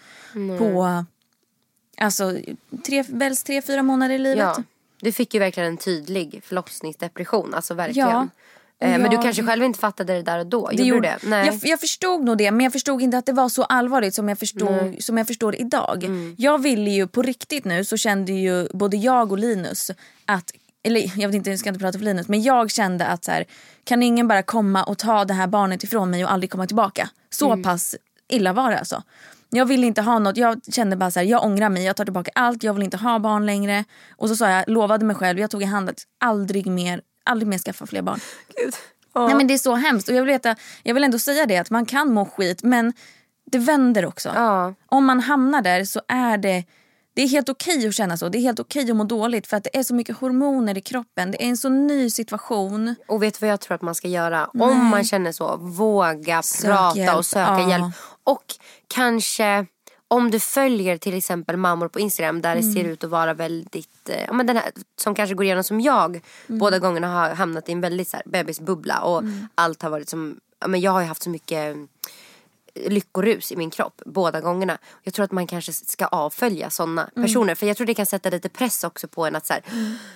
På 0.59 1.05
alltså, 1.97 2.39
tre, 2.87 3.05
Bells 3.09 3.45
tre, 3.45 3.63
fyra 3.63 3.83
månader 3.83 4.15
i 4.15 4.19
livet. 4.19 4.39
Ja. 4.39 4.63
Du 5.01 5.13
fick 5.13 5.35
ju 5.35 5.41
verkligen 5.41 5.69
en 5.69 5.77
tydlig 5.77 6.41
förlossningsdepression. 6.45 7.55
Alltså 7.55 7.75
verkligen. 7.75 8.09
Ja. 8.09 8.29
Eh, 8.83 8.99
Men 8.99 9.11
du 9.11 9.19
kanske 9.19 9.43
själv 9.43 9.65
inte 9.65 9.79
fattade 9.79 10.13
det 10.15 10.23
där 10.23 10.39
och 10.39 10.47
då? 10.47 10.69
Det 10.73 10.83
Gjorde 10.83 11.09
det? 11.23 11.29
Nej. 11.29 11.47
Jag, 11.47 11.59
jag 11.63 11.81
förstod 11.81 12.25
nog 12.25 12.39
det 12.39 12.51
men 12.51 12.61
jag 12.65 12.73
förstod 12.73 13.03
inte 13.03 13.19
att 13.19 13.27
det 13.27 13.33
var 13.33 13.49
så 13.49 13.65
allvarligt 13.65 14.15
som 14.15 14.29
jag 14.29 14.39
förstod, 14.39 14.97
som 14.99 15.19
jag 15.19 15.27
förstår 15.27 15.55
idag. 15.61 16.05
Mm. 16.05 16.35
Jag 16.39 16.63
ville 16.63 16.91
ju 16.91 17.07
på 17.07 17.23
riktigt 17.23 17.65
nu 17.65 17.85
så 17.85 17.97
kände 17.97 18.33
ju 18.33 18.69
både 18.75 18.97
jag 18.97 19.33
och 19.33 19.39
Linus 19.39 19.91
att 20.27 20.53
eller 20.85 21.21
jag 21.21 21.29
vet 21.29 21.35
inte, 21.35 21.51
jag 21.51 21.59
ska 21.59 21.69
inte 21.69 21.81
prata 21.81 21.99
för 21.99 22.05
Linus 22.05 22.29
men 22.29 22.43
jag 22.43 22.71
kände 22.71 23.07
att 23.07 23.25
så 23.25 23.31
här, 23.31 23.45
kan 23.85 24.03
ingen 24.03 24.29
bara 24.29 24.43
komma 24.43 24.85
och 24.85 24.99
ta 24.99 25.25
det 25.25 25.35
här 25.35 25.47
barnet 25.47 25.85
ifrån 25.85 26.11
mig 26.11 26.25
och 26.25 26.33
aldrig 26.33 26.51
komma 26.51 26.67
tillbaka. 26.67 27.09
Så 27.31 27.47
Mm. 27.53 27.63
pass 27.63 27.97
illa 28.29 28.53
var 28.53 28.71
det 28.71 28.79
alltså. 28.79 29.03
Jag 29.51 29.65
ville 29.67 29.87
inte 29.87 30.03
ha 30.03 30.19
något, 30.19 30.37
jag 30.37 30.61
kände 30.73 30.97
bara 30.97 31.11
så 31.11 31.19
här, 31.19 31.27
jag 31.27 31.45
ångrar 31.45 31.69
mig, 31.69 31.85
jag 31.85 31.97
tar 31.97 32.05
tillbaka 32.05 32.31
allt, 32.35 32.63
jag 32.63 32.75
vill 32.75 32.83
inte 32.83 32.97
ha 32.97 33.19
barn 33.19 33.47
längre. 33.47 33.85
Och 34.17 34.29
så 34.29 34.37
sa 34.37 34.51
jag, 34.51 34.69
lovade 34.69 35.05
mig 35.05 35.17
själv, 35.17 35.39
jag 35.39 35.51
tog 35.51 35.63
i 35.63 35.65
hand 35.65 35.89
att 35.89 36.03
aldrig 36.25 36.67
mer 36.67 37.01
aldrig 37.25 37.49
mer 37.49 37.59
skaffa 37.59 37.87
fler 37.87 38.03
barn. 38.03 38.21
Gud. 38.57 38.75
Nej 39.15 39.35
men 39.35 39.47
det 39.47 39.55
är 39.55 39.59
så 39.59 39.75
hemskt 39.75 40.09
och 40.09 40.15
jag 40.15 40.21
vill, 40.23 40.33
veta, 40.33 40.57
jag 40.83 40.95
vill 40.95 41.05
ändå 41.05 41.19
säga 41.19 41.47
det 41.47 41.57
att 41.59 41.71
man 41.71 41.87
kan 41.87 42.13
må 42.13 42.25
skit 42.27 42.63
men 42.63 42.93
det 43.53 43.59
vänder 43.59 44.07
också. 44.07 44.33
Ja. 44.35 44.75
Om 44.87 45.05
man 45.05 45.21
hamnar 45.21 45.63
där 45.63 45.85
så 45.85 46.01
är 46.09 46.39
det 46.39 46.65
det 47.15 47.23
är 47.23 47.29
helt 47.29 47.49
okej 47.49 47.89
att 47.89 47.95
känna 47.95 48.17
så. 48.17 48.29
Det 48.29 48.39
är 48.39 48.43
helt 48.43 48.61
okej 48.61 48.91
att 48.91 48.97
må 48.97 49.05
dåligt 49.05 49.47
för 49.47 49.57
att 49.57 49.65
det 49.65 49.77
är 49.79 49.83
så 49.83 49.95
mycket 49.95 50.17
hormoner 50.17 50.79
i 50.79 50.81
kroppen. 50.81 51.31
Det 51.31 51.45
är 51.45 51.49
en 51.49 51.57
så 51.57 51.69
ny 51.69 52.11
situation. 52.11 52.95
Och 53.09 53.23
vet 53.23 53.35
du 53.35 53.39
vad 53.41 53.51
jag 53.53 53.61
tror 53.61 53.75
att 53.75 53.83
man 53.83 53.95
ska 53.95 54.09
göra? 54.09 54.47
Om 54.47 54.87
man 54.87 55.05
känner 55.05 55.33
så, 55.33 55.57
våga 55.57 56.43
Sök 56.43 56.71
prata 56.71 56.99
hjälp. 56.99 57.17
och 57.17 57.27
söka 57.27 57.53
Ja. 57.61 57.71
hjälp. 57.71 57.95
Och 58.25 58.45
kanske 58.95 59.67
om 60.13 60.31
du 60.31 60.41
följer 60.41 60.99
till 60.99 61.15
exempel 61.15 61.57
mammor 61.57 61.89
på 61.89 62.01
Instagram 62.01 62.43
där 62.43 62.55
det 62.55 62.61
Mm. 62.61 62.75
ser 62.75 62.85
ut 62.85 63.05
att 63.05 63.11
vara 63.11 63.35
väldigt, 63.35 64.09
eh, 64.09 64.25
ja 64.27 64.33
men 64.33 64.47
den 64.47 64.57
här 64.57 64.71
som 65.01 65.15
kanske 65.15 65.35
går 65.35 65.45
igenom 65.45 65.65
som 65.65 65.81
jag 65.81 66.11
Mm. 66.49 66.59
båda 66.59 66.79
gångerna 66.79 67.09
har 67.09 67.35
hamnat 67.35 67.69
i 67.69 67.73
en 67.73 67.81
väldigt 67.81 68.09
så 68.09 68.17
här, 68.17 68.25
bebisbubbla 68.27 69.01
och 69.01 69.19
Mm. 69.19 69.49
allt 69.55 69.83
har 69.83 69.91
varit 69.91 70.09
som, 70.09 70.37
ja 70.61 70.67
men 70.69 70.81
jag 70.81 70.93
har 70.93 71.01
ju 71.01 71.07
haft 71.07 71.23
så 71.23 71.31
mycket 71.31 71.77
lyckorus 72.75 73.53
i 73.53 73.57
min 73.57 73.71
kropp 73.71 74.03
båda 74.07 74.41
gångerna. 74.41 74.79
Jag 75.03 75.15
tror 75.15 75.25
att 75.25 75.33
man 75.33 75.47
kanske 75.47 75.73
ska 75.73 76.07
avfölja 76.07 76.71
sådana 76.71 77.09
Mm. 77.17 77.27
personer 77.29 77.55
för 77.55 77.67
jag 77.67 77.77
tror 77.77 77.87
det 77.87 77.95
kan 77.95 78.07
sätta 78.07 78.31
lite 78.31 78.49
press 78.49 78.85
också 78.85 79.09
på 79.09 79.27
en 79.27 79.37
att 79.37 79.47
så 79.47 79.53
här, 79.53 79.63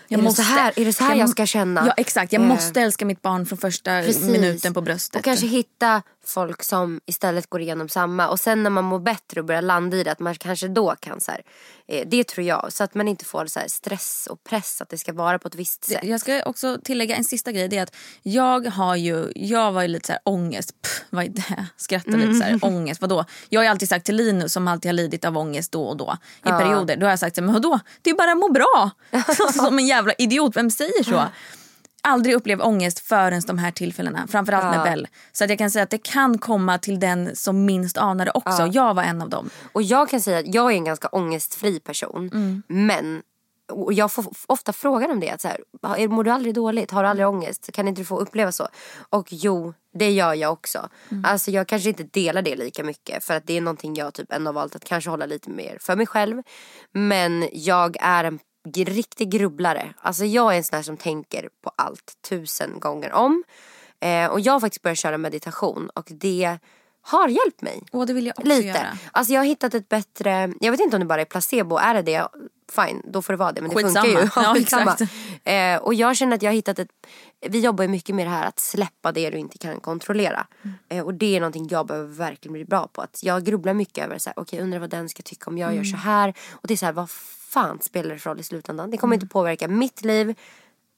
Jag 0.08 0.20
är, 0.20 0.24
det 0.24 0.30
så 0.32 0.42
här, 0.42 0.72
är 0.76 0.84
det 0.84 0.92
så 0.92 1.04
här 1.04 1.14
jag, 1.16 1.28
ska 1.28 1.46
känna? 1.46 1.86
Ja 1.86 1.92
exakt, 1.96 2.32
jag 2.32 2.42
Eh, 2.42 2.48
måste 2.48 2.80
älska 2.80 3.04
mitt 3.04 3.22
barn 3.22 3.46
från 3.46 3.58
första 3.58 3.90
Precis. 4.02 4.22
minuten 4.22 4.74
på 4.74 4.80
bröstet. 4.80 5.18
Och 5.18 5.24
kanske 5.24 5.46
hitta 5.46 6.02
folk 6.28 6.62
som 6.62 7.00
istället 7.06 7.50
går 7.50 7.60
igenom 7.60 7.88
samma. 7.88 8.28
Och 8.28 8.40
sen 8.40 8.62
när 8.62 8.70
man 8.70 8.84
mår 8.84 8.98
bättre 8.98 9.40
och 9.40 9.46
börjar 9.46 9.62
landa 9.62 9.96
i 9.96 10.04
det, 10.04 10.12
att 10.12 10.18
man 10.18 10.34
kanske 10.34 10.68
då 10.68 10.94
kan 11.00 11.20
så 11.20 11.30
här, 11.30 11.42
eh, 11.88 12.08
Det 12.08 12.24
tror 12.24 12.46
jag. 12.46 12.72
Så 12.72 12.84
att 12.84 12.94
man 12.94 13.08
inte 13.08 13.24
får 13.24 13.46
så 13.46 13.60
stress 13.66 14.28
och 14.30 14.44
press 14.44 14.80
att 14.80 14.88
det 14.88 14.98
ska 14.98 15.12
vara 15.12 15.38
på 15.38 15.48
ett 15.48 15.54
visst 15.54 15.84
sätt. 15.84 16.00
Jag 16.02 16.20
ska 16.20 16.42
också 16.42 16.78
tillägga 16.84 17.16
en 17.16 17.24
sista 17.24 17.52
grej. 17.52 17.68
Det 17.68 17.78
är 17.78 17.82
att 17.82 17.94
jag 18.22 18.66
har 18.66 18.96
ju, 18.96 19.32
jag 19.34 19.72
var 19.72 19.82
ju 19.82 19.88
lite 19.88 20.06
så 20.06 20.12
här 20.12 20.20
ångest. 20.24 20.82
Pff, 20.82 21.04
vad 21.10 21.24
är 21.24 21.28
det? 21.28 21.66
Skrattar 21.76 22.12
lite 22.12 22.34
så 22.34 22.42
här, 22.42 22.58
ångest. 22.62 23.00
Vadå? 23.00 23.24
Jag 23.48 23.60
har 23.60 23.64
ju 23.64 23.70
alltid 23.70 23.88
sagt 23.88 24.06
till 24.06 24.16
Linus 24.16 24.52
som 24.52 24.68
alltid 24.68 24.88
har 24.88 24.94
lidit 24.94 25.24
av 25.24 25.38
ångest 25.38 25.72
då 25.72 25.82
och 25.82 25.96
då 25.96 26.16
i 26.46 26.48
perioder. 26.48 26.96
Då 26.96 27.06
har 27.06 27.10
jag 27.10 27.18
sagt 27.18 27.36
så 27.36 27.40
här, 27.40 27.46
men 27.46 27.54
vadå? 27.54 27.80
Det 28.02 28.10
är 28.10 28.14
bara 28.14 28.32
att 28.32 28.38
må 28.38 28.48
bra. 28.48 28.90
som 29.54 29.78
en 29.78 29.86
jävla 29.86 30.12
idiot. 30.12 30.56
Vem 30.56 30.70
säger 30.70 31.04
så? 31.04 31.24
Aldrig 32.06 32.34
upplevt 32.34 32.60
ångest 32.62 32.98
förrän 32.98 33.42
de 33.46 33.58
här 33.58 33.70
tillfällena. 33.70 34.26
Framförallt 34.26 34.76
med 34.76 34.84
Bell. 34.84 35.08
Så 35.32 35.44
att 35.44 35.50
jag 35.50 35.58
kan 35.58 35.70
säga 35.70 35.82
att 35.82 35.90
det 35.90 35.98
kan 36.02 36.38
komma 36.38 36.78
till 36.78 37.00
den 37.00 37.36
som 37.36 37.64
minst 37.64 37.98
anar 37.98 38.24
det 38.24 38.30
också. 38.34 38.66
Jag 38.72 38.94
var 38.94 39.02
en 39.02 39.22
av 39.22 39.28
dem. 39.30 39.50
Och 39.72 39.82
jag 39.82 40.08
kan 40.08 40.20
säga 40.20 40.38
att 40.38 40.54
jag 40.54 40.72
är 40.72 40.76
en 40.76 40.84
ganska 40.84 41.08
ångestfri 41.08 41.80
person. 41.80 42.30
Mm. 42.34 42.62
Men 42.68 43.22
och 43.72 43.92
jag 43.92 44.12
får 44.12 44.24
ofta 44.46 44.72
frågan 44.72 45.10
om 45.10 45.20
det. 45.20 45.30
Att 45.30 45.40
så 45.40 45.48
här, 45.48 45.60
"Är- 45.98 46.08
mår 46.08 46.24
du 46.24 46.30
aldrig 46.30 46.54
dåligt? 46.54 46.90
Har 46.90 47.02
du 47.02 47.08
aldrig 47.08 47.28
ångest? 47.28 47.72
Kan 47.72 47.88
inte 47.88 48.00
du 48.00 48.04
få 48.04 48.18
uppleva 48.18 48.52
så? 48.52 48.68
Och 49.10 49.26
jo, 49.30 49.74
det 49.94 50.10
gör 50.10 50.34
jag 50.34 50.52
också. 50.52 50.88
Mm. 51.10 51.24
Alltså 51.24 51.50
jag 51.50 51.68
kanske 51.68 51.88
inte 51.88 52.02
delar 52.02 52.42
det 52.42 52.56
lika 52.56 52.84
mycket. 52.84 53.24
För 53.24 53.34
att 53.34 53.46
det 53.46 53.56
är 53.56 53.60
någonting 53.60 53.94
jag 53.94 54.14
typ 54.14 54.32
ändå 54.32 54.52
valt 54.52 54.76
att 54.76 54.84
kanske 54.84 55.10
hålla 55.10 55.26
lite 55.26 55.50
mer 55.50 55.78
för 55.80 55.96
mig 55.96 56.06
själv. 56.06 56.42
Men 56.92 57.48
jag 57.52 57.96
är 58.00 58.24
en 58.24 58.38
riktig 58.74 59.30
grubblare. 59.30 59.94
Alltså 59.98 60.24
jag 60.24 60.52
är 60.52 60.56
en 60.56 60.64
sån 60.64 60.76
här 60.76 60.82
som 60.82 60.96
tänker 60.96 61.48
på 61.62 61.70
allt 61.76 62.12
tusen 62.28 62.80
gånger 62.80 63.12
om. 63.12 63.44
Eh, 64.00 64.26
och 64.26 64.40
jag 64.40 64.52
har 64.52 64.60
faktiskt 64.60 64.82
börjat 64.82 64.98
köra 64.98 65.18
meditation. 65.18 65.90
Och 65.94 66.08
det 66.10 66.58
har 67.06 67.28
hjälpt 67.28 67.62
mig. 67.62 67.82
Och 67.92 68.06
det 68.06 68.12
vill 68.12 68.26
jag 68.26 68.38
också 68.38 68.48
Lite. 68.48 68.66
göra. 68.68 68.98
Alltså 69.12 69.32
jag 69.32 69.40
har 69.40 69.46
hittat 69.46 69.74
ett 69.74 69.88
bättre, 69.88 70.52
jag 70.60 70.70
vet 70.70 70.80
inte 70.80 70.96
om 70.96 71.00
det 71.00 71.06
bara 71.06 71.20
är 71.20 71.24
placebo, 71.24 71.76
är 71.76 71.94
det 71.94 72.02
det, 72.02 72.28
fine 72.72 73.02
då 73.04 73.22
får 73.22 73.32
det 73.32 73.36
vara 73.36 73.52
det 73.52 73.60
men 73.60 73.70
det 73.70 73.76
Skitsamma. 73.76 74.04
funkar 74.06 74.20
ju. 74.22 74.28
Ja, 74.46 74.54
skitsamma. 74.54 74.92
exakt. 74.92 75.12
Eh, 75.44 75.76
och 75.76 75.94
jag 75.94 76.16
känner 76.16 76.36
att 76.36 76.42
jag 76.42 76.50
har 76.50 76.54
hittat 76.54 76.78
ett, 76.78 76.88
vi 77.48 77.60
jobbar 77.60 77.84
ju 77.84 77.88
mycket 77.88 78.14
med 78.14 78.26
det 78.26 78.30
här 78.30 78.46
att 78.46 78.58
släppa 78.58 79.12
det 79.12 79.30
du 79.30 79.38
inte 79.38 79.58
kan 79.58 79.80
kontrollera. 79.80 80.46
Mm. 80.64 80.76
Eh, 80.88 81.04
och 81.04 81.14
det 81.14 81.36
är 81.36 81.40
någonting 81.40 81.68
jag 81.70 81.86
behöver 81.86 82.08
verkligen 82.14 82.52
bli 82.52 82.64
bra 82.64 82.88
på. 82.92 83.00
Att 83.02 83.18
jag 83.22 83.44
grubblar 83.44 83.74
mycket 83.74 84.04
över 84.04 84.18
så 84.18 84.30
här, 84.30 84.38
okej 84.38 84.60
undrar 84.60 84.78
vad 84.78 84.90
den 84.90 85.08
ska 85.08 85.22
tycka 85.22 85.50
om 85.50 85.58
jag 85.58 85.66
Mm. 85.72 85.76
gör 85.84 85.90
så 85.90 85.96
här. 85.96 86.34
Och 86.52 86.66
det 86.68 86.74
är 86.74 86.78
så 86.78 86.86
här, 86.86 86.92
vad 86.92 87.10
fan 87.10 87.80
spelar 87.80 88.10
det 88.14 88.18
för 88.18 88.30
roll 88.30 88.40
i 88.40 88.42
slutändan? 88.42 88.90
Det 88.90 88.96
kommer 88.96 89.14
Mm. 89.14 89.22
inte 89.24 89.32
påverka 89.32 89.68
mitt 89.68 90.02
liv 90.04 90.34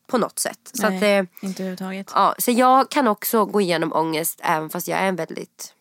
på 0.06 0.18
något 0.18 0.38
sätt. 0.38 0.70
Så 0.72 0.86
att, 0.86 0.92
Nej, 0.92 1.18
eh, 1.18 1.24
inte 1.40 1.62
överhuvudtaget. 1.62 2.12
Ja, 2.14 2.34
så 2.38 2.50
jag 2.50 2.90
kan 2.90 3.08
också 3.08 3.44
gå 3.44 3.60
igenom 3.60 3.92
ångest 3.92 4.40
även 4.42 4.70
fast 4.70 4.88
jag 4.88 4.98
är 4.98 5.06
en 5.08 5.16
väldigt 5.16 5.74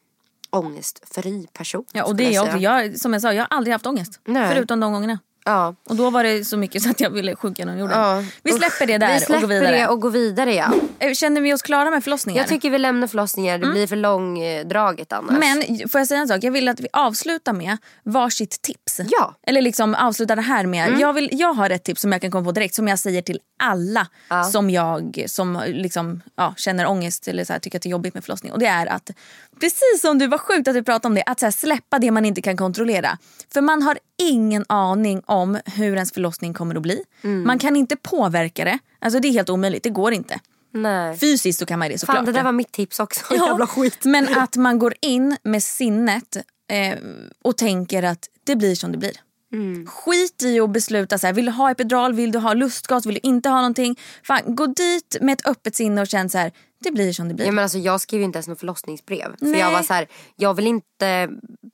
ångestfri 0.49 1.47
person. 1.53 1.85
Ja, 1.93 2.03
och 2.03 2.15
det 2.15 2.23
är 2.23 2.31
jag 2.31 2.45
också. 2.45 2.57
Jag, 2.57 2.99
som 2.99 3.13
jag 3.13 3.21
sa, 3.21 3.33
jag 3.33 3.43
har 3.43 3.57
aldrig 3.57 3.73
haft 3.73 3.85
ångest. 3.85 4.19
Nej. 4.25 4.55
Förutom 4.55 4.79
de 4.79 4.93
gångerna. 4.93 5.19
Ja. 5.47 5.75
Och 5.83 5.95
då 5.95 6.09
var 6.09 6.23
det 6.23 6.45
så 6.45 6.57
mycket 6.57 6.81
så 6.83 6.89
att 6.89 6.99
jag 6.99 7.09
ville 7.09 7.35
sjuka 7.35 7.61
genom 7.61 7.77
jorden. 7.77 7.99
Ja. 7.99 8.23
Vi 8.43 8.51
släpper 8.51 8.85
det 8.85 8.97
där 8.97 9.13
Vi 9.13 9.19
släpper 9.19 9.35
och 9.35 9.41
går 9.41 9.47
vidare. 9.47 9.75
det 9.77 9.87
och 9.87 10.01
går 10.01 10.09
vidare 10.09 10.53
ja. 10.53 10.73
Eh, 10.99 11.13
Känner 11.13 11.41
vi 11.41 11.53
oss 11.53 11.61
klara 11.61 11.91
med 11.91 12.03
förlossningar? 12.03 12.41
Jag 12.41 12.47
tycker 12.47 12.69
vi 12.69 12.77
lämnar 12.77 13.07
förlossningar, 13.07 13.57
det 13.57 13.67
blir 13.67 13.87
för 13.87 13.95
långdraget 13.95 15.13
annars. 15.13 15.37
Men 15.39 15.89
får 15.89 16.01
jag 16.01 16.07
säga 16.07 16.21
en 16.21 16.27
sak? 16.27 16.43
Jag 16.43 16.51
vill 16.51 16.67
att 16.67 16.79
vi 16.79 16.87
avslutar 16.93 17.53
med 17.53 17.77
varsitt 18.03 18.61
tips. 18.61 18.99
Ja. 18.99 19.23
Mm. 19.23 19.33
Eller 19.47 19.61
liksom 19.61 19.95
avsluta 19.95 20.35
det 20.35 20.41
här 20.41 20.65
med. 20.65 20.99
Jag, 20.99 21.13
vill, 21.13 21.29
jag 21.31 21.53
har 21.53 21.69
ett 21.69 21.83
tips 21.83 22.01
som 22.01 22.11
jag 22.11 22.21
kan 22.21 22.31
komma 22.31 22.45
på 22.45 22.51
direkt 22.51 22.75
som 22.75 22.87
jag 22.87 22.99
säger 22.99 23.21
till 23.21 23.39
alla 23.63 24.07
som 24.51 24.69
jag 24.69 25.23
som 25.27 25.63
liksom, 25.67 26.21
ja, 26.35 26.53
känner 26.57 26.87
ångest 26.87 27.27
eller 27.27 27.43
så 27.43 27.53
här, 27.53 27.59
tycker 27.59 27.77
att 27.77 27.83
det 27.83 27.89
är 27.89 27.91
jobbigt 27.91 28.13
med 28.13 28.23
förlossning. 28.23 28.51
Och 28.51 28.59
det 28.59 28.65
är 28.65 28.85
att, 28.85 29.11
precis 29.59 30.01
som 30.01 30.17
du 30.17 30.27
var 30.27 30.37
sjukt 30.37 30.67
att 30.67 30.73
du 30.73 30.83
pratade 30.83 31.07
om 31.07 31.15
det, 31.15 31.23
att 31.25 31.39
så 31.39 31.45
här, 31.45 31.51
släppa 31.51 31.99
det 31.99 32.11
man 32.11 32.25
inte 32.25 32.41
kan 32.41 32.57
kontrollera. 32.57 33.17
För 33.53 33.61
man 33.61 33.81
har 33.81 33.97
ingen 34.17 34.65
aning 34.69 35.21
om 35.25 35.59
hur 35.65 35.93
ens 35.93 36.11
förlossning 36.11 36.53
kommer 36.53 36.75
att 36.75 36.81
bli. 36.81 37.03
Mm. 37.21 37.47
Man 37.47 37.59
kan 37.59 37.75
inte 37.75 37.95
påverka 37.95 38.65
det. 38.65 38.79
Alltså 38.99 39.19
det 39.19 39.27
är 39.27 39.31
helt 39.31 39.49
omöjligt, 39.49 39.83
det 39.83 39.89
går 39.89 40.13
inte. 40.13 40.39
Nej. 40.73 41.17
Fysiskt 41.17 41.59
så 41.59 41.65
kan 41.65 41.79
man 41.79 41.89
det 41.89 41.97
såklart. 41.97 42.17
Fan 42.17 42.25
det 42.25 42.31
där 42.31 42.43
var 42.43 42.51
mitt 42.51 42.71
tips 42.71 42.99
också. 42.99 43.21
Ja, 43.29 43.47
Jävla 43.47 43.67
skit. 43.67 44.05
Men 44.05 44.37
att 44.37 44.55
man 44.55 44.79
går 44.79 44.93
in 45.01 45.37
med 45.43 45.63
sinnet 45.63 46.37
eh, 46.71 46.97
och 47.41 47.57
tänker 47.57 48.03
att 48.03 48.29
det 48.43 48.55
blir 48.55 48.75
som 48.75 48.91
det 48.91 48.97
blir. 48.97 49.11
Mm. 49.53 49.87
Skit 49.87 50.43
i 50.43 50.59
att 50.59 50.69
besluta 50.69 51.17
så 51.17 51.27
här, 51.27 51.33
vill 51.33 51.45
du 51.45 51.51
ha 51.51 51.71
epidural, 51.71 52.13
vill 52.13 52.31
du 52.31 52.39
ha 52.39 52.53
lustgas, 52.53 53.05
vill 53.05 53.13
du 53.13 53.29
inte 53.29 53.49
ha 53.49 53.55
någonting. 53.55 53.99
Fan, 54.23 54.55
gå 54.55 54.65
dit 54.65 55.17
med 55.21 55.33
ett 55.33 55.47
öppet 55.47 55.75
sinne 55.75 56.01
och 56.01 56.07
känn 56.07 56.29
så 56.29 56.37
här, 56.37 56.51
det 56.79 56.91
blir 56.91 57.13
som 57.13 57.27
det 57.27 57.33
blir. 57.33 57.45
Ja, 57.45 57.51
men 57.51 57.63
alltså, 57.63 57.77
jag 57.77 58.01
skrev 58.01 58.19
ju 58.19 58.25
inte 58.25 58.37
ens 58.37 58.47
något 58.47 58.59
förlossningsbrev. 58.59 59.35
För 59.39 59.55
jag 59.55 59.71
var 59.71 59.83
så 59.83 59.93
här, 59.93 60.07
jag 60.35 60.53
vill 60.53 60.67
inte 60.67 61.29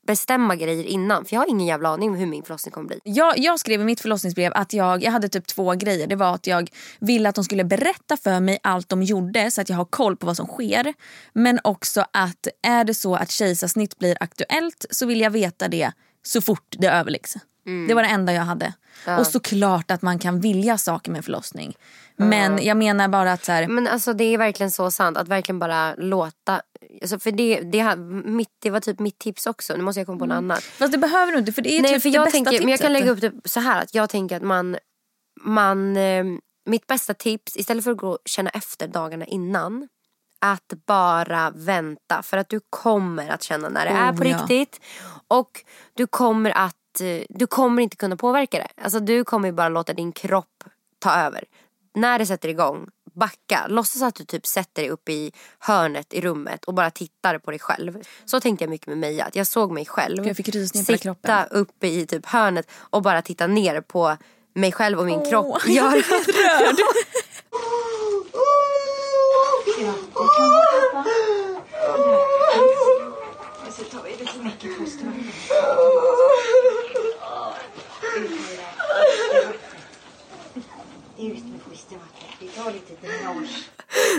bestämma 0.08 0.56
grejer 0.56 0.84
innan. 0.84 1.26
För 1.26 1.36
jag 1.36 1.42
har 1.42 1.50
ingen 1.50 1.68
jävla 1.68 1.90
aning 1.90 2.10
om 2.10 2.16
hur 2.16 2.26
min 2.26 2.44
förlossning 2.44 2.72
kommer 2.72 2.88
bli. 2.88 3.00
Jag, 3.04 3.38
jag 3.38 3.60
skrev 3.60 3.82
i 3.82 3.84
mitt 3.84 4.00
förlossningsbrev 4.00 4.52
att 4.56 4.74
jag, 4.74 5.04
jag 5.04 5.12
hade 5.12 5.30
typ 5.30 5.48
två 5.48 5.74
grejer. 5.74 6.08
Det 6.08 6.16
var 6.16 6.36
att 6.36 6.48
jag 6.48 6.70
ville 7.00 7.30
att 7.30 7.36
de 7.36 7.44
skulle 7.44 7.64
berätta 7.64 8.18
för 8.18 8.40
mig 8.40 8.60
allt 8.64 8.90
de 8.90 9.04
gjorde 9.04 9.52
så 9.52 9.62
att 9.62 9.70
jag 9.70 9.78
har 9.78 9.86
koll 9.86 10.18
på 10.18 10.26
vad 10.26 10.38
som 10.38 10.48
sker. 10.48 10.94
Men 11.34 11.60
också 11.64 12.06
att 12.14 12.48
är 12.68 12.84
det 12.84 12.94
så 12.94 13.16
att 13.16 13.32
kejsarsnitt 13.32 14.00
blir 14.00 14.18
aktuellt 14.20 14.86
så 14.90 15.06
vill 15.06 15.22
jag 15.22 15.32
veta 15.32 15.68
det 15.68 15.92
så 16.24 16.42
fort 16.42 16.76
det 16.78 16.88
överläggs. 16.88 17.38
Det 17.88 17.94
var 17.94 18.04
det 18.04 18.10
enda 18.10 18.34
jag 18.34 18.42
hade. 18.44 18.74
Och 19.20 19.28
såklart 19.28 19.92
att 19.92 20.02
man 20.02 20.20
kan 20.20 20.40
vilja 20.40 20.78
saker 20.78 21.12
med 21.12 21.26
förlossning. 21.26 21.78
Men 22.16 22.66
jag 22.66 22.78
menar 22.78 23.08
bara 23.08 23.32
att 23.32 23.46
så 23.46 23.52
här, 23.52 23.68
Men 23.68 23.88
alltså 23.88 24.14
det 24.14 24.24
är 24.24 24.38
verkligen 24.38 24.72
så 24.72 24.92
sant 24.92 25.18
att 25.18 25.28
verkligen 25.28 25.60
bara 25.60 25.96
låta. 25.96 26.62
Alltså, 27.02 27.20
för 27.20 27.32
det, 27.32 27.60
det, 27.60 27.96
mitt, 28.26 28.50
det 28.62 28.70
var 28.70 28.80
typ 28.80 29.00
mitt 29.00 29.20
tips 29.20 29.46
också. 29.46 29.76
Nu 29.76 29.84
måste 29.84 30.00
jag 30.00 30.08
komma 30.08 30.20
på 30.20 30.26
något 30.26 30.36
annat. 30.36 30.64
fast 30.64 30.92
det 30.92 30.98
behöver 30.98 31.32
du 31.32 31.40
inte 31.40 31.52
för 31.52 31.62
det 31.62 31.78
är 31.78 31.82
Nej 31.82 31.94
typ 31.94 32.02
för 32.02 32.10
det 32.10 32.16
jag 32.16 32.26
bästa 32.26 32.36
tänker, 32.36 32.52
tipset. 32.52 32.66
men 32.66 32.72
jag 32.72 32.80
kan 32.80 32.94
lägga 32.94 33.12
upp 33.12 33.22
det 33.22 33.32
så 33.46 33.60
här 33.60 33.82
att 33.82 33.96
jag 33.96 34.10
tänker 34.10 34.36
att 34.36 34.44
man, 34.44 34.78
man 35.42 35.98
eh, 35.98 36.26
mitt 36.66 36.88
bästa 36.88 37.14
tips 37.14 37.58
istället 37.58 37.84
för 37.84 37.92
att 37.92 37.98
gå 37.98 38.10
och 38.10 38.20
känna 38.26 38.50
efter 38.50 38.88
dagarna 38.88 39.26
innan 39.26 39.88
att 40.42 40.74
bara 40.86 41.52
vänta 41.56 42.24
för 42.24 42.38
att 42.38 42.50
du 42.50 42.60
kommer 42.70 43.30
att 43.30 43.44
känna 43.44 43.70
när 43.70 43.86
det 43.86 43.92
är 43.92 44.12
Oh, 44.12 44.18
på 44.18 44.28
ja. 44.28 44.38
riktigt 44.38 44.82
och 45.28 45.50
du 45.94 46.08
kommer 46.08 46.58
att 46.58 46.76
eh, 47.02 47.22
du 47.30 47.48
kommer 47.48 47.82
inte 47.84 47.98
kunna 47.98 48.18
påverka 48.18 48.58
det. 48.58 48.68
Alltså 48.84 49.00
du 49.00 49.24
kommer 49.24 49.52
bara 49.52 49.70
låta 49.70 49.94
din 49.94 50.12
kropp 50.12 50.64
ta 51.00 51.12
över. 51.16 51.44
När 51.96 52.20
det 52.20 52.26
sätter 52.26 52.50
igång, 52.50 52.88
backa. 53.16 53.66
Låtsas 53.68 54.02
att 54.02 54.16
du 54.16 54.26
typ 54.26 54.46
sätter 54.46 54.82
dig 54.82 54.92
upp 54.92 55.10
i 55.10 55.32
hörnet 55.60 56.14
i 56.14 56.22
rummet 56.22 56.66
och 56.66 56.74
bara 56.74 56.92
tittar 56.92 57.38
på 57.38 57.52
dig 57.52 57.60
själv. 57.60 58.02
Så 58.26 58.40
tänkte 58.40 58.64
jag 58.64 58.70
mycket 58.70 58.88
med 58.88 58.98
Meja. 58.98 59.26
Att 59.26 59.36
jag 59.36 59.48
såg 59.48 59.72
mig 59.72 59.86
själv 59.86 60.28
Jag 60.28 60.38
fick 60.38 60.54
sitta 60.76 61.46
uppe 61.46 61.88
i 61.88 62.06
typ 62.06 62.26
hörnet 62.26 62.68
och 62.76 63.02
bara 63.02 63.22
titta 63.22 63.48
ner 63.48 63.82
på 63.82 64.18
mig 64.56 64.72
själv 64.72 65.00
och 65.00 65.06
min 65.06 65.20
Åh, 65.20 65.30
kropp. 65.30 65.62
jag 65.68 65.94
är 65.98 66.02
rörd. 66.02 66.80
Och 73.68 73.74
så 73.74 73.84
tar 73.84 74.04
vi 74.04 74.10
lite 74.10 74.38
mycket 74.44 74.78
fostervatten. 74.78 75.32
Ut 81.20 81.46
med 81.46 81.62
fostervattnet. 81.70 82.32
Vi 82.40 82.48
tar 82.48 82.72
lite 82.72 82.94
dränage. 83.08 83.70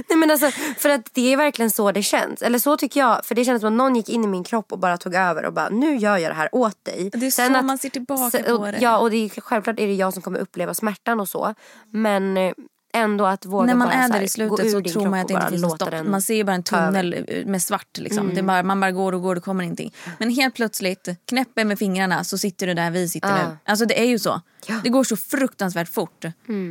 Nej 0.08 0.18
men 0.18 0.23
alltså 0.42 0.60
för 0.78 0.88
att 0.88 1.10
det 1.14 1.32
är 1.32 1.36
verkligen 1.36 1.70
så 1.70 1.92
det 1.92 2.02
känns. 2.02 2.42
Eller 2.42 2.58
så 2.58 2.76
tycker 2.76 3.00
jag. 3.00 3.24
För 3.24 3.34
det 3.34 3.44
känns 3.44 3.60
som 3.60 3.66
att 3.68 3.76
någon 3.76 3.96
gick 3.96 4.08
in 4.08 4.24
i 4.24 4.26
min 4.26 4.44
kropp 4.44 4.72
och 4.72 4.78
bara 4.78 4.96
tog 4.96 5.14
över 5.14 5.44
och 5.44 5.52
bara 5.52 5.68
nu 5.68 5.96
gör 5.96 6.16
jag 6.18 6.30
det 6.30 6.34
här 6.36 6.48
åt 6.52 6.84
dig. 6.84 7.10
Det 7.12 7.26
är 7.26 7.30
så 7.30 7.62
man 7.62 7.78
ser 7.78 7.88
tillbaka 7.88 8.38
så- 8.42 8.58
på 8.58 8.64
det. 8.66 8.78
Ja 8.80 8.98
och 8.98 9.10
det 9.10 9.16
är, 9.16 9.40
självklart 9.40 9.78
är 9.80 9.86
det 9.86 9.94
jag 9.94 10.12
som 10.12 10.22
kommer 10.22 10.38
uppleva 10.38 10.74
smärtan 10.74 11.20
och 11.20 11.28
så. 11.28 11.54
Men 11.90 12.36
eh, 12.36 12.52
ändå 12.94 13.26
att 13.26 13.46
våga 13.46 13.66
När 13.66 13.74
man 13.74 13.88
bara 13.88 13.94
är 13.94 14.08
där 14.08 14.20
i 14.20 14.28
slutet 14.28 14.70
så 14.70 14.80
tror 14.80 15.08
man 15.08 15.20
att 15.20 15.28
det 15.28 15.34
inte 15.34 15.48
finns 15.50 15.62
något 15.62 15.76
stopp. 15.76 15.90
den 15.90 16.10
Man 16.10 16.22
ser 16.22 16.34
ju 16.34 16.44
bara 16.44 16.52
en 16.54 16.62
tunnel 16.62 17.44
med 17.46 17.62
svart. 17.62 17.98
Liksom. 17.98 18.34
Det 18.34 18.40
är 18.40 18.42
bara, 18.42 18.62
man 18.62 18.80
bara 18.80 18.92
går 18.92 19.12
och 19.12 19.22
går 19.22 19.34
det 19.34 19.40
kommer 19.40 19.64
ingenting. 19.64 19.94
Men 20.18 20.30
helt 20.30 20.54
plötsligt, 20.54 21.08
knäpper 21.28 21.64
med 21.64 21.78
fingrarna 21.78 22.24
så 22.24 22.38
sitter 22.38 22.66
du 22.66 22.74
där 22.74 22.90
vi 22.90 23.08
sitter 23.08 23.28
Ja. 23.28 23.48
nu. 23.48 23.56
Alltså 23.64 23.86
det 23.86 24.00
är 24.00 24.04
ju 24.06 24.18
så. 24.18 24.40
Ja. 24.66 24.80
Det 24.84 24.88
går 24.88 25.04
så 25.04 25.16
fruktansvärt 25.16 25.88
fort. 25.88 26.24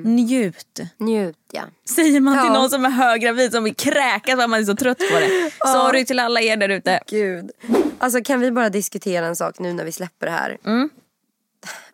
Njut. 0.03 0.79
Njut 0.97 1.37
ja. 1.51 1.61
Säger 1.95 2.19
man 2.19 2.33
till 2.37 2.47
Ja. 2.47 2.53
någon 2.53 2.69
som 2.69 2.85
är 2.85 2.89
höggravid 2.89 3.51
som 3.51 3.63
vill 3.63 3.75
kräkas 3.75 4.35
för 4.35 4.43
att 4.43 4.49
man 4.49 4.59
är 4.59 4.65
så 4.65 4.75
trött 4.75 4.97
på 4.97 5.19
det. 5.19 5.51
Sorry 5.71 6.05
till 6.05 6.19
alla 6.19 6.41
er 6.41 6.57
där 6.57 6.69
ute. 6.69 6.99
Gud. 7.07 7.51
Alltså 7.97 8.21
kan 8.23 8.39
vi 8.39 8.51
bara 8.51 8.69
diskutera 8.69 9.25
en 9.25 9.35
sak 9.35 9.59
nu 9.59 9.73
när 9.73 9.85
vi 9.85 9.91
släpper 9.91 10.25
det 10.25 10.31
här? 10.31 10.57
Mm. 10.65 10.89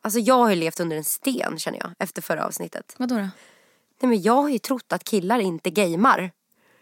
Alltså 0.01 0.19
jag 0.19 0.38
har 0.38 0.49
ju 0.49 0.55
levt 0.55 0.80
under 0.80 0.97
en 0.97 1.03
sten 1.03 1.59
känner 1.59 1.80
jag 1.80 1.91
efter 1.99 2.21
förra 2.21 2.45
avsnittet. 2.45 2.95
Vadå 2.97 3.15
då? 3.15 3.27
Nej 4.01 4.09
men 4.09 4.21
jag 4.21 4.33
har 4.41 4.49
ju 4.49 4.59
trott 4.59 4.93
att 4.93 5.03
killar 5.03 5.39
inte 5.39 5.69
gamer. 5.69 6.31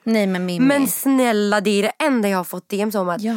Nej 0.04 0.28
men 0.28 0.46
Mimmi. 0.46 0.66
Men 0.66 0.88
snälla 0.88 1.62
det 1.62 1.70
är 1.70 1.84
det 1.84 1.92
enda 2.06 2.30
jag 2.30 2.38
har 2.38 2.44
fått 2.44 2.70
DMs 2.70 2.96
om 2.96 3.10
att, 3.10 3.22
Ja. 3.22 3.34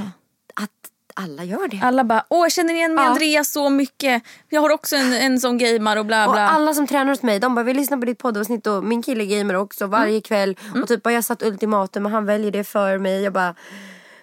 att 0.55 0.71
alla 1.15 1.45
gör 1.45 1.69
det. 1.69 1.81
Alla 1.83 2.05
bara, 2.05 2.25
åh 2.31 2.41
jag 2.45 2.53
känner 2.53 2.75
igen 2.75 2.95
mig 2.95 3.05
Ja. 3.05 3.11
Andreas 3.11 3.53
så 3.53 3.71
mycket. 3.71 4.23
Jag 4.49 4.61
har 4.61 4.71
också 4.71 4.97
en, 4.97 5.13
en 5.13 5.41
sån 5.41 5.59
gamer 5.59 5.99
och 5.99 6.07
bla 6.07 6.27
Och 6.27 6.33
bla. 6.33 6.49
alla 6.49 6.75
som 6.75 6.87
tränar 6.87 7.11
hos 7.11 7.23
mig 7.23 7.39
de 7.41 7.55
bara 7.55 7.63
vi 7.63 7.75
lyssnar 7.75 7.99
på 7.99 8.05
ditt 8.05 8.19
poddavsnitt 8.19 8.67
och 8.67 8.85
min 8.85 9.03
kille 9.03 9.27
gamer 9.27 9.55
också 9.55 9.87
varje 9.87 10.11
Mm. 10.11 10.23
kväll. 10.23 10.57
Och 10.83 10.89
typ 10.89 11.03
bara 11.03 11.15
jag 11.15 11.25
satt 11.25 11.43
ultimatum 11.43 12.07
och 12.07 12.13
han 12.13 12.25
väljer 12.27 12.51
det 12.51 12.65
för 12.65 12.99
mig. 12.99 13.23
Jag 13.23 13.33
bara 13.33 13.55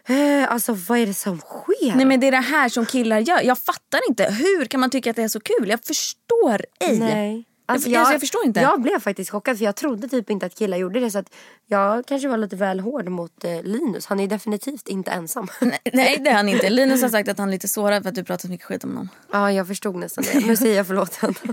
eh, 0.07 0.51
alltså 0.51 0.73
vad 0.73 0.97
är 0.99 1.05
det 1.05 1.13
som 1.13 1.39
sker? 1.39 1.95
Nej 1.95 2.05
men 2.05 2.19
det 2.19 2.27
är 2.27 2.31
det 2.31 2.37
här 2.37 2.69
som 2.69 2.85
killar 2.85 3.19
gör. 3.19 3.41
Jag 3.43 3.57
fattar 3.59 3.99
inte. 4.09 4.23
Hur 4.23 4.65
kan 4.65 4.79
man 4.79 4.89
tycka 4.89 5.09
att 5.09 5.15
det 5.15 5.23
är 5.23 5.27
så 5.27 5.39
kul? 5.39 5.69
Jag 5.69 5.83
förstår 5.83 6.61
ej. 6.79 6.99
Nej. 6.99 7.43
Alltså, 7.69 7.89
jag, 7.89 8.13
jag 8.13 8.19
förstår 8.19 8.45
inte. 8.45 8.59
Jag 8.59 8.81
blev 8.81 8.99
faktiskt 8.99 9.31
chockad 9.31 9.57
för 9.57 9.65
jag 9.65 9.75
trodde 9.75 10.07
typ 10.07 10.29
inte 10.29 10.45
att 10.45 10.55
killar 10.55 10.77
gjorde 10.77 10.99
det. 10.99 11.11
Så 11.11 11.19
att 11.19 11.33
jag 11.65 12.05
kanske 12.05 12.27
var 12.27 12.37
lite 12.37 12.55
väl 12.55 12.79
hård 12.79 13.09
mot 13.09 13.43
eh, 13.43 13.63
Linus. 13.63 14.05
Han 14.05 14.19
är 14.19 14.27
definitivt 14.27 14.87
inte 14.87 15.11
ensam. 15.11 15.47
Nej 15.93 16.17
det 16.23 16.29
är 16.29 16.33
han 16.33 16.49
inte. 16.49 16.69
Linus 16.69 17.01
har 17.01 17.09
sagt 17.09 17.29
att 17.29 17.37
han 17.37 17.47
är 17.47 17.51
lite 17.51 17.67
sårad 17.67 18.03
för 18.03 18.09
att 18.09 18.15
du 18.15 18.23
pratar 18.23 18.41
så 18.41 18.51
mycket 18.51 18.67
skit 18.67 18.83
om 18.83 18.89
honom. 18.89 19.09
ja 19.31 19.51
jag 19.51 19.67
förstod 19.67 19.95
nästan 19.95 20.23
det. 20.33 20.45
Nu 20.47 20.55
säger 20.55 20.75
jag 20.75 20.87
förlåt 20.87 21.15
honom. 21.15 21.35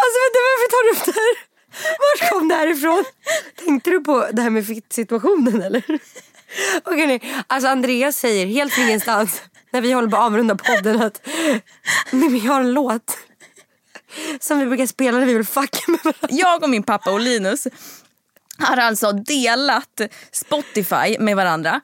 alltså 0.00 0.16
vänta 0.22 0.38
varför 0.48 0.70
tar 0.70 0.84
du 0.84 0.98
upp 0.98 1.04
det 1.04 1.12
här? 1.12 1.50
Vart 1.98 2.30
kom 2.30 2.48
det 2.48 2.54
här 2.54 2.66
ifrån? 2.66 3.04
Tänkte 3.64 3.90
du 3.90 4.00
på 4.00 4.26
det 4.32 4.42
här 4.42 4.50
med 4.50 4.82
situationen 4.90 5.62
eller? 5.62 5.84
Okej 6.84 7.06
nej. 7.06 7.44
Alltså 7.46 7.68
Andreas 7.68 8.16
säger 8.16 8.46
helt 8.46 8.72
från 8.72 8.84
ingenstans 8.84 9.42
när 9.70 9.80
vi 9.80 9.92
håller 9.92 10.08
på 10.08 10.16
att 10.16 10.22
avrunda 10.22 10.56
podden 10.56 11.02
att 11.02 11.26
nej 12.10 12.28
men 12.28 12.38
jag 12.38 12.52
har 12.52 12.60
en 12.60 12.72
låt 12.72 13.18
som 14.40 14.58
vi 14.58 14.66
brukar 14.66 14.86
spela 14.86 15.18
när 15.18 15.26
vi 15.26 15.34
vill 15.34 15.46
fucka 15.46 15.78
med 15.86 16.00
varandra. 16.04 16.28
Jag 16.30 16.62
och 16.62 16.70
min 16.70 16.82
pappa 16.82 17.10
och 17.10 17.20
Linus 17.20 17.66
har 18.58 18.76
alltså 18.76 19.12
delat 19.12 20.00
Spotify 20.32 21.18
med 21.18 21.36
varandra. 21.36 21.80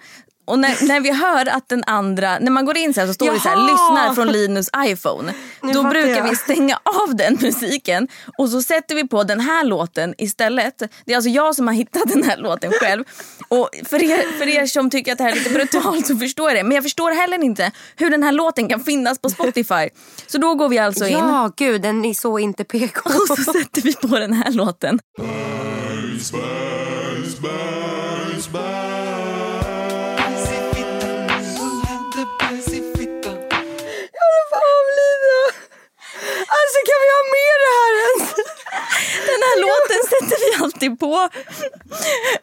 Och 0.47 0.59
när, 0.59 0.89
när 0.89 1.01
vi 1.01 1.13
hör 1.13 1.49
att 1.49 1.69
den 1.69 1.85
andra, 1.87 2.39
när 2.39 2.51
man 2.51 2.65
går 2.65 2.77
in 2.77 2.95
så 2.95 3.01
här 3.01 3.07
så 3.07 3.15
står 3.15 3.33
det 3.33 3.41
så 3.41 3.49
här, 3.49 3.57
Jaha! 3.57 3.67
lyssnar 3.67 4.15
från 4.15 4.33
Linus 4.33 4.71
iPhone. 4.77 5.33
Nu 5.63 5.73
Då 5.73 5.83
brukar 5.83 6.17
jag. 6.17 6.31
vi 6.31 6.37
stänga 6.37 6.79
av 7.07 7.17
den 7.17 7.39
musiken 7.41 8.09
och 8.39 8.49
så 8.49 8.63
sätter 8.63 8.95
vi 8.95 9.09
på 9.09 9.25
den 9.25 9.41
här 9.41 9.65
låten 9.65 10.15
istället. 10.19 10.83
Det 11.05 11.13
är 11.13 11.17
alltså 11.17 11.31
jag 11.31 11.55
som 11.55 11.67
har 11.67 11.75
hittat 11.75 12.03
den 12.09 12.23
här 12.23 12.37
låten 12.37 12.73
själv. 12.81 13.05
Och 13.49 13.71
för 13.85 14.03
er, 14.03 14.39
för 14.39 14.49
er 14.49 14.67
som 14.67 14.91
tycker 14.91 15.13
att 15.13 15.19
det 15.19 15.25
här 15.25 15.31
är 15.31 15.37
lite 15.37 15.51
brutalt 15.51 16.07
så 16.07 16.17
förstår 16.17 16.51
jag 16.51 16.59
det. 16.59 16.63
Men 16.63 16.75
jag 16.75 16.85
förstår 16.85 17.11
heller 17.11 17.45
inte 17.45 17.73
hur 17.97 18.11
den 18.11 18.23
här 18.23 18.33
låten 18.33 18.69
kan 18.69 18.81
finnas 18.81 19.19
på 19.19 19.31
Spotify. 19.31 19.89
Så 20.27 20.39
då 20.39 20.55
går 20.55 20.69
vi 20.69 20.79
alltså 20.79 21.07
in 21.07 21.13
Ja 21.13 21.51
gud 21.57 21.83
den 21.83 22.05
är 22.05 22.15
så 22.15 22.39
inte 22.39 22.65
PK. 22.65 23.01
och 23.31 23.37
så 23.37 23.53
sätter 23.53 23.83
vi 23.83 23.95
på 23.95 24.19
den 24.19 24.33
här 24.33 24.51
låten. 24.53 24.99
Alltså 26.15 26.37
kan 36.89 36.99
vi 37.03 37.09
ha 37.17 37.23
med 37.37 37.55
det 37.65 37.73
här 37.79 37.93
ens? 38.07 38.25
Den 39.31 39.41
här 39.47 39.57
låten 39.67 40.01
sätter 40.13 40.39
vi 40.45 40.65
alltid 40.65 41.01
på 41.01 41.29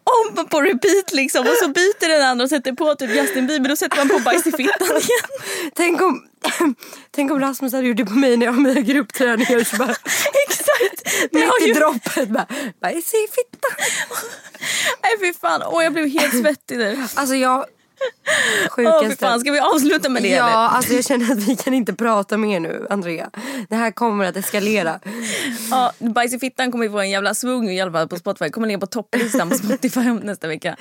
om 0.04 0.48
på 0.48 0.62
repeat 0.62 1.12
liksom 1.12 1.48
och 1.48 1.54
så 1.62 1.68
byter 1.68 2.10
den 2.10 2.22
andra 2.22 2.44
och 2.44 2.50
sätter 2.50 2.74
på 2.74 2.96
typ 2.96 3.16
Justin 3.16 3.48
Bieber 3.48 3.72
och 3.72 3.78
sätter 3.78 3.98
man 3.98 4.10
på 4.10 4.20
bajs 4.20 4.48
i 4.48 4.52
fittan 4.52 4.88
igen. 4.88 5.30
Tänk 5.76 6.02
om, 6.02 6.28
tänk 7.12 7.32
om 7.32 7.40
Rasmus 7.40 7.74
hade 7.74 7.88
gjort 7.88 7.98
det 7.98 8.06
på 8.06 8.14
mig 8.14 8.38
när 8.38 8.46
jag 8.46 8.54
har 8.54 8.60
mina 8.60 8.82
gruppträningar. 8.82 9.64
Så 9.64 9.76
bara, 9.78 9.90
Exakt! 10.48 11.30
Det 11.32 11.40
mitt 11.40 11.62
i 11.62 11.68
ju... 11.68 11.74
droppet 11.74 12.30
bara, 12.30 12.48
bajs 12.82 13.14
i 13.14 13.28
fittan. 13.32 13.86
Nej 15.04 15.20
fy 15.20 15.40
fan, 15.40 15.62
åh 15.66 15.84
jag 15.84 15.94
blev 15.94 16.08
helt 16.08 16.42
svettig 16.42 16.78
nu. 16.78 17.08
Alltså 17.16 17.36
jag... 17.36 17.66
Sjukaste. 18.70 19.16
fan, 19.16 19.40
ska 19.40 19.52
vi 19.52 19.60
avsluta 19.60 20.10
med 20.10 20.24
det 20.24 20.30
ja, 20.30 20.48
eller? 20.48 20.58
alltså 20.58 20.94
jag 20.94 21.06
känner 21.06 21.32
att 21.32 21.38
vi 21.38 21.56
kan 21.56 21.74
inte 21.74 21.94
prata 21.94 22.38
mer 22.38 22.60
nu, 22.60 22.88
Andrea. 22.90 23.30
Det 23.70 23.76
här 23.76 23.92
kommer 23.92 24.26
att 24.26 24.36
eskalera. 24.36 25.00
Ja, 25.72 25.92
bajs 26.00 26.34
i 26.34 26.40
fittan 26.40 26.72
kommer 26.72 26.90
få 26.90 27.00
en 27.00 27.10
jävla 27.10 27.34
svung 27.34 27.70
i 27.70 27.82
alla 27.82 27.92
fall 27.92 28.08
på 28.08 28.18
Spotify. 28.18 28.50
Kommer 28.50 28.68
ligga 28.68 28.80
på 28.80 28.86
topplistan 28.86 29.50
på 29.50 29.56
Spotify 29.58 30.00
nästa 30.02 30.48
vecka. 30.48 30.76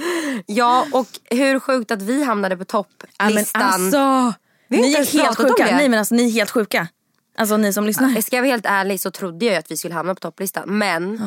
Ja, 0.46 0.86
och 0.92 1.08
hur 1.30 1.58
sjukt 1.60 1.90
att 1.90 2.02
vi 2.02 2.24
hamnade 2.24 2.56
på 2.56 2.62
Ja, 2.62 2.66
topplistan. 2.66 3.62
alltså, 3.62 4.34
Vi 4.68 4.76
har 4.76 4.82
ni 4.82 4.92
är 4.94 5.12
helt 5.22 5.36
sjuka. 5.36 5.64
Nej 5.76 5.88
men 5.88 5.98
alltså 5.98 6.14
ni 6.14 6.26
är 6.26 6.30
helt 6.30 6.50
sjuka. 6.50 6.88
Alltså 7.36 7.56
ni 7.56 7.72
som 7.72 7.86
lyssnar. 7.86 8.20
Ska 8.20 8.36
jag 8.36 8.42
vara 8.42 8.50
helt 8.52 8.66
ärlig 8.66 9.00
så 9.00 9.10
trodde 9.10 9.46
jag 9.46 9.56
att 9.56 9.70
vi 9.70 9.76
skulle 9.76 9.94
hamna 9.94 10.14
på 10.14 10.20
topplistan. 10.20 10.78
Men 10.78 11.20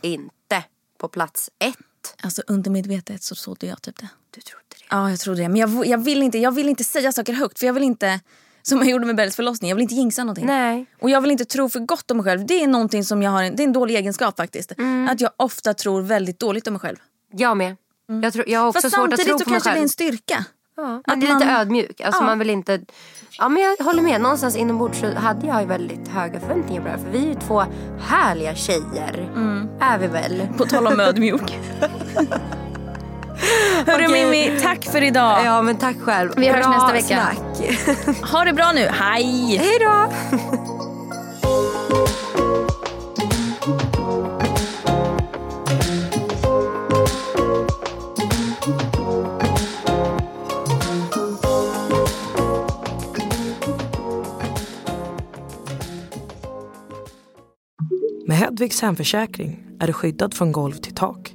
inte 0.00 0.64
på 0.98 1.08
plats 1.08 1.50
ett. 1.58 1.76
Alltså 2.22 2.42
undermedvetet 2.46 3.22
så 3.22 3.34
trodde 3.34 3.66
jag 3.66 3.82
typ 3.82 3.96
det. 4.00 4.08
Du 4.30 4.40
trodde. 4.40 4.69
Ja, 4.90 5.10
jag 5.10 5.18
tror 5.20 5.34
det. 5.34 5.48
Men 5.48 5.56
jag, 5.56 5.86
jag, 5.86 5.98
vill 5.98 6.22
inte, 6.22 6.38
jag 6.38 6.52
vill 6.52 6.68
inte 6.68 6.84
säga 6.84 7.12
saker 7.12 7.32
högt 7.32 7.58
för 7.58 7.66
jag 7.66 7.72
vill 7.74 7.82
inte, 7.82 8.20
som 8.62 8.78
jag 8.78 8.86
gjorde 8.88 9.06
med 9.06 9.16
Bells 9.16 9.36
förlossning, 9.36 9.68
jag 9.68 9.76
vill 9.76 9.82
inte 9.82 9.94
jinxa 9.94 10.24
någonting. 10.24 10.46
Nej. 10.46 10.86
Och 11.00 11.10
jag 11.10 11.20
vill 11.20 11.30
inte 11.30 11.44
tro 11.44 11.68
för 11.68 11.80
gott 11.80 12.10
om 12.10 12.16
mig 12.16 12.24
själv. 12.24 12.46
Det 12.46 12.62
är 12.62 12.66
någonting 12.68 13.04
som 13.04 13.22
jag 13.22 13.30
har, 13.30 13.42
en- 13.42 13.56
det 13.56 13.62
är 13.62 13.64
en 13.64 13.72
dålig 13.72 13.94
egenskap 13.96 14.36
faktiskt. 14.36 14.72
Att 15.08 15.20
jag 15.20 15.30
ofta 15.36 15.74
tror 15.74 16.02
väldigt 16.02 16.38
dåligt 16.38 16.66
om 16.66 16.72
mig 16.72 16.80
själv. 16.80 16.96
Jag 17.32 17.56
med. 17.56 17.76
Jag, 18.22 18.32
tror, 18.32 18.48
jag 18.48 18.60
har 18.60 18.68
också 18.68 18.80
Fast 18.82 18.94
svårt 18.96 19.04
att 19.12 19.18
samtidigt 19.20 19.28
tro 19.28 19.38
så 19.38 19.44
på 19.44 19.50
mig 19.50 19.60
kanske 19.60 19.70
det 19.70 19.72
är 19.72 19.74
själv. 19.74 19.82
en 19.82 19.88
styrka. 19.88 20.44
Ja, 20.76 20.82
man 20.82 21.02
att 21.06 21.12
är 21.16 21.20
lite 21.20 21.32
man- 21.34 21.48
ödmjuk. 21.48 22.00
Alltså 22.00 22.20
Ja. 22.22 22.26
man 22.26 22.38
vill 22.38 22.50
inte... 22.50 22.80
Ja 23.38 23.48
men 23.48 23.62
jag 23.62 23.76
håller 23.84 24.02
med. 24.02 24.20
Någonstans 24.20 24.56
inombords 24.56 24.98
så 25.00 25.14
hade 25.14 25.46
jag 25.46 25.66
väldigt 25.66 26.08
höga 26.08 26.40
förväntningar 26.40 26.80
på 26.82 26.86
det 26.88 26.92
här. 26.92 26.98
För 26.98 27.10
vi 27.10 27.18
är 27.18 27.28
ju 27.28 27.34
två 27.34 27.62
härliga 28.00 28.54
tjejer. 28.54 29.30
Är 29.80 29.98
vi 29.98 30.06
väl? 30.06 30.48
På 30.56 30.64
tal 30.66 30.86
om 30.86 31.00
ödmjuk. 31.00 31.58
Hörru 33.86 34.04
Okej. 34.06 34.24
Mimmi, 34.24 34.60
tack 34.62 34.84
för 34.84 35.02
idag. 35.02 35.44
Ja 35.44 35.62
men 35.62 35.76
tack 35.76 35.96
själv. 36.00 36.32
Vi 36.36 36.48
hörs 36.48 36.64
Bra 36.64 36.70
nästa 36.70 36.92
vecka. 36.92 37.28
Snack. 38.04 38.30
Ha 38.30 38.44
det 38.44 38.52
bra 38.52 38.72
nu, 38.72 38.88
hej! 38.92 39.56
Hej 39.56 39.78
då! 39.80 40.12
Med 58.26 58.38
Hedvigs 58.38 58.82
hemförsäkring 58.82 59.66
är 59.80 59.86
du 59.86 59.92
skyddad 59.92 60.34
från 60.34 60.52
golv 60.52 60.72
till 60.72 60.94
tak 60.94 61.34